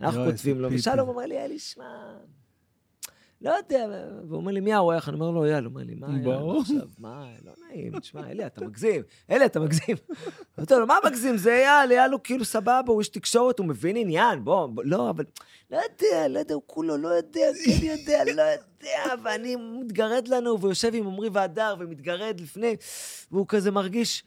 [0.00, 0.68] אנחנו כותבים לו.
[0.72, 2.14] ושלום אומר לי, אלי, שמע,
[3.42, 3.86] לא יודע,
[4.28, 5.08] והוא אומר לי, מי האורח?
[5.08, 6.60] אני אומר לו, יאללה, הוא אומר לי, מה ברור.
[6.60, 6.76] עכשיו?
[6.98, 9.96] מה, לא נעים, תשמע, אלי, אתה מגזים, אלי, אתה מגזים.
[10.58, 11.36] אמרתי לו, מה מגזים?
[11.36, 15.24] זה אייל, אייל הוא כאילו סבבה, הוא איש תקשורת, הוא מבין עניין, בוא, לא, אבל,
[15.70, 20.60] לא יודע, לא יודע, הוא כולו לא יודע, כן יודע, לא יודע, ואני מתגרד לנו,
[20.60, 22.76] ויושב עם עמרי והדר, ומתגרד לפני,
[23.32, 24.24] והוא כזה מרגיש...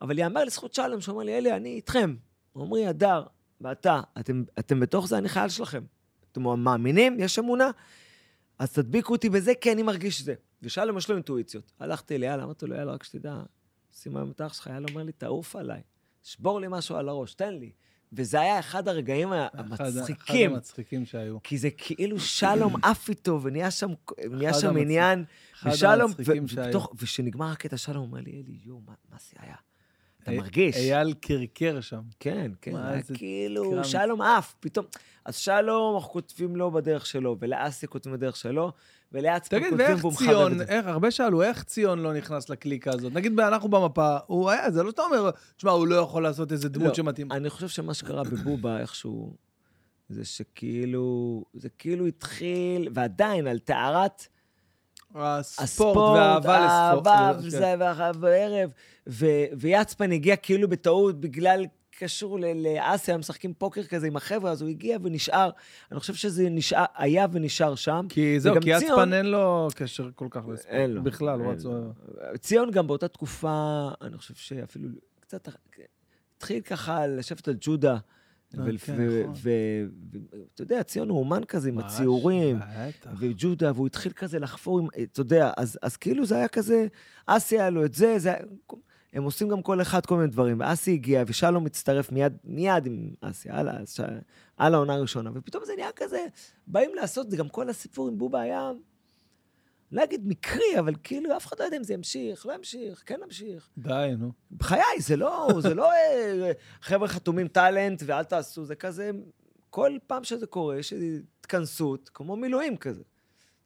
[0.00, 2.14] אבל יאמר לזכות שלום, שהוא אומר לי, אלי, אני איתכם.
[2.56, 3.22] עמרי, הדר,
[3.60, 5.82] ואתה, אתם, אתם בתוך זה, אני חייל שלכם.
[6.32, 7.16] אתם מאמינים?
[7.20, 7.70] יש אמונה?
[8.62, 10.34] אז תדביקו אותי בזה, כי אני מרגיש זה.
[10.62, 11.72] ושלום, יש לו אינטואיציות.
[11.80, 13.42] הלכתי ליאללה, אמרתי לו, יאללה, רק שתדע,
[13.92, 15.80] שים היום את האח שלך, יאללה אומר לי, תעוף עליי,
[16.22, 17.72] שבור לי משהו על הראש, תן לי.
[18.12, 20.50] וזה היה אחד הרגעים המצחיקים.
[20.50, 21.42] אחד המצחיקים שהיו.
[21.42, 23.90] כי זה כאילו שלום עף איתו, ונהיה שם,
[24.30, 26.66] נהיה שם המצחיק- עניין, אחד ושלום, המצחיקים ו- שהיו.
[26.66, 29.54] ופתאום- ושנגמר הקטע, שלום אומר לי, אלי, יואו, מה מה זה היה?
[30.22, 30.76] אתה אי- מרגיש.
[30.76, 32.00] אייל קרקר שם.
[32.20, 33.84] כן, כן, מה, היה איזה כאילו.
[33.84, 34.86] שלום עף, פתאום.
[35.24, 38.72] אז שלום, אנחנו כותבים לו בדרך שלו, ולאסי כותבים בדרך שלו,
[39.12, 40.64] וליצפן תגיד, כותבים ואיך והוא ציון, את זה.
[40.64, 43.12] איך, הרבה שאלו, איך ציון לא נכנס לקליקה הזאת?
[43.12, 46.68] נגיד, אנחנו במפה, הוא היה, זה לא שאתה אומר, תשמע, הוא לא יכול לעשות איזה
[46.68, 47.32] דמות לא, שמתאים.
[47.32, 49.36] אני חושב שמה שקרה בבובה איכשהו,
[50.08, 54.26] זה שכאילו, זה כאילו התחיל, ועדיין, על טהרת
[55.14, 57.06] הספורט והאהבה לספורט.
[57.06, 57.46] האהבה, כן.
[57.46, 58.70] וזה, והאהבה בערב,
[59.52, 61.64] ויצפן הגיע כאילו בטעות בגלל,
[61.98, 65.50] קשור לאסיה, משחקים פוקר כזה עם החבר'ה, אז הוא הגיע ונשאר.
[65.92, 68.06] אני חושב שזה נשאר, היה ונשאר שם.
[68.08, 70.74] כי זהו, כי ציון- יצפן אין לו קשר כל כך לספורט.
[70.74, 71.02] אין לו.
[71.02, 71.72] בכלל, הוא רצו...
[72.40, 74.88] ציון גם באותה תקופה, אני חושב שאפילו
[75.20, 75.48] קצת,
[76.36, 77.96] התחיל ככה לשבת על ג'ודה.
[78.58, 79.34] אה, ול- כן, נכון.
[80.62, 82.56] יודע, ציון הוא אומן כזה עם הציורים.
[83.18, 86.86] וג'ודה, והוא התחיל כזה לחפור עם, אתה יודע, אז, אז כאילו זה היה כזה,
[87.26, 88.38] אסי היה לו את זה, זה היה,
[89.12, 90.60] הם עושים גם כל אחד כל מיני דברים.
[90.60, 93.48] ואסי הגיע, ושלום מצטרף מיד, מיד עם אסי,
[93.86, 94.00] ש...
[94.56, 96.26] על העונה הראשונה, ופתאום זה נהיה כזה,
[96.66, 98.70] באים לעשות, זה גם כל הסיפור עם בובה היה,
[99.92, 103.20] לא אגיד מקרי, אבל כאילו אף אחד לא יודע אם זה ימשיך, לא ימשיך, כן
[103.24, 103.68] ימשיך.
[103.78, 104.32] די, נו.
[104.50, 109.10] בחיי, זה לא, זה לא אה, חבר'ה חתומים טאלנט ואל תעשו, זה כזה,
[109.70, 111.06] כל פעם שזה קורה, יש איזו
[111.40, 113.02] התכנסות, כמו מילואים כזה.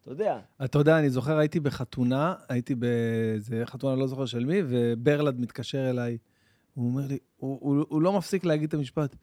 [0.03, 0.39] אתה יודע.
[0.65, 5.91] אתה יודע, אני זוכר, הייתי בחתונה, הייתי באיזה חתונה, לא זוכר של מי, וברלד מתקשר
[5.91, 6.19] אליי.
[6.75, 9.17] הוא אומר לי, הוא, הוא, הוא לא מפסיק להגיד את המשפט,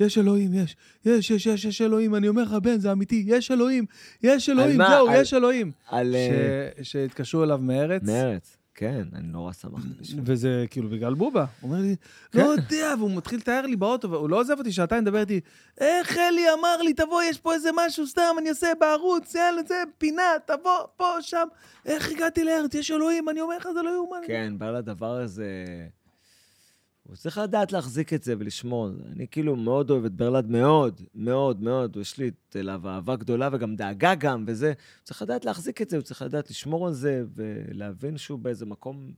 [0.00, 2.14] יש אלוהים, יש, יש, יש, יש, יש אלוהים.
[2.14, 3.84] אני אומר לך, בן, זה אמיתי, יש אלוהים,
[4.22, 4.88] יש אלוהים, מה?
[4.88, 5.72] זהו, על- יש אלוהים.
[5.88, 6.14] על...
[6.14, 10.22] אה, ש- שהתקשרו אליו מארץ, מרץ, כן, אני נורא שמחתי בשבילו.
[10.26, 11.44] וזה כאילו בגלל בובה.
[11.60, 11.96] הוא אומר לי,
[12.32, 12.38] כן.
[12.38, 15.40] לא יודע, והוא מתחיל לתאר לי באוטו, והוא לא עוזב אותי שעתיים, מדבר איתי,
[15.78, 19.74] איך אלי אמר לי, תבוא, יש פה איזה משהו סתם, אני עושה בערוץ, יאללה, זה,
[19.98, 21.46] פינה, תבוא, פה, שם.
[21.86, 22.74] איך הגעתי לארץ?
[22.74, 24.16] יש אלוהים, אני אומר לך, זה לא יאומן.
[24.26, 25.54] כן, בא לדבר הזה...
[27.12, 28.88] הוא צריך לדעת להחזיק את זה ולשמור.
[29.12, 31.96] אני כאילו מאוד אוהב את ברלד, מאוד, מאוד, מאוד.
[31.96, 34.66] יש לי אליו אהבה גדולה וגם דאגה גם, וזה.
[34.66, 38.66] הוא צריך לדעת להחזיק את זה, הוא צריך לדעת לשמור על זה ולהבין שהוא באיזה
[38.66, 39.12] מקום...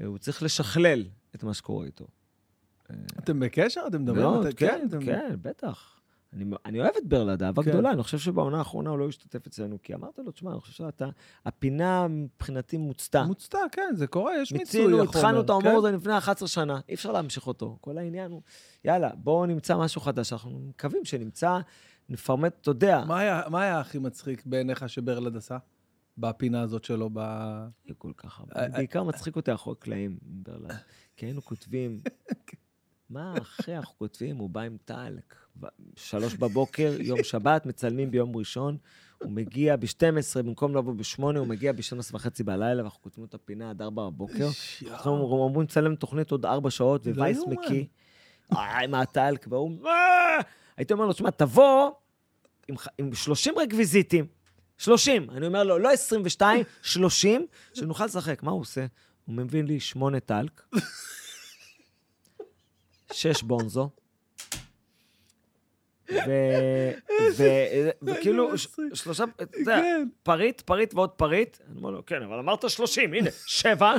[0.00, 2.06] אה, הוא צריך לשכלל את מה שקורה איתו.
[3.18, 3.80] אתם בקשר?
[3.86, 4.22] אתם מדברים?
[4.22, 6.00] מאוד, אתה- כן, אתם- כן, בטח.
[6.32, 7.70] אני, אני אוהב את ברלד, אהבה כן.
[7.70, 7.90] גדולה.
[7.92, 11.08] אני חושב שבעונה האחרונה הוא לא השתתף אצלנו, כי אמרת לו, תשמע, אני חושב שאתה...
[11.46, 13.22] הפינה מבחינתי מוצתה.
[13.22, 15.18] מוצתע, כן, זה קורה, יש מיצוי מיצינו, החומר.
[15.18, 15.78] התחלנו את ההומור כן?
[15.78, 17.76] הזה לפני 11 שנה, אי אפשר להמשיך אותו.
[17.80, 18.42] כל העניין הוא,
[18.84, 20.32] יאללה, בואו נמצא משהו חדש.
[20.32, 21.58] אנחנו מקווים שנמצא,
[22.08, 23.04] נפרמט, אתה יודע.
[23.06, 25.58] מה היה- מה היה הכי מצחיק בעיניך שברלד עשה?
[26.18, 27.18] בפינה הזאת שלו, ב...
[27.18, 28.52] יהיה כל כך הרבה.
[28.56, 30.72] אה, בעיקר מצחיק אותי אחרי הקלעים, ברלד.
[31.16, 32.00] כי היינו כותבים,
[33.12, 35.34] מה אחי, אנחנו כותבים, הוא בא עם טלק.
[35.96, 38.76] שלוש בבוקר, יום שבת, מצלמים ביום ראשון,
[39.18, 40.02] הוא מגיע ב-12,
[40.42, 44.48] במקום לבוא ב-8, הוא מגיע ב-12 וחצי בלילה, ואנחנו כותבים את הפינה עד 4 בבוקר.
[44.90, 47.38] אנחנו אומרים לצלם תוכנית עוד ארבע שעות, לא ווייס.
[47.48, 47.84] מקיא.
[48.82, 49.70] עם הטלק, והוא...
[50.76, 51.90] הייתי אומר לו, תשמע, תבוא
[52.68, 54.26] עם ח- עם 30 רקוויזיטים,
[54.78, 58.42] 30, אני אומר לו, לא 22, 30, שנוכל לשחק.
[58.42, 58.86] מה הוא עושה?
[59.24, 60.62] הוא מביא לי שמונה טלק,
[63.12, 63.90] שש בונזו,
[68.02, 68.94] וכאילו, מצחיק.
[68.94, 70.08] שלושה, אתה יודע, כן.
[70.22, 71.58] פריט, פריט ועוד פריט.
[71.68, 73.92] אני אומר לו, כן, אבל אמרת 30, הנה, שבע,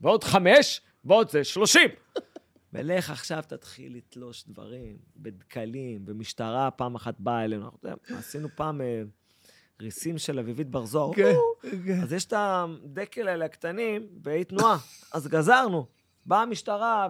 [0.00, 1.90] ועוד חמש, ועוד זה, 30.
[2.72, 7.64] ולך עכשיו תתחיל לתלוש דברים בדקלים, ומשטרה פעם אחת באה אלינו.
[7.64, 9.02] אנחנו, אתה יודע, עשינו פעם אה,
[9.82, 11.14] ריסים של אביבית בר זוהר.
[11.14, 11.34] כן,
[11.86, 12.00] כן.
[12.00, 14.76] אז יש את הדקל האלה הקטנים, והיא תנועה.
[15.12, 15.86] אז גזרנו.
[16.26, 17.08] באה המשטרה.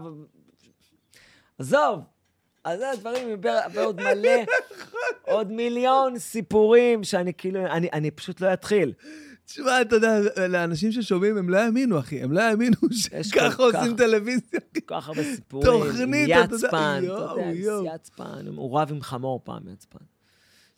[1.59, 2.01] עזוב.
[2.65, 3.41] אז זה הדברים,
[3.75, 4.31] ועוד מלא,
[5.23, 8.93] עוד מיליון סיפורים שאני כאילו, אני, אני פשוט לא אתחיל.
[9.45, 12.23] תשמע, אתה יודע, לאנשים ששומעים, הם לא יאמינו, אחי.
[12.23, 12.77] הם לא יאמינו
[13.23, 14.61] שככה עושים טלוויזיה.
[14.75, 15.67] כל כך הרבה סיפורים.
[15.67, 17.95] תוכנית, עם אתה יודע, יצפן, אתה יודע.
[17.95, 20.05] יצפן, הוא רב עם חמור פעם, יצפן.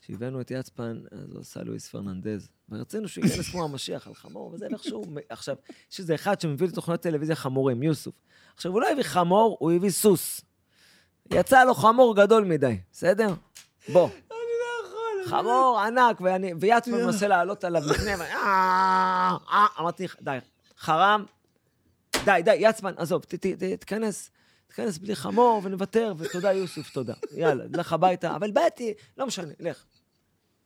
[0.01, 2.49] כשהבאנו את יצפן, אז הוא עשה לואיס פרננדז.
[2.69, 5.05] ורצינו שהוא ייכנס כמו המשיח על חמור, וזה איכשהו...
[5.29, 5.57] עכשיו,
[5.93, 8.15] יש איזה אחד שמביא לתוכניות טלוויזיה חמורים, יוסוף.
[8.55, 10.41] עכשיו, הוא לא הביא חמור, הוא הביא סוס.
[11.31, 13.29] יצא לו חמור גדול מדי, בסדר?
[13.93, 14.09] בוא.
[15.27, 17.07] חמור ענק, ואני- ויצפן יואו.
[17.07, 20.39] מנסה לעלות עליו לפני, ו- אה, אה, אמרתי, די,
[20.79, 21.25] חרם,
[22.25, 24.31] די, די, יצפן, עזוב, ת- ת- ת- תיכנס,
[24.67, 27.15] תיכנס בלי חמור ונוותר, ותודה, יוסוף, תודה.
[27.33, 29.85] יאללה, לך הביתה, אבל באתי, לא משנה, לך.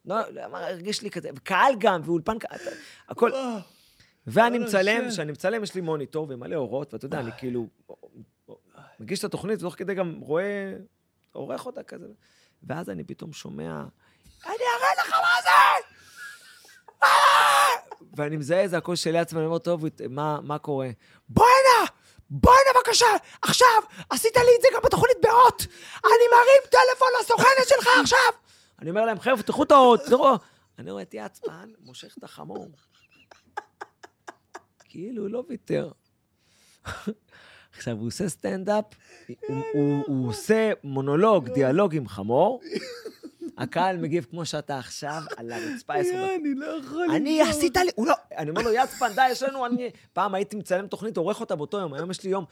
[0.04, 2.36] לא, לא, הרגיש לי כזה, וקהל גם, ואולפן,
[3.08, 3.30] הכל.
[4.26, 5.08] ואני מצלם.
[5.10, 7.66] כשאני מצלם יש לי מוניטור ומלא אורות, ואתה יודע, אני כאילו
[9.02, 10.72] מגיש את התוכנית, ותוך כדי גם רואה,
[11.32, 12.06] עורך אותה כזה.
[12.62, 13.82] ואז אני פתאום שומע,
[14.46, 15.84] אני אראה לך מה זה!
[17.02, 17.08] אה!"
[18.16, 20.90] ואני מזהה איזה הקול של יצמן, אני אומר, טוב, מה, מה קורה?
[21.28, 21.88] בוא הנה!
[22.30, 23.06] בוא הנה בבקשה!
[23.42, 23.82] עכשיו!
[24.10, 25.66] עשית לי את זה גם בתוכנית באות!
[26.04, 28.32] אני מרים טלפון לסוכנת שלך עכשיו!
[28.78, 30.34] אני אומר להם, חבר'ה, תפתחו את האורות, תראו.
[30.78, 32.68] אני רואה את יצפן, מושך את החמור.
[34.84, 35.90] כאילו, לא ויתר.
[37.76, 38.84] עכשיו, הוא עושה סטנדאפ,
[39.28, 42.60] הוא, הוא, הוא עושה מונולוג, דיאלוג עם חמור,
[43.58, 46.40] הקהל מגיב כמו שאתה עכשיו, על הרצפה עשר יואו, דקות.
[46.40, 47.06] אני לא יכול...
[47.10, 47.56] אני לסבול.
[47.56, 49.90] עשית לי, הוא לא, אני אומר לו, יצפן, די, יש לנו, אני...
[50.12, 52.44] פעם הייתי מצלם תוכנית, עורך אותה באותו יום, היום יש לי יום.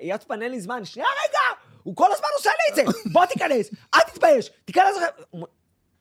[0.00, 3.70] יצפן, אין לי זמן, שנייה רגע, הוא כל הזמן עושה לי את זה, בוא תיכנס,
[3.94, 4.96] אל תתבייש, תיכנס...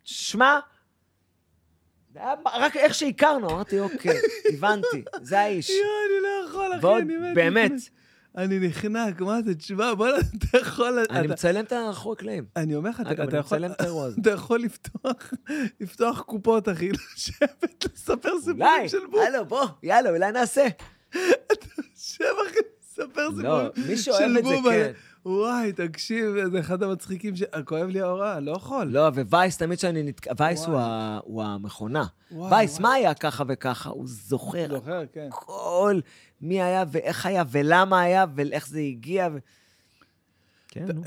[0.04, 0.60] שמע,
[2.54, 4.18] רק איך שהכרנו, אמרתי, אוקיי,
[4.54, 5.70] הבנתי, זה האיש.
[5.70, 7.36] יואו, אני לא יכול, אחי, אני מת.
[7.36, 7.72] באמת,
[8.38, 9.56] אני נחנק, מה זה?
[9.56, 11.00] תשמע, בוא'נה, אתה יכול...
[11.10, 12.46] אני אתה- מצלם את האחורי קלעים.
[12.56, 13.58] אני אומר לך, אתה- אגב, אתה אני יכול...
[13.58, 14.22] מצלם את האירוע הזה.
[14.22, 15.34] אתה יכול לפתוח,
[15.82, 19.22] לפתוח קופות, אחי, לשבת, לספר סיפורים אולי, של בוב.
[19.22, 20.68] הלו, בוא, יאללה, אולי נעשה.
[21.96, 24.50] שב, אחי, לספר לא, סיפורים מי שאוהב של את זה.
[24.70, 24.92] כן.
[25.28, 27.44] וואי, תקשיב, זה אחד המצחיקים ש...
[27.66, 28.88] כואב לי ההוראה, לא יכול.
[28.88, 30.78] לא, ווייס, תמיד כשאני נתקע, וייס הוא.
[30.80, 32.06] ה- הוא המכונה.
[32.32, 32.82] וואי, וייס, וואי.
[32.84, 33.90] מה היה ככה וככה?
[33.90, 35.28] הוא זוכר זוכר, כן.
[35.32, 36.00] הכל,
[36.42, 39.28] מי היה ואיך היה ולמה היה ואיך זה הגיע.
[39.34, 39.38] ו...
[40.68, 41.02] כן, נו.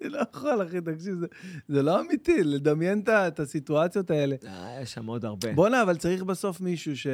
[0.00, 1.26] אני לא יכול, אחי, תקשיב, זה-
[1.68, 4.36] זה לא אמיתי, לדמיין את הסיטואציות האלה.
[4.46, 5.52] אה, יש שם עוד הרבה.
[5.52, 7.06] בואנה, אבל צריך בסוף מישהו ש...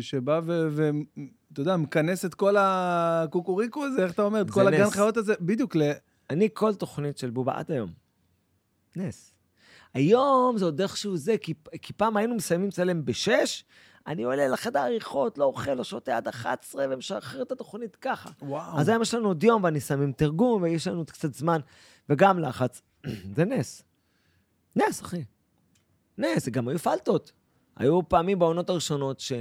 [0.00, 0.66] שבא ו...
[0.70, 0.90] ו...
[1.52, 4.40] אתה יודע, מכנס את כל הקוקוריקו הזה, איך אתה אומר?
[4.40, 4.90] את כל הגן.
[4.90, 5.82] חיות הזה, בדיוק, ל...
[6.30, 7.90] אני כל תוכנית של בובה עד היום.
[8.96, 9.30] נס.
[9.94, 13.64] היום זה עוד איכשהו זה, כי, כי פעם היינו מסיימים לצלם בשש,
[14.06, 18.30] אני עולה לחדר עריכות, לא אוכל, לא שותה עד 11 ומשחרר את התוכנית ככה.
[18.42, 18.80] וואו.
[18.80, 21.60] אז היום יש לנו עוד יום ואני שם עם תרגום, ויש לנו קצת זמן,
[22.08, 22.82] וגם לחץ.
[23.36, 23.82] זה נס.
[24.76, 25.24] נס, אחי.
[26.18, 27.32] נס, גם היו פלטות.
[27.76, 29.32] היו פעמים בעונות הראשונות ש...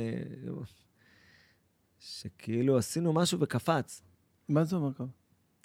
[1.99, 4.01] שכאילו עשינו משהו וקפץ.
[4.49, 5.03] מה זה אומר ככה?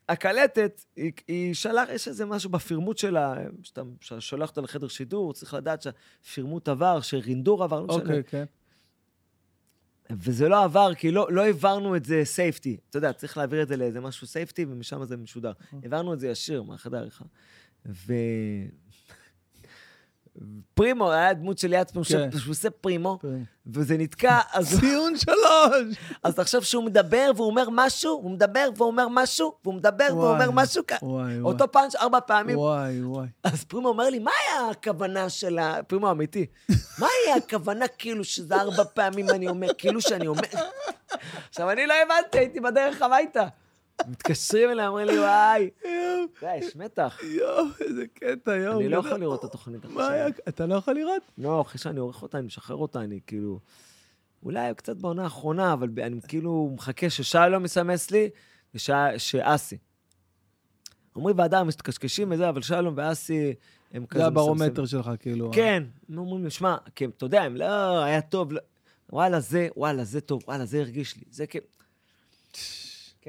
[0.09, 5.55] הקלטת, היא, היא שלח, יש איזה משהו בפורמט שלה, שאתה שולח אותה לחדר שידור, צריך
[5.55, 8.01] לדעת שהפורמט עבר, שהרינדור עבר, לא משנה.
[8.01, 8.45] אוקיי, כן.
[10.13, 12.77] וזה לא עבר, כי לא, לא העברנו את זה safety.
[12.91, 15.53] אתה יודע, צריך להעביר את זה לאיזה משהו safety, ומשם זה משודר.
[15.83, 17.25] העברנו את זה ישיר מהחדר העריכה.
[17.87, 18.13] ו...
[20.75, 22.39] פרימו, היה דמות של יד פעם, כן.
[22.39, 23.19] שהוא עושה פרימו.
[23.67, 25.97] וזה נתקע, אז, ציון שלוש!
[26.25, 30.21] אז תחשוב שהוא מדבר והוא אומר משהו, הוא מדבר והוא אומר משהו, והוא מדבר והוא
[30.21, 31.41] וואי, אומר משהו, וואי.
[31.41, 32.59] אותו פאנץ' ארבע פעמים.
[32.59, 33.27] וואי, וואי.
[33.45, 35.83] אז פרימו אומר לי, מה היה הכוונה של ה...
[35.83, 36.47] פרימו אמיתי.
[36.99, 40.43] מה היה הכוונה כאילו שזה ארבע פעמים אני אומר, כאילו שאני אומר...
[41.49, 43.47] עכשיו, אני לא הבנתי, הייתי בדרך הביתה.
[44.07, 45.71] מתקשרים אליי, אומרים לי, וואי,
[46.41, 47.19] די, יש מתח.
[47.23, 48.81] יואו, איזה קטע, יואו.
[48.81, 48.99] אני לא.
[48.99, 50.27] יכול לראות את התוכנית מה היה?
[50.27, 50.45] עכשיו.
[50.49, 51.23] אתה לא יכול לראות?
[51.39, 53.61] לא, אחרי שאני עורך אותה, אני משחרר אותה, אני כאילו...
[54.43, 58.31] אולי קצת בעונה האחרונה, אבל אני כאילו מחכה ששלום יסמס לי
[58.75, 59.79] ושאסי.
[61.17, 63.55] עמרי והדר מתקשקשים וזה, אבל שלום ואסי
[63.93, 64.21] הם כזה...
[64.21, 64.27] זה.
[64.27, 65.51] הברומטר שלך, כאילו.
[65.55, 68.61] כן, הם אומרים לי, שמע, כן, אתה יודע, הם לא, היה טוב, לא,
[69.13, 71.59] וואלה, זה, וואלה, זה טוב, וואלה, זה הרגיש לי, זה כן.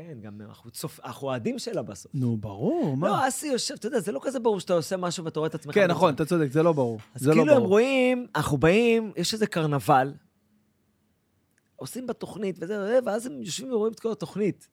[0.07, 0.99] כן, גם אנחנו צופ...
[1.03, 2.11] אנחנו אוהדים שלה בסוף.
[2.15, 3.07] נו, ברור, מה?
[3.07, 5.55] לא, אסי יושב, אתה יודע, זה לא כזה ברור שאתה עושה משהו ואתה רואה את
[5.55, 5.73] עצמך.
[5.76, 5.93] כן, בזה.
[5.93, 6.99] נכון, אתה צודק, זה לא ברור.
[7.15, 7.69] אז לא כאילו הם ברור.
[7.69, 10.13] רואים, אנחנו באים, יש איזה קרנבל,
[11.76, 14.69] עושים בתוכנית וזה, וזה, ואז הם יושבים ורואים את כל התוכנית.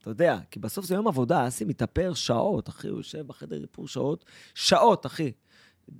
[0.00, 3.88] אתה יודע, כי בסוף זה יום עבודה, אסי מתאפר שעות, אחי, הוא יושב בחדר איפור
[3.88, 4.24] שעות,
[4.54, 5.32] שעות, אחי.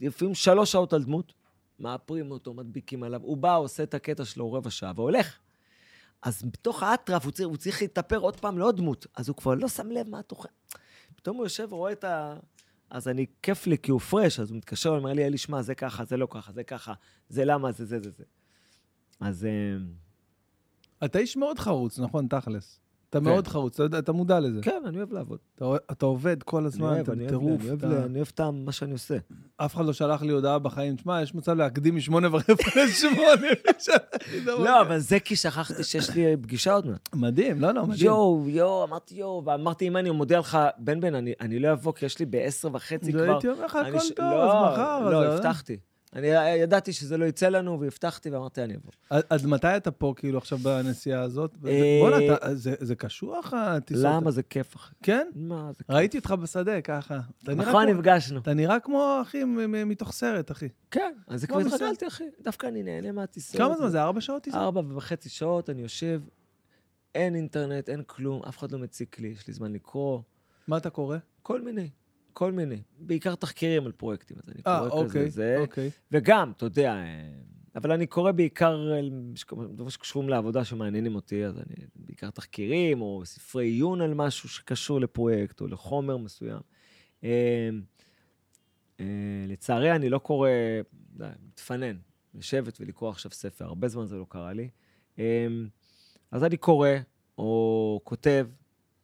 [0.01, 1.33] לפעמים שלוש שעות על דמות,
[1.79, 5.39] מאפרים אותו, מדביקים עליו, הוא בא, עושה את הקטע שלו רבע שעה והולך.
[6.23, 9.55] אז בתוך האטרף הוא צריך, הוא צריך להתאפר עוד פעם לעוד דמות, אז הוא כבר
[9.55, 10.49] לא שם לב מה התוכן.
[11.17, 12.37] פתאום הוא יושב ורואה את ה...
[12.91, 15.63] אז אני, כיף לי, כי הוא פרש, אז הוא מתקשר, הוא אומר לי, אלי, שמע,
[15.63, 16.93] זה ככה, זה לא ככה, זה ככה,
[17.29, 18.25] זה למה, זה זה זה זה.
[19.21, 19.77] אז אה,
[21.05, 22.81] אתה איש מאוד חרוץ, נכון, תכלס.
[23.11, 23.25] אתה כן.
[23.25, 24.61] מאוד חרוץ, אתה מודע לזה.
[24.63, 25.39] כן, אני אוהב לעבוד.
[25.91, 27.61] אתה עובד כל הזמן, אתה בטירוף.
[27.61, 29.17] אני אוהב, אני אוהב את מה שאני עושה.
[29.57, 32.45] אף אחד לא שלח לי הודעה בחיים, תשמע, יש מצב להקדים משמונה ורבע
[32.87, 33.27] לשמונה.
[34.47, 34.81] לא.
[34.81, 37.09] אבל זה כי שכחתי שיש לי פגישה עוד מעט.
[37.15, 38.07] מדהים, לא, לא, מדהים.
[38.07, 42.07] יואו, יואו, אמרתי יואו, ואמרתי, אם אני מודיע לך, בן בן, אני- לא אבוא, כי
[42.07, 43.33] יש לי בעשר וחצי לא כבר.
[43.33, 45.11] הייתי אומר לך, הכל טוב, לא, אז מחר.
[45.11, 45.77] לא, אז- הבטחתי.
[46.17, 46.27] אני
[46.63, 48.93] ידעתי שזה לא יצא לנו, והבטחתי, ואמרתי, אני אבוא.
[49.31, 51.55] עד- מתי אתה פה, כאילו, עכשיו בנסיעה הזאת?
[51.67, 54.05] אה, בוא'נה, זה- קשוח, הטיסות?
[54.05, 54.95] למה זה כיף, אחי?
[55.03, 55.29] כן?
[55.35, 55.91] מה זה כיף?
[55.91, 57.19] ראיתי אותך בשדה, ככה.
[57.57, 58.41] נכון, נפגשנו.
[58.41, 59.45] אתה נראה כמו, אחי,
[59.87, 60.69] מתוך סרט, אחי.
[60.91, 61.75] כן, אז זה כמו כבר.
[61.75, 62.25] התרגלתי, אחי.
[62.41, 63.57] דווקא אני נהנה מהטיסות.
[63.57, 64.03] כמה זמן זה?
[64.03, 64.59] ארבע שעות טיסה?
[64.59, 66.21] ארבע וחצי שעות, אני יושב,
[67.15, 70.21] אין אינטרנט, אין כלום, אף אחד לא מציק לי, יש לי זמן לקרוא,
[70.69, 71.17] מה אתה קורא?
[71.43, 71.89] כל מיני,
[72.39, 72.83] כל מיני.
[72.99, 75.57] בעיקר תחקירים על פרויקטים, אז אני אה, קורא כזה, אוקיי, זה.
[75.59, 75.91] אוקיי.
[76.13, 77.31] וגם, אתה יודע, אה,
[77.75, 78.77] אבל אני קורא בעיקר
[79.69, 85.01] דברים שקשורים לעבודה שמעניינים אותי, אז אני בעיקר תחקירים, או ספרי עיון על משהו שקשור
[85.01, 86.61] לפרויקט, או לחומר מסוים.
[87.25, 87.69] אה,
[89.01, 89.05] אה,
[89.49, 90.51] לצערי, אני לא קורא,
[91.17, 91.97] די, מתפנן,
[92.35, 94.69] לשבת ולקרוא עכשיו ספר, הרבה זמן זה לא קרה לי.
[95.19, 95.47] אה,
[96.31, 96.91] אז אני קורא,
[97.39, 98.47] או כותב,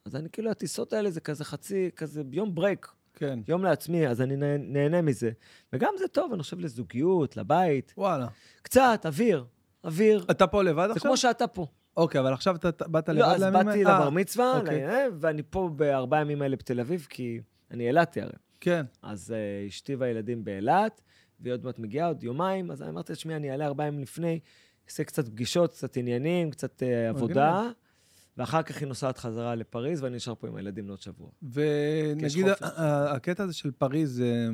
[0.05, 3.39] אז אני כאילו, הטיסות האלה זה כזה חצי, כזה יום ברייק, כן.
[3.47, 5.31] יום לעצמי, אז אני נה- נהנה מזה.
[5.73, 7.93] וגם זה טוב, אני חושב, לזוגיות, לבית.
[7.97, 8.27] וואלה.
[8.61, 9.45] קצת, אוויר,
[9.83, 10.25] אוויר.
[10.31, 11.01] אתה פה לבד זה עכשיו?
[11.09, 11.67] כמו שאתה פה.
[11.97, 13.95] אוקיי, אבל עכשיו אתה באת לבד לא, אז לימים באתי האלה?
[13.95, 14.87] לבר אה, מצווה, אוקיי.
[14.87, 17.39] ל- ואני פה בארבעה ימים האלה בתל אביב, כי
[17.71, 18.31] אני אילתי הרי.
[18.61, 18.85] כן.
[19.01, 21.01] אז uh, אשתי והילדים באילת,
[21.39, 24.01] והיא עוד מעט מגיעה, עוד יומיים, אז אני אמרתי לה, שמי, אני אעלה ארבעה ימים
[24.01, 24.39] לפני,
[24.89, 27.69] אעשה קצת פגישות, קצת עניינים, קצת uh, עבודה,
[28.37, 31.29] ואחר כך היא נוסעת חזרה לפריז, ואני נשאר פה עם הילדים לעוד שבוע.
[31.51, 32.45] ונגיד,
[33.15, 34.49] הקטע הזה של פריז, זה...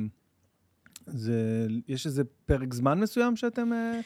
[1.06, 1.66] זה...
[1.88, 3.72] יש איזה פרק זמן מסוים שאתם...
[3.72, 4.00] אה,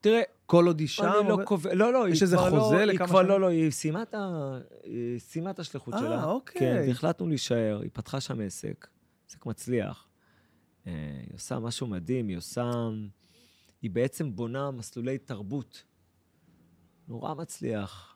[0.00, 1.04] תראה, כל עוד היא שם?
[1.20, 3.26] אני לא קובע, לא, לא, יש איזה לא, חוזה היא לכמה שנים?
[3.26, 6.24] לא, לא, היא סיימה את ה- היא סיימה את השליחות אה, שלה.
[6.24, 6.60] אוקיי.
[6.60, 8.88] כן, והחלטנו להישאר, היא פתחה שם עסק,
[9.28, 10.06] עסק מצליח.
[10.86, 10.92] אה,
[11.26, 12.70] היא עושה משהו מדהים, היא עושה...
[13.82, 15.82] היא בעצם בונה מסלולי תרבות.
[17.08, 18.15] נורא מצליח.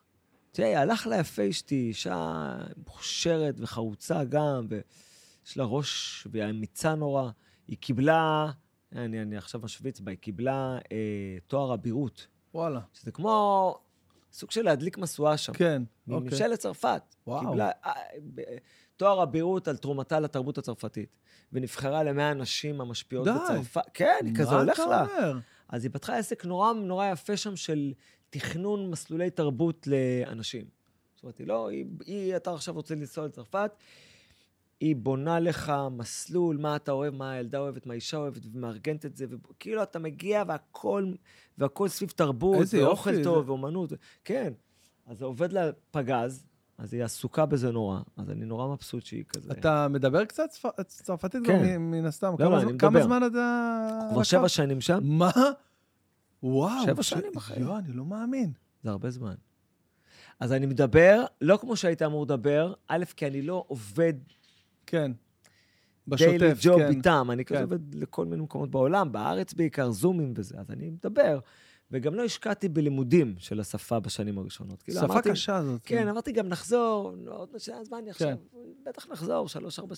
[0.52, 2.56] תראה, הלך לה יפה אשתי, אישה
[2.86, 7.30] מוכשרת וחרוצה גם, ויש לה ראש, והיא אמיצה נורא.
[7.68, 8.50] היא קיבלה,
[8.92, 12.26] אני, אני עכשיו משוויץ בה, היא קיבלה אה, תואר אבירות.
[12.54, 12.80] וואלה.
[12.92, 13.74] שזה כמו
[14.32, 15.52] סוג של להדליק משואה שם.
[15.52, 16.20] כן, אוקיי.
[16.20, 17.02] מממשלת צרפת.
[17.26, 17.40] וואו.
[17.40, 17.92] קיבלה אה,
[18.34, 18.40] ב-
[18.96, 21.16] תואר אבירות על תרומתה לתרבות הצרפתית.
[21.52, 23.30] ונבחרה למאה הנשים המשפיעות די.
[23.44, 23.80] בצרפת.
[23.94, 24.86] כן, היא כזה הולך לה.
[24.86, 25.38] מה אתה אומר?
[25.68, 27.92] אז היא פתחה עסק נורא נורא יפה שם של
[28.30, 30.64] תכנון מסלולי תרבות לאנשים.
[31.14, 33.70] זאת אומרת, היא לא, היא, היא אתה עכשיו רוצה לנסוע לצרפת,
[34.80, 39.16] היא בונה לך מסלול, מה אתה אוהב, מה הילדה אוהבת, מה האישה אוהבת, ומארגנת את
[39.16, 41.12] זה, וכאילו אתה מגיע והכל,
[41.58, 43.92] והכל סביב תרבות, ואוכל יופי, טוב, זה- ואומנות.
[44.24, 44.52] כן.
[45.06, 46.46] אז זה עובד לה פגז,
[46.78, 49.52] אז היא עסוקה בזה נורא, אז אני נורא מבסוט שהיא כזה.
[49.52, 50.48] אתה מדבר קצת
[50.86, 51.76] צרפתית כן.
[51.76, 52.32] מן הסתם.
[52.32, 52.88] לא, כמה אני זמן- מדבר.
[52.90, 54.08] כמה זמן אתה...
[54.12, 54.48] כבר שבע?
[54.48, 55.30] שנים שם, מה?
[56.42, 56.84] וואו.
[56.84, 57.62] שבע ש- שנים אחרי.
[57.62, 58.52] לא, אני לא מאמין.
[58.82, 59.34] זה הרבה זמן.
[60.40, 64.14] אז אני מדבר, לא כמו שהיית אמור לדבר, א', כי אני לא עובד
[64.86, 65.12] כן.
[66.08, 66.88] דיילי בשוטף, ג'וב כן.
[66.88, 67.62] איתם, אני כזה כן.
[67.64, 71.38] עובד לכל מיני מקומות בעולם, בארץ בעיקר, זומים וזה, אז אני מדבר.
[71.90, 74.82] וגם לא השקעתי בלימודים של השפה בשנים הראשונות.
[74.82, 75.80] כאילו, שפה אמרתי, קשה זאת.
[75.84, 78.28] כן, אמרתי גם נחזור, עוד שנה, אז מה אני עכשיו?
[78.28, 78.58] כן.
[78.86, 79.94] בטח נחזור, שלוש, ארבע...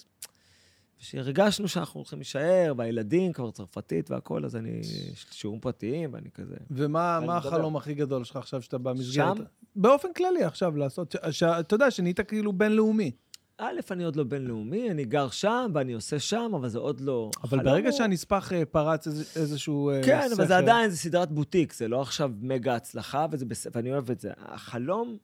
[1.03, 6.31] כשהרגשנו שאנחנו הולכים להישאר, והילדים כבר צרפתית והכול, אז אני, יש לי שיעורים פרטיים, ואני
[6.31, 6.55] כזה...
[6.70, 7.37] ומה.
[7.37, 9.37] החלום הכי גדול שלך עכשיו שאתה במסגרת?
[9.37, 9.43] שם?
[9.77, 11.16] באופן כללי עכשיו לעשות,
[11.61, 13.11] אתה יודע, שנהיית כאילו בינלאומי.
[13.59, 17.31] א', אני עוד לא בינלאומי, אני גר שם ואני עושה שם, אבל זה עוד לא...
[17.43, 21.31] אבל החלום ברגע שהנספח אה, פרץ איז- איזשהו אה, כן, אבל זה עדיין, זה סדרת
[21.33, 23.66] בוטיק, זה לא עכשיו מגה הצלחה, וזה בס...
[23.73, 24.31] ואני אוהב את זה.
[24.39, 25.16] החלום,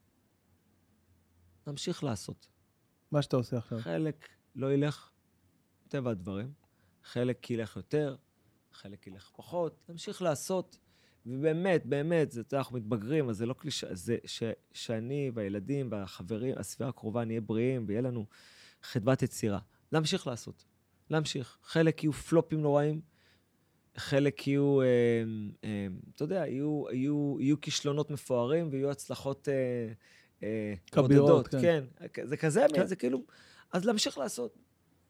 [1.67, 2.47] נמשיך לעשות.
[3.13, 3.79] מה שאתה עושה עכשיו.
[3.79, 5.11] חלק לא ילך,
[5.89, 6.53] טבע הדברים,
[7.03, 8.17] חלק ילך יותר,
[8.73, 10.79] חלק ילך פחות, נמשיך לעשות.
[11.27, 14.43] ובאמת, באמת, זה, אנחנו מתבגרים, אז זה לא קלישה, זה ש,
[14.73, 18.27] שאני והילדים והחברים, הסביבה הקרובה, נהיה בריאים ויהיה לנו
[18.83, 19.59] חדוות יצירה.
[19.93, 20.65] להמשיך לעשות,
[21.11, 21.59] להמשיך.
[21.63, 23.01] חלק יהיו פלופים נוראים,
[23.97, 24.87] חלק יהיו, אה,
[25.65, 29.93] אה, אתה יודע, יהיו, יהיו, יהיו כישלונות מפוארים ויהיו הצלחות אה,
[30.43, 31.49] אה, כבירות.
[31.49, 31.85] כן.
[32.13, 32.27] כן.
[32.27, 32.87] זה כזה, כן.
[32.87, 33.23] זה כאילו,
[33.73, 34.59] אז להמשיך לעשות.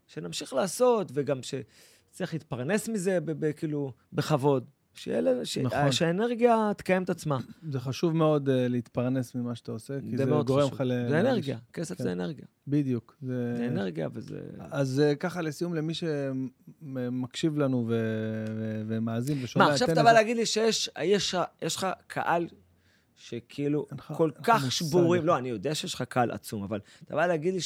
[0.09, 3.19] שנמשיך לעשות, וגם שצריך להתפרנס מזה,
[3.57, 4.65] כאילו, בכבוד.
[4.95, 5.09] ש...
[5.59, 5.93] נכון.
[5.93, 7.39] שהאנרגיה תקיים את עצמה.
[7.71, 10.69] זה חשוב מאוד אה, להתפרנס ממה שאתה עושה, כי זה, גורם.
[10.73, 11.09] לך ל...
[11.09, 12.05] זה אנרגיה, כסף כן.
[12.05, 12.45] זה אנרגיה.
[12.69, 13.17] בדיוק.
[13.23, 13.55] זה...
[13.57, 14.41] זה אנרגיה וזה...
[14.59, 17.95] אז אה, ככה לסיום, למי שמקשיב לנו ו...
[18.57, 18.83] ו...
[18.87, 22.47] ומאזין ושומע, מה, עכשיו אתה בא להגיד לי שיש יש, לך- יש לך קהל
[23.17, 23.87] שכאילו
[24.17, 24.73] כל כך.
[24.73, 27.61] שבורים, לא, אני יודע שיש לך קהל עצום, אבל אתה בא להגיד לי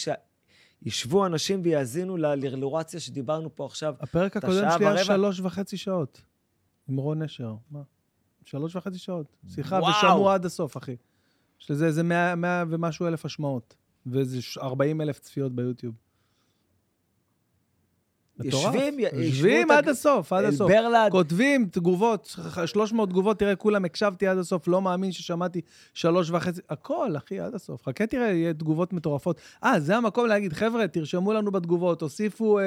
[0.84, 3.94] שישבו אנשים ויאזינו ללרלורציה שדיברנו פה עכשיו.
[4.00, 5.04] הפרק הקודם שלי היה?
[5.04, 6.22] שלוש וחצי שעות.
[6.88, 7.54] עם רון נשר.
[7.70, 7.82] מה?
[8.44, 9.36] שלוש וחצי שעות.
[9.48, 9.80] שיחה.
[9.82, 10.96] ושמעו עד הסוף, אחי.
[11.60, 13.74] יש לזה איזה מאה, ומשהו אלף השמעות.
[14.06, 15.94] ואיזה 40 אלף צפיות ביוטיוב.
[18.44, 20.70] יושבים, יושבים עד הסוף, עד הסוף.
[21.12, 22.36] כותבים תגובות,
[22.66, 25.60] 300 תגובות, תראה, כולם הקשבתי עד הסוף, לא מאמין ששמעתי
[25.94, 27.82] שלוש וחצי, הכל, אחי, עד הסוף.
[27.88, 29.36] חכה, תראה, יהיה תגובות מטורפות.
[29.64, 32.64] אה, זה המקום להגיד, חבר'ה, תרשמו לנו בתגובות, תוסיפו, אה,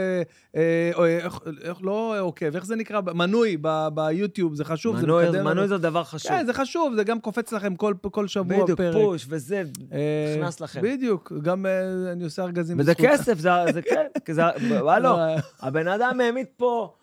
[0.55, 3.01] אה, אה, איך, איך, לא עוקב, איך זה נקרא?
[3.13, 3.57] מנוי
[3.93, 5.49] ביוטיוב, זה חשוב, זה מנוי- מקדם לנו.
[5.49, 6.31] מנוי זה דבר חשוב.
[6.31, 8.93] כן, זה חשוב, זה גם קופץ לכם כל, כל שבוע בדיוק, פרק.
[8.93, 9.63] פוש וזה,
[10.39, 10.81] נכנס לכם.
[10.81, 11.65] בדיוק, גם
[12.11, 12.95] אני עושה ארגזים וזה.
[12.95, 14.43] כסף, זה זה כן, זה,
[15.59, 16.95] הבן אדם העמיד פה,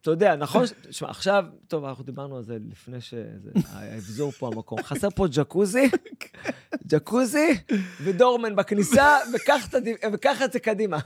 [0.00, 4.82] אתה יודע, נכון, תשמע, עכשיו, טוב, אנחנו דיברנו על זה לפני שהאבזור פה המקום.
[4.82, 5.90] חסר פה ג'קוזי,
[6.86, 7.58] ג'קוזי
[8.02, 9.18] ודורמן בכניסה,
[10.12, 10.98] וקח את זה קדימה.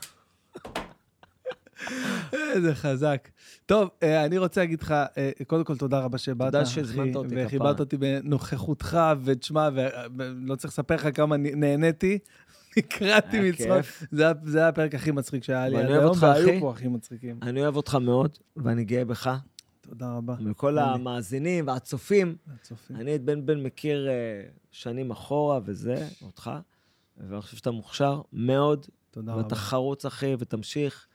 [2.32, 3.28] איזה חזק.
[3.66, 7.28] טוב, אה, אני רוצה להגיד לך, אה, קודם כל, תודה רבה שבאת, תודה שהזמנת אותי,
[7.28, 7.46] כפרה.
[7.46, 9.68] וכיבדת אותי בנוכחותך, ותשמע,
[10.16, 12.18] ולא צריך לספר לך כמה נהניתי.
[12.76, 14.08] נקרעתי מצחוק.
[14.10, 14.22] זה
[14.58, 16.44] היה- הפרק הכי מצחיק שהיה לי ואני עד אוהב אותך, אחי.
[16.46, 17.38] והיו פה הכי מצחיקים.
[17.42, 19.36] אני אוהב אותך מאוד, ואני גאה בך,
[19.80, 20.34] תודה רבה.
[20.84, 20.94] אני.
[20.94, 22.36] המאזינים והצופים.
[22.54, 22.96] הצופים.
[22.96, 24.12] אני את בן בן מכיר אה,
[24.70, 26.50] שנים אחורה וזה, אותך,
[27.16, 29.54] ואני חושב שאתה מוכשר מאוד, תודה ואתה רבה.
[29.56, 31.06] חרוץ, אחי, ותמשיך.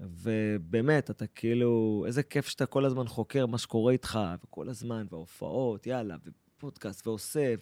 [0.00, 5.86] ובאמת, אתה כאילו, איזה כיף שאתה כל הזמן חוקר מה שקורה איתך, וכל הזמן, וההופעות,
[5.86, 6.16] יאללה,
[6.56, 7.54] ופודקאסט, ועושה,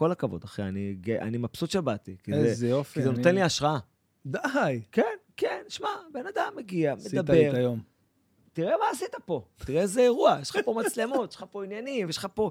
[0.00, 2.94] וכל הכבוד, אחי, אני, אני מבסוט שבאתי, כי, זה, איזה יופי.
[2.94, 3.78] כי זה אני- נותן לי השראה.
[4.26, 4.38] די,
[4.92, 5.02] כן,
[5.36, 7.80] כן, שמע, בן אדם מגיע, עשית לי את מדבר, היום.
[8.52, 12.08] תראה מה עשית פה, תראה איזה אירוע, יש לך פה מצלמות, יש לך פה עניינים,
[12.08, 12.50] יש לך פה...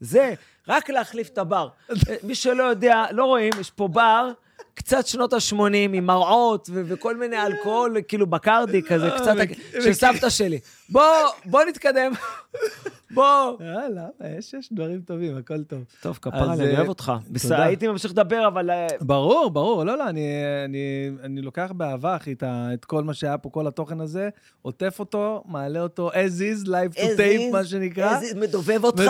[0.00, 0.34] זה,
[0.68, 1.68] רק להחליף את הבר.
[2.26, 4.32] מי שלא יודע, לא רואים, יש פה בר,
[4.74, 9.92] קצת שנות ה-80, עם מראות ו- וכל מיני אלכוהול, כאילו בקרדי כזה, קצת, מכיר- של
[9.92, 10.58] סבתא שלי.
[10.88, 11.02] בוא,
[11.44, 12.12] בוא נתקדם.
[13.14, 13.56] בוא.
[13.60, 14.06] יאללה,
[14.38, 15.84] יש, יש דברים טובים, הכל טוב.
[16.00, 17.12] טוב, כפרה, אני אה, אוהב אותך.
[17.30, 17.62] בס- תודה.
[17.64, 18.70] הייתי ממשיך לדבר, אבל...
[18.70, 20.26] אה, ברור, ברור, לא, לא, אני,
[20.64, 20.78] אני,
[21.22, 22.34] אני לוקח באהבה, אחי,
[22.74, 24.28] את, כל מה שהיה פה, כל התוכן הזה,
[24.62, 28.18] עוטף אותו, מעלה אותו as is, live to tape, מה שנקרא.
[28.36, 29.02] מדובב אותך,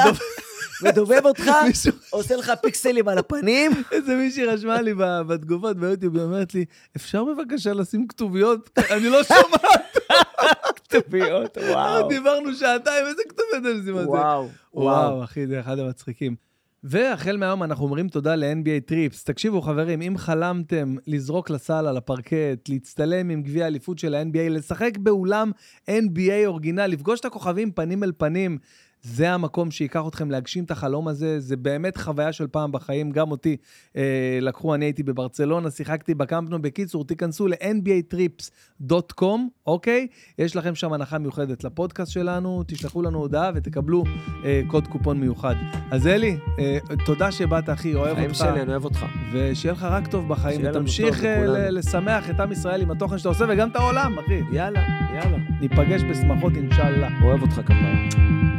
[0.83, 1.51] מדובב- אותך,
[2.11, 3.73] עושה לך פיקסלים על הפנים.
[3.93, 4.93] איזה מישהי רשמה לי
[5.29, 6.65] בתגובות ביוטיוב, היא אומרת לי,
[6.97, 8.71] אפשר בבקשה לשים כתוביות?
[8.91, 9.97] אני לא שומעת,
[10.77, 12.09] כתוביות, וואו.
[12.09, 14.11] דיברנו שעתיים, איזה כתוביות אני שים על זה?
[14.11, 16.51] וואו, וואו, אחי, זה אחד המצחיקים.
[16.85, 19.25] והחל מהיום אנחנו אומרים תודה ל-NBA טריפס.
[19.25, 24.99] תקשיבו, חברים, אם חלמתם לזרוק לסל על הפרקט, להצטלם עם גביע האליפות של ה-NBA, לשחק
[24.99, 25.51] באולם
[25.91, 28.59] NBA אורגינל, לפגוש את הכוכבים פנים אל פנים,
[29.03, 31.41] זה המקום שייקח אתכם להגשים את החלום הזה.
[31.41, 33.57] זה באמת חוויה של פעם בחיים, גם אותי
[33.97, 34.03] אה,
[34.41, 36.63] לקחו, אני הייתי בברצלונה, שיחקתי בקמפנו.
[36.63, 39.25] בקיצור, תיכנסו ל-nbatrips.com,
[39.67, 40.07] אוקיי?
[40.39, 44.05] יש לכם שם הנחה מיוחדת לפודקאסט שלנו, תשלחו לנו הודעה ותקבלו
[44.45, 45.55] אה, קוד קופון מיוחד.
[45.91, 48.39] אז אלי, אה, תודה שבאת, אחי, אוהב חיים אותך.
[48.39, 49.05] שלי, אני אוהב אותך.
[49.33, 51.47] ושיהיה לך רק טוב בחיים, ותמשיך אה.
[51.47, 54.41] ל- לשמח את עם ישראל עם התוכן שאתה עושה, וגם את העולם, אחי.
[54.53, 54.81] יאללה,
[55.15, 55.39] יאללה.
[55.61, 57.09] ניפגש בשמחות, אינשאללה.
[57.23, 58.50] אוהב אותך כפרה.